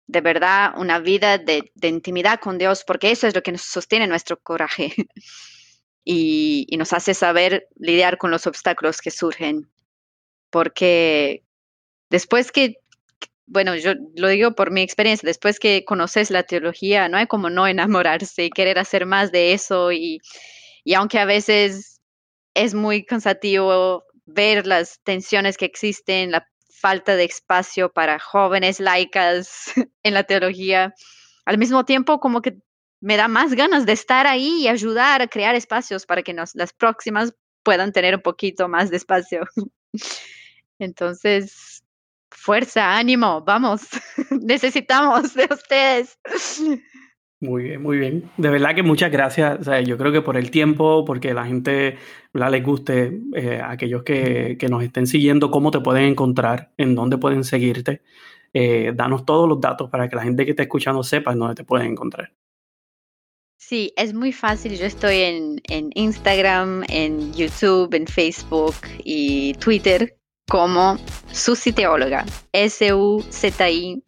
de 0.06 0.20
verdad 0.20 0.72
una 0.76 0.98
vida 1.00 1.38
de, 1.38 1.70
intimidad 1.82 2.40
con 2.40 2.58
Dios, 2.58 2.84
porque 2.86 3.10
eso 3.10 3.26
es 3.26 3.34
lo 3.34 3.42
que 3.42 3.52
nos 3.52 3.62
sostiene 3.62 4.06
nuestro 4.06 4.38
coraje 4.38 4.94
y, 6.04 6.66
nos 6.78 6.92
hace 6.92 7.14
saber 7.14 7.68
lidiar 7.76 8.18
con 8.18 8.30
los 8.30 8.46
obstáculos 8.46 9.00
que 9.00 9.10
surgen. 9.10 9.70
Porque 10.50 11.42
después 12.10 12.52
que, 12.52 12.76
bueno, 13.46 13.74
yo 13.76 13.94
lo 14.16 14.28
digo 14.28 14.54
por 14.54 14.70
mi 14.70 14.82
experiencia, 14.82 15.26
después 15.26 15.58
que 15.58 15.84
conoces 15.84 16.30
la 16.30 16.44
teología, 16.44 17.08
no 17.08 17.18
hay 17.18 17.26
como 17.26 17.50
no 17.50 17.66
enamorarse 17.66 18.44
y 18.44 18.50
querer 18.50 18.78
hacer 18.78 19.06
más 19.06 19.32
de 19.32 19.52
eso 19.54 19.92
y, 19.92 20.20
y 20.84 20.94
aunque 20.94 21.18
a 21.18 21.24
veces 21.24 22.00
es 22.54 22.74
muy 22.74 23.04
cansativo 23.04 24.04
ver 24.24 24.66
las 24.66 25.00
tensiones 25.02 25.56
que 25.56 25.66
existen, 25.66 26.30
la 26.30 26.48
falta 26.80 27.16
de 27.16 27.24
espacio 27.24 27.92
para 27.92 28.18
jóvenes 28.18 28.80
laicas 28.80 29.72
en 30.02 30.14
la 30.14 30.24
teología. 30.24 30.94
Al 31.44 31.58
mismo 31.58 31.84
tiempo, 31.84 32.20
como 32.20 32.42
que 32.42 32.58
me 33.00 33.16
da 33.16 33.28
más 33.28 33.54
ganas 33.54 33.86
de 33.86 33.92
estar 33.92 34.26
ahí 34.26 34.62
y 34.62 34.68
ayudar 34.68 35.22
a 35.22 35.28
crear 35.28 35.54
espacios 35.54 36.06
para 36.06 36.22
que 36.22 36.34
nos, 36.34 36.54
las 36.54 36.72
próximas 36.72 37.34
puedan 37.62 37.92
tener 37.92 38.14
un 38.14 38.22
poquito 38.22 38.68
más 38.68 38.90
de 38.90 38.96
espacio. 38.96 39.44
Entonces, 40.78 41.82
fuerza, 42.30 42.96
ánimo, 42.96 43.42
vamos, 43.42 43.82
necesitamos 44.30 45.34
de 45.34 45.48
ustedes. 45.50 46.18
Muy 47.40 47.64
bien, 47.64 47.82
muy 47.82 47.98
bien. 47.98 48.30
De 48.38 48.48
verdad 48.48 48.74
que 48.74 48.82
muchas 48.82 49.12
gracias. 49.12 49.68
Yo 49.86 49.98
creo 49.98 50.10
que 50.10 50.22
por 50.22 50.38
el 50.38 50.50
tiempo, 50.50 51.04
porque 51.04 51.34
la 51.34 51.44
gente 51.44 51.98
la 52.32 52.48
les 52.48 52.64
guste, 52.64 53.20
eh, 53.34 53.60
aquellos 53.62 54.02
que, 54.04 54.56
nos 54.70 54.82
estén 54.82 55.06
siguiendo, 55.06 55.50
cómo 55.50 55.70
te 55.70 55.80
pueden 55.80 56.04
encontrar, 56.04 56.72
en 56.78 56.94
dónde 56.94 57.18
pueden 57.18 57.44
seguirte. 57.44 58.00
Eh, 58.54 58.92
danos 58.94 59.26
todos 59.26 59.46
los 59.46 59.60
datos 59.60 59.90
para 59.90 60.08
que 60.08 60.16
la 60.16 60.22
gente 60.22 60.46
que 60.46 60.52
esté 60.52 60.62
escuchando 60.62 61.02
sepa 61.02 61.32
en 61.32 61.40
dónde 61.40 61.56
te 61.56 61.64
pueden 61.64 61.88
encontrar. 61.88 62.32
Sí, 63.58 63.92
es 63.96 64.14
muy 64.14 64.32
fácil. 64.32 64.78
Yo 64.78 64.86
estoy 64.86 65.16
en, 65.16 65.60
en 65.64 65.90
Instagram, 65.94 66.84
en 66.88 67.34
YouTube, 67.34 67.92
en 67.94 68.06
Facebook 68.06 68.76
y 69.04 69.52
Twitter 69.54 70.16
como 70.48 70.96
Susi 71.32 71.72
Teóloga. 71.72 72.24
S-U-Z-I 72.52 74.02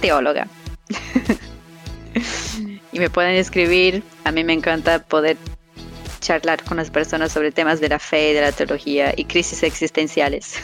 Teóloga. 0.00 0.48
y 2.94 3.00
me 3.00 3.10
pueden 3.10 3.34
escribir. 3.34 4.02
A 4.24 4.32
mí 4.32 4.42
me 4.44 4.54
encanta 4.54 5.00
poder 5.00 5.36
charlar 6.20 6.62
con 6.64 6.78
las 6.78 6.90
personas 6.90 7.32
sobre 7.32 7.52
temas 7.52 7.80
de 7.80 7.90
la 7.90 7.98
fe, 7.98 8.32
de 8.32 8.40
la 8.40 8.52
teología 8.52 9.12
y 9.14 9.24
crisis 9.26 9.62
existenciales. 9.62 10.54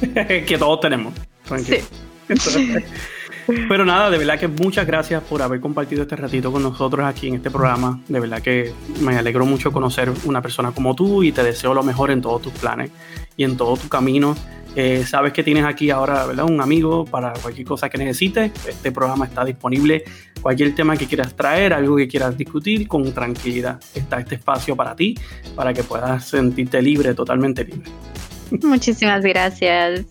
que 0.00 0.56
todos 0.58 0.80
tenemos. 0.80 1.14
Pero 3.68 3.84
nada, 3.84 4.10
de 4.10 4.16
verdad 4.16 4.38
que 4.40 4.48
muchas 4.48 4.86
gracias 4.86 5.22
por 5.22 5.42
haber 5.42 5.60
compartido 5.60 6.02
este 6.02 6.16
ratito 6.16 6.50
con 6.50 6.62
nosotros 6.62 7.04
aquí 7.06 7.28
en 7.28 7.34
este 7.34 7.50
programa. 7.50 8.00
De 8.08 8.18
verdad 8.18 8.40
que 8.40 8.72
me 9.00 9.16
alegro 9.16 9.44
mucho 9.44 9.70
conocer 9.70 10.10
una 10.24 10.40
persona 10.40 10.72
como 10.72 10.94
tú 10.94 11.22
y 11.22 11.30
te 11.30 11.42
deseo 11.42 11.74
lo 11.74 11.82
mejor 11.82 12.10
en 12.10 12.22
todos 12.22 12.40
tus 12.40 12.54
planes 12.54 12.90
y 13.36 13.44
en 13.44 13.58
todo 13.58 13.76
tu 13.76 13.88
camino. 13.88 14.34
Eh, 14.76 15.04
sabes 15.06 15.32
que 15.32 15.42
tienes 15.42 15.64
aquí 15.64 15.90
ahora 15.90 16.26
¿verdad? 16.26 16.44
un 16.44 16.60
amigo 16.60 17.04
para 17.04 17.32
cualquier 17.34 17.66
cosa 17.66 17.88
que 17.88 17.98
necesites. 17.98 18.52
Este 18.66 18.90
programa 18.92 19.26
está 19.26 19.44
disponible. 19.44 20.04
Cualquier 20.40 20.74
tema 20.74 20.96
que 20.96 21.06
quieras 21.06 21.34
traer, 21.34 21.72
algo 21.72 21.96
que 21.96 22.08
quieras 22.08 22.36
discutir, 22.36 22.88
con 22.88 23.12
tranquilidad 23.12 23.80
está 23.94 24.18
este 24.18 24.34
espacio 24.34 24.76
para 24.76 24.94
ti, 24.94 25.16
para 25.54 25.72
que 25.72 25.82
puedas 25.82 26.24
sentirte 26.24 26.82
libre, 26.82 27.14
totalmente 27.14 27.64
libre. 27.64 27.90
Muchísimas 28.62 29.22
gracias. 29.22 30.04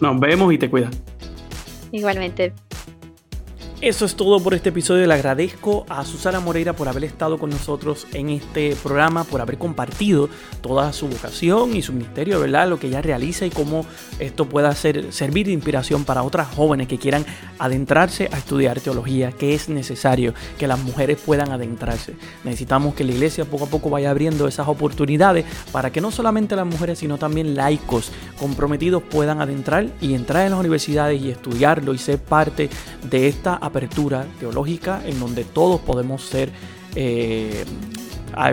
Nos 0.00 0.20
vemos 0.20 0.52
y 0.52 0.58
te 0.58 0.68
cuidas. 0.68 0.90
Igualmente. 1.92 2.52
Eso 3.82 4.04
es 4.04 4.14
todo 4.14 4.40
por 4.40 4.52
este 4.52 4.68
episodio. 4.68 5.06
Le 5.06 5.14
agradezco 5.14 5.86
a 5.88 6.04
Susana 6.04 6.38
Moreira 6.38 6.74
por 6.74 6.86
haber 6.86 7.04
estado 7.04 7.38
con 7.38 7.48
nosotros 7.48 8.06
en 8.12 8.28
este 8.28 8.76
programa, 8.82 9.24
por 9.24 9.40
haber 9.40 9.56
compartido 9.56 10.28
toda 10.60 10.92
su 10.92 11.08
vocación 11.08 11.74
y 11.74 11.80
su 11.80 11.94
ministerio, 11.94 12.38
¿verdad? 12.40 12.68
Lo 12.68 12.78
que 12.78 12.88
ella 12.88 13.00
realiza 13.00 13.46
y 13.46 13.50
cómo 13.50 13.86
esto 14.18 14.44
pueda 14.44 14.74
ser, 14.74 15.14
servir 15.14 15.46
de 15.46 15.52
inspiración 15.52 16.04
para 16.04 16.22
otras 16.22 16.48
jóvenes 16.54 16.88
que 16.88 16.98
quieran 16.98 17.24
adentrarse 17.58 18.28
a 18.30 18.36
estudiar 18.36 18.80
teología, 18.80 19.32
que 19.32 19.54
es 19.54 19.70
necesario 19.70 20.34
que 20.58 20.66
las 20.66 20.78
mujeres 20.78 21.18
puedan 21.24 21.50
adentrarse. 21.50 22.16
Necesitamos 22.44 22.94
que 22.94 23.04
la 23.04 23.12
iglesia 23.12 23.46
poco 23.46 23.64
a 23.64 23.68
poco 23.68 23.88
vaya 23.88 24.10
abriendo 24.10 24.46
esas 24.46 24.68
oportunidades 24.68 25.46
para 25.72 25.90
que 25.90 26.02
no 26.02 26.10
solamente 26.10 26.54
las 26.54 26.66
mujeres, 26.66 26.98
sino 26.98 27.16
también 27.16 27.54
laicos 27.54 28.12
comprometidos 28.38 29.02
puedan 29.02 29.40
adentrar 29.40 29.86
y 30.02 30.12
entrar 30.12 30.44
en 30.44 30.50
las 30.50 30.60
universidades 30.60 31.18
y 31.18 31.30
estudiarlo 31.30 31.94
y 31.94 31.98
ser 31.98 32.18
parte 32.18 32.68
de 33.08 33.26
esta 33.26 33.69
apertura 33.70 34.26
teológica 34.38 35.02
en 35.06 35.18
donde 35.18 35.44
todos 35.44 35.80
podemos 35.80 36.22
ser 36.22 36.52
eh, 36.94 37.64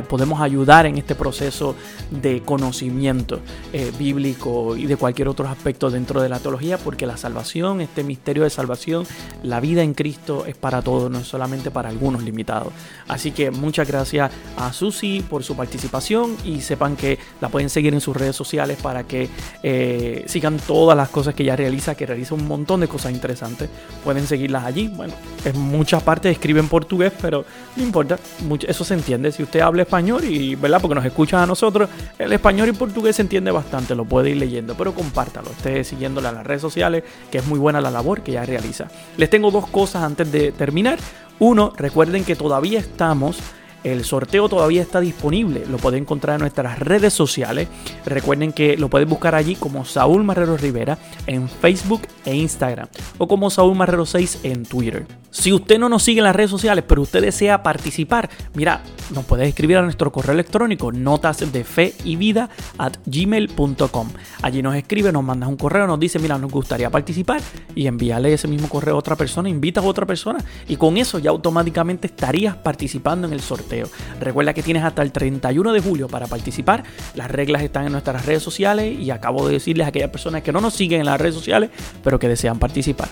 podemos 0.07 0.41
ayudar 0.41 0.85
en 0.85 0.97
este 0.97 1.15
proceso 1.15 1.75
de 2.11 2.41
conocimiento 2.41 3.39
eh, 3.73 3.91
bíblico 3.97 4.75
y 4.75 4.85
de 4.85 4.97
cualquier 4.97 5.27
otro 5.27 5.47
aspecto 5.47 5.89
dentro 5.89 6.21
de 6.21 6.29
la 6.29 6.39
teología, 6.39 6.77
porque 6.77 7.05
la 7.05 7.17
salvación, 7.17 7.81
este 7.81 8.03
misterio 8.03 8.43
de 8.43 8.49
salvación, 8.49 9.05
la 9.43 9.59
vida 9.59 9.83
en 9.83 9.93
Cristo 9.93 10.45
es 10.45 10.55
para 10.55 10.81
todos, 10.81 11.11
no 11.11 11.19
es 11.19 11.27
solamente 11.27 11.71
para 11.71 11.89
algunos 11.89 12.23
limitados. 12.23 12.73
Así 13.07 13.31
que 13.31 13.51
muchas 13.51 13.87
gracias 13.87 14.31
a 14.57 14.73
Susi 14.73 15.23
por 15.27 15.43
su 15.43 15.55
participación 15.55 16.35
y 16.43 16.61
sepan 16.61 16.95
que 16.95 17.19
la 17.41 17.49
pueden 17.49 17.69
seguir 17.69 17.93
en 17.93 18.01
sus 18.01 18.15
redes 18.15 18.35
sociales 18.35 18.77
para 18.81 19.03
que 19.03 19.29
eh, 19.63 20.23
sigan 20.27 20.57
todas 20.57 20.97
las 20.97 21.09
cosas 21.09 21.35
que 21.35 21.43
ella 21.43 21.55
realiza, 21.55 21.95
que 21.95 22.05
realiza 22.05 22.35
un 22.35 22.47
montón 22.47 22.81
de 22.81 22.87
cosas 22.87 23.11
interesantes. 23.11 23.69
Pueden 24.03 24.27
seguirlas 24.27 24.65
allí. 24.65 24.87
Bueno, 24.87 25.13
en 25.45 25.59
muchas 25.59 26.03
partes 26.03 26.31
escriben 26.31 26.67
portugués, 26.67 27.13
pero 27.21 27.45
no 27.75 27.83
importa, 27.83 28.19
eso 28.67 28.83
se 28.83 28.93
entiende. 28.93 29.31
Si 29.31 29.43
usted 29.43 29.61
habla 29.67 29.83
español 29.83 30.23
y, 30.23 30.55
¿verdad? 30.55 30.81
Porque 30.81 30.95
nos 30.95 31.05
escuchan 31.05 31.41
a 31.41 31.45
nosotros, 31.45 31.89
el 32.17 32.33
español 32.33 32.69
y 32.69 32.73
portugués 32.73 33.15
se 33.15 33.21
entiende 33.21 33.51
bastante, 33.51 33.95
lo 33.95 34.05
puede 34.05 34.31
ir 34.31 34.37
leyendo, 34.37 34.75
pero 34.75 34.93
compártalo, 34.93 35.49
esté 35.51 35.83
siguiéndole 35.83 36.27
a 36.27 36.31
las 36.31 36.45
redes 36.45 36.61
sociales, 36.61 37.03
que 37.31 37.39
es 37.39 37.45
muy 37.45 37.59
buena 37.59 37.81
la 37.81 37.91
labor 37.91 38.21
que 38.21 38.33
ya 38.33 38.45
realiza. 38.45 38.87
Les 39.17 39.29
tengo 39.29 39.51
dos 39.51 39.67
cosas 39.67 40.03
antes 40.03 40.31
de 40.31 40.51
terminar. 40.51 40.99
Uno, 41.39 41.73
recuerden 41.77 42.23
que 42.23 42.35
todavía 42.35 42.79
estamos 42.79 43.39
el 43.83 44.03
sorteo 44.03 44.49
todavía 44.49 44.81
está 44.81 44.99
disponible, 44.99 45.65
lo 45.65 45.77
pueden 45.77 46.01
encontrar 46.01 46.35
en 46.35 46.41
nuestras 46.41 46.79
redes 46.79 47.13
sociales. 47.13 47.67
Recuerden 48.05 48.51
que 48.51 48.75
lo 48.75 48.89
pueden 48.89 49.07
buscar 49.07 49.35
allí 49.35 49.55
como 49.55 49.85
Saúl 49.85 50.23
Marrero 50.23 50.57
Rivera 50.57 50.97
en 51.25 51.47
Facebook 51.47 52.01
e 52.25 52.35
Instagram 52.35 52.87
o 53.17 53.27
como 53.27 53.49
Saúl 53.49 53.75
Marrero 53.75 54.05
6 54.05 54.39
en 54.43 54.65
Twitter. 54.65 55.05
Si 55.39 55.53
usted 55.53 55.77
no 55.77 55.87
nos 55.87 56.01
sigue 56.01 56.19
en 56.19 56.23
las 56.23 56.35
redes 56.35 56.49
sociales, 56.49 56.83
pero 56.87 57.03
usted 57.03 57.21
desea 57.21 57.61
participar, 57.61 58.27
mira, 58.55 58.81
nos 59.13 59.23
puede 59.23 59.47
escribir 59.47 59.77
a 59.77 59.83
nuestro 59.83 60.11
correo 60.11 60.33
electrónico 60.33 60.91
notas 60.91 61.53
de 61.53 61.63
fe 61.63 61.93
y 62.03 62.15
vida 62.15 62.49
at 62.79 62.93
gmail.com. 63.05 64.09
Allí 64.41 64.63
nos 64.63 64.75
escribe, 64.75 65.11
nos 65.11 65.23
manda 65.23 65.47
un 65.47 65.55
correo, 65.55 65.85
nos 65.85 65.99
dice, 65.99 66.17
mira, 66.17 66.39
nos 66.39 66.51
gustaría 66.51 66.89
participar 66.89 67.39
y 67.75 67.85
envíale 67.85 68.33
ese 68.33 68.47
mismo 68.47 68.67
correo 68.67 68.95
a 68.95 68.97
otra 68.97 69.15
persona, 69.15 69.47
invitas 69.47 69.83
a 69.83 69.87
otra 69.87 70.07
persona 70.07 70.43
y 70.67 70.75
con 70.75 70.97
eso 70.97 71.19
ya 71.19 71.29
automáticamente 71.29 72.07
estarías 72.07 72.55
participando 72.55 73.27
en 73.27 73.33
el 73.33 73.39
sorteo. 73.39 73.87
Recuerda 74.19 74.55
que 74.55 74.63
tienes 74.63 74.83
hasta 74.83 75.03
el 75.03 75.11
31 75.11 75.71
de 75.71 75.81
julio 75.81 76.07
para 76.07 76.25
participar. 76.25 76.83
Las 77.13 77.29
reglas 77.29 77.61
están 77.61 77.85
en 77.85 77.91
nuestras 77.91 78.25
redes 78.25 78.41
sociales 78.41 78.99
y 78.99 79.11
acabo 79.11 79.45
de 79.47 79.53
decirles 79.53 79.85
a 79.85 79.89
aquellas 79.89 80.09
personas 80.09 80.41
que 80.41 80.51
no 80.51 80.61
nos 80.61 80.73
siguen 80.73 81.01
en 81.01 81.05
las 81.05 81.21
redes 81.21 81.35
sociales, 81.35 81.69
pero 82.03 82.17
que 82.17 82.27
desean 82.27 82.57
participar. 82.57 83.09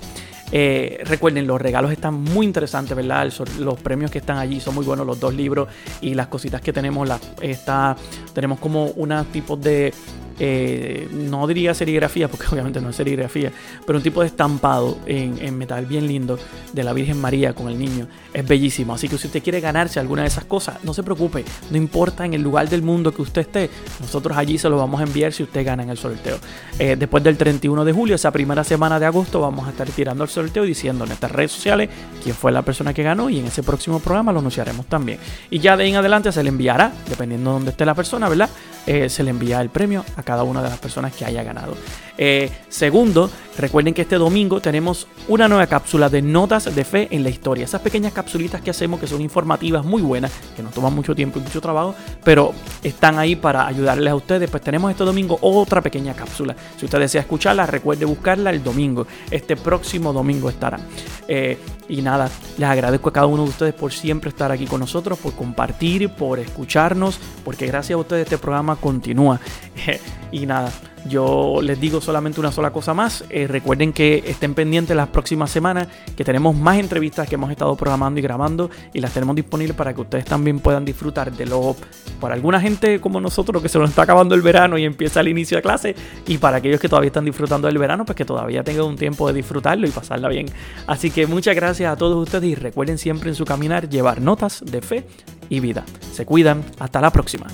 Eh, 0.57 1.01
recuerden, 1.03 1.45
los 1.45 1.61
regalos 1.61 1.91
están 1.91 2.13
muy 2.13 2.45
interesantes, 2.45 2.95
¿verdad? 2.95 3.29
los 3.59 3.77
premios 3.81 4.09
que 4.09 4.19
están 4.19 4.37
allí 4.37 4.61
son 4.61 4.73
muy 4.73 4.85
buenos, 4.85 5.05
los 5.05 5.19
dos 5.19 5.33
libros 5.33 5.67
y 5.99 6.13
las 6.13 6.27
cositas 6.27 6.61
que 6.61 6.71
tenemos. 6.71 7.09
está, 7.41 7.97
tenemos 8.33 8.59
como 8.59 8.85
unos 8.91 9.25
tipos 9.33 9.59
de 9.59 9.93
eh, 10.39 11.07
no 11.11 11.47
diría 11.47 11.73
serigrafía, 11.73 12.27
porque 12.27 12.47
obviamente 12.51 12.81
no 12.81 12.89
es 12.89 12.95
serigrafía, 12.95 13.51
pero 13.85 13.97
un 13.97 14.03
tipo 14.03 14.21
de 14.21 14.27
estampado 14.27 14.97
en, 15.05 15.57
metal 15.57 15.85
bien 15.85 16.07
lindo 16.07 16.37
de 16.73 16.83
la 16.83 16.93
Virgen 16.93 17.19
María 17.19 17.53
con 17.53 17.69
el 17.69 17.79
niño. 17.79 18.07
Es 18.33 18.45
bellísimo. 18.45 18.93
Así 18.93 19.07
que 19.07 19.17
si 19.17 19.27
usted 19.27 19.41
quiere 19.41 19.61
ganarse 19.61 19.99
alguna 19.99 20.23
de 20.23 20.27
esas 20.27 20.45
cosas, 20.45 20.83
no 20.83 20.93
se 20.93 21.03
preocupe, 21.03 21.45
no 21.71 21.77
importa 21.77 22.25
en 22.25 22.33
el 22.33 22.41
lugar 22.41 22.67
del 22.69 22.81
mundo 22.81 23.13
que 23.13 23.21
usted 23.21 23.41
esté, 23.41 23.69
nosotros 23.99 24.37
allí 24.37 24.57
se 24.57 24.69
lo 24.69 24.77
vamos 24.77 24.99
a 24.99 25.03
enviar 25.03 25.31
si 25.31 25.43
usted 25.43 25.65
gana 25.65 25.83
en 25.83 25.89
el 25.89 25.97
sorteo. 25.97 26.37
Eh, 26.77 26.95
después 26.97 27.23
del 27.23 27.37
31 27.37 27.85
de 27.85 27.93
julio, 27.93 28.15
esa 28.15 28.31
primera 28.31 28.63
semana 28.63 28.99
de 28.99 29.05
agosto, 29.05 29.39
vamos 29.39 29.67
a 29.67 29.71
estar 29.71 29.87
tirando 29.89 30.23
el 30.23 30.29
sorteo 30.29 30.65
y 30.65 30.69
diciendo 30.69 31.05
en 31.05 31.09
nuestras 31.09 31.31
redes 31.31 31.51
sociales 31.51 31.89
quién 32.23 32.35
fue 32.35 32.51
la 32.51 32.61
persona 32.61 32.93
que 32.93 33.03
ganó 33.03 33.29
y 33.29 33.39
en 33.39 33.47
ese 33.47 33.63
próximo 33.63 33.99
programa 33.99 34.31
lo 34.31 34.39
anunciaremos 34.39 34.85
también. 34.87 35.19
Y 35.49 35.59
ya 35.59 35.77
de 35.77 35.83
ahí 35.83 35.91
en 35.91 35.95
adelante 35.97 36.31
se 36.31 36.43
le 36.43 36.49
enviará, 36.49 36.91
dependiendo 37.09 37.51
de 37.51 37.53
dónde 37.53 37.71
esté 37.71 37.85
la 37.85 37.95
persona, 37.95 38.27
¿verdad? 38.27 38.49
Eh, 38.87 39.09
se 39.09 39.23
le 39.23 39.31
envía 39.31 39.61
el 39.61 39.69
premio 39.69 40.05
a 40.15 40.23
cada 40.23 40.43
una 40.43 40.61
de 40.61 40.69
las 40.69 40.77
personas 40.77 41.13
que 41.13 41.25
haya 41.25 41.43
ganado. 41.43 41.75
Eh, 42.17 42.49
segundo, 42.69 43.29
recuerden 43.57 43.93
que 43.93 44.03
este 44.03 44.15
domingo 44.15 44.61
tenemos 44.61 45.07
una 45.27 45.47
nueva 45.47 45.67
cápsula 45.67 46.09
de 46.09 46.21
notas 46.21 46.73
de 46.73 46.85
fe 46.85 47.07
en 47.11 47.23
la 47.23 47.29
historia. 47.29 47.65
Esas 47.65 47.81
pequeñas 47.81 48.13
capsulitas 48.13 48.61
que 48.61 48.69
hacemos 48.69 48.99
que 48.99 49.07
son 49.07 49.21
informativas, 49.21 49.85
muy 49.85 50.01
buenas, 50.01 50.31
que 50.55 50.63
nos 50.63 50.73
toman 50.73 50.93
mucho 50.93 51.15
tiempo 51.15 51.39
y 51.39 51.41
mucho 51.41 51.61
trabajo, 51.61 51.95
pero 52.23 52.53
están 52.83 53.19
ahí 53.19 53.35
para 53.35 53.67
ayudarles 53.67 54.11
a 54.11 54.15
ustedes. 54.15 54.49
Pues 54.49 54.63
tenemos 54.63 54.91
este 54.91 55.03
domingo 55.03 55.37
otra 55.41 55.81
pequeña 55.81 56.13
cápsula. 56.13 56.55
Si 56.77 56.85
usted 56.85 56.99
desea 56.99 57.21
escucharla, 57.21 57.65
recuerde 57.65 58.05
buscarla 58.05 58.49
el 58.49 58.63
domingo. 58.63 59.07
Este 59.29 59.55
próximo 59.55 60.13
domingo 60.13 60.49
estará. 60.49 60.79
Eh, 61.27 61.57
y 61.87 62.01
nada, 62.01 62.29
les 62.57 62.67
agradezco 62.67 63.09
a 63.09 63.13
cada 63.13 63.27
uno 63.27 63.43
de 63.43 63.49
ustedes 63.49 63.73
por 63.73 63.91
siempre 63.91 64.29
estar 64.29 64.51
aquí 64.51 64.65
con 64.65 64.79
nosotros, 64.79 65.19
por 65.19 65.33
compartir, 65.33 66.09
por 66.09 66.39
escucharnos, 66.39 67.19
porque 67.43 67.67
gracias 67.67 67.95
a 67.95 67.99
ustedes 67.99 68.23
este 68.23 68.37
programa 68.37 68.75
continúa. 68.75 69.39
y 70.31 70.45
nada, 70.45 70.71
yo 71.07 71.59
les 71.61 71.79
digo 71.79 72.01
solamente 72.01 72.39
una 72.39 72.51
sola 72.51 72.71
cosa 72.71 72.93
más. 72.93 73.23
Eh, 73.29 73.47
recuerden 73.47 73.93
que 73.93 74.23
estén 74.25 74.53
pendientes 74.53 74.95
las 74.95 75.09
próximas 75.09 75.51
semanas, 75.51 75.87
que 76.15 76.23
tenemos 76.23 76.55
más 76.55 76.77
entrevistas 76.79 77.27
que 77.27 77.35
hemos 77.35 77.51
estado 77.51 77.75
programando 77.75 78.19
y 78.19 78.23
grabando 78.23 78.69
y 78.93 78.99
las 78.99 79.13
tenemos 79.13 79.35
disponibles 79.35 79.75
para 79.75 79.93
que 79.93 80.01
ustedes 80.01 80.25
también 80.25 80.59
puedan 80.59 80.85
disfrutar 80.85 81.31
de 81.31 81.45
lo. 81.45 81.75
Para 82.19 82.33
alguna 82.33 82.59
gente 82.59 82.99
como 82.99 83.19
nosotros 83.21 83.61
que 83.61 83.69
se 83.69 83.77
nos 83.77 83.89
está 83.89 84.03
acabando 84.03 84.35
el 84.35 84.41
verano 84.41 84.77
y 84.77 84.85
empieza 84.85 85.19
el 85.19 85.27
inicio 85.27 85.57
de 85.57 85.61
clase, 85.61 85.95
y 86.27 86.37
para 86.37 86.57
aquellos 86.57 86.79
que 86.79 86.89
todavía 86.89 87.07
están 87.07 87.25
disfrutando 87.25 87.67
del 87.67 87.77
verano, 87.77 88.05
pues 88.05 88.15
que 88.15 88.25
todavía 88.25 88.63
tengan 88.63 88.85
un 88.85 88.95
tiempo 88.95 89.27
de 89.27 89.33
disfrutarlo 89.33 89.87
y 89.87 89.91
pasarla 89.91 90.29
bien. 90.29 90.47
Así 90.87 91.11
que 91.11 91.27
muchas 91.27 91.55
gracias 91.55 91.91
a 91.91 91.95
todos 91.95 92.21
ustedes 92.21 92.49
y 92.49 92.55
recuerden 92.55 92.97
siempre 92.97 93.29
en 93.29 93.35
su 93.35 93.45
caminar 93.45 93.89
llevar 93.89 94.21
notas 94.21 94.63
de 94.65 94.81
fe 94.81 95.05
y 95.49 95.59
vida. 95.59 95.83
Se 96.13 96.25
cuidan. 96.25 96.63
Hasta 96.79 97.01
la 97.01 97.11
próxima. 97.11 97.47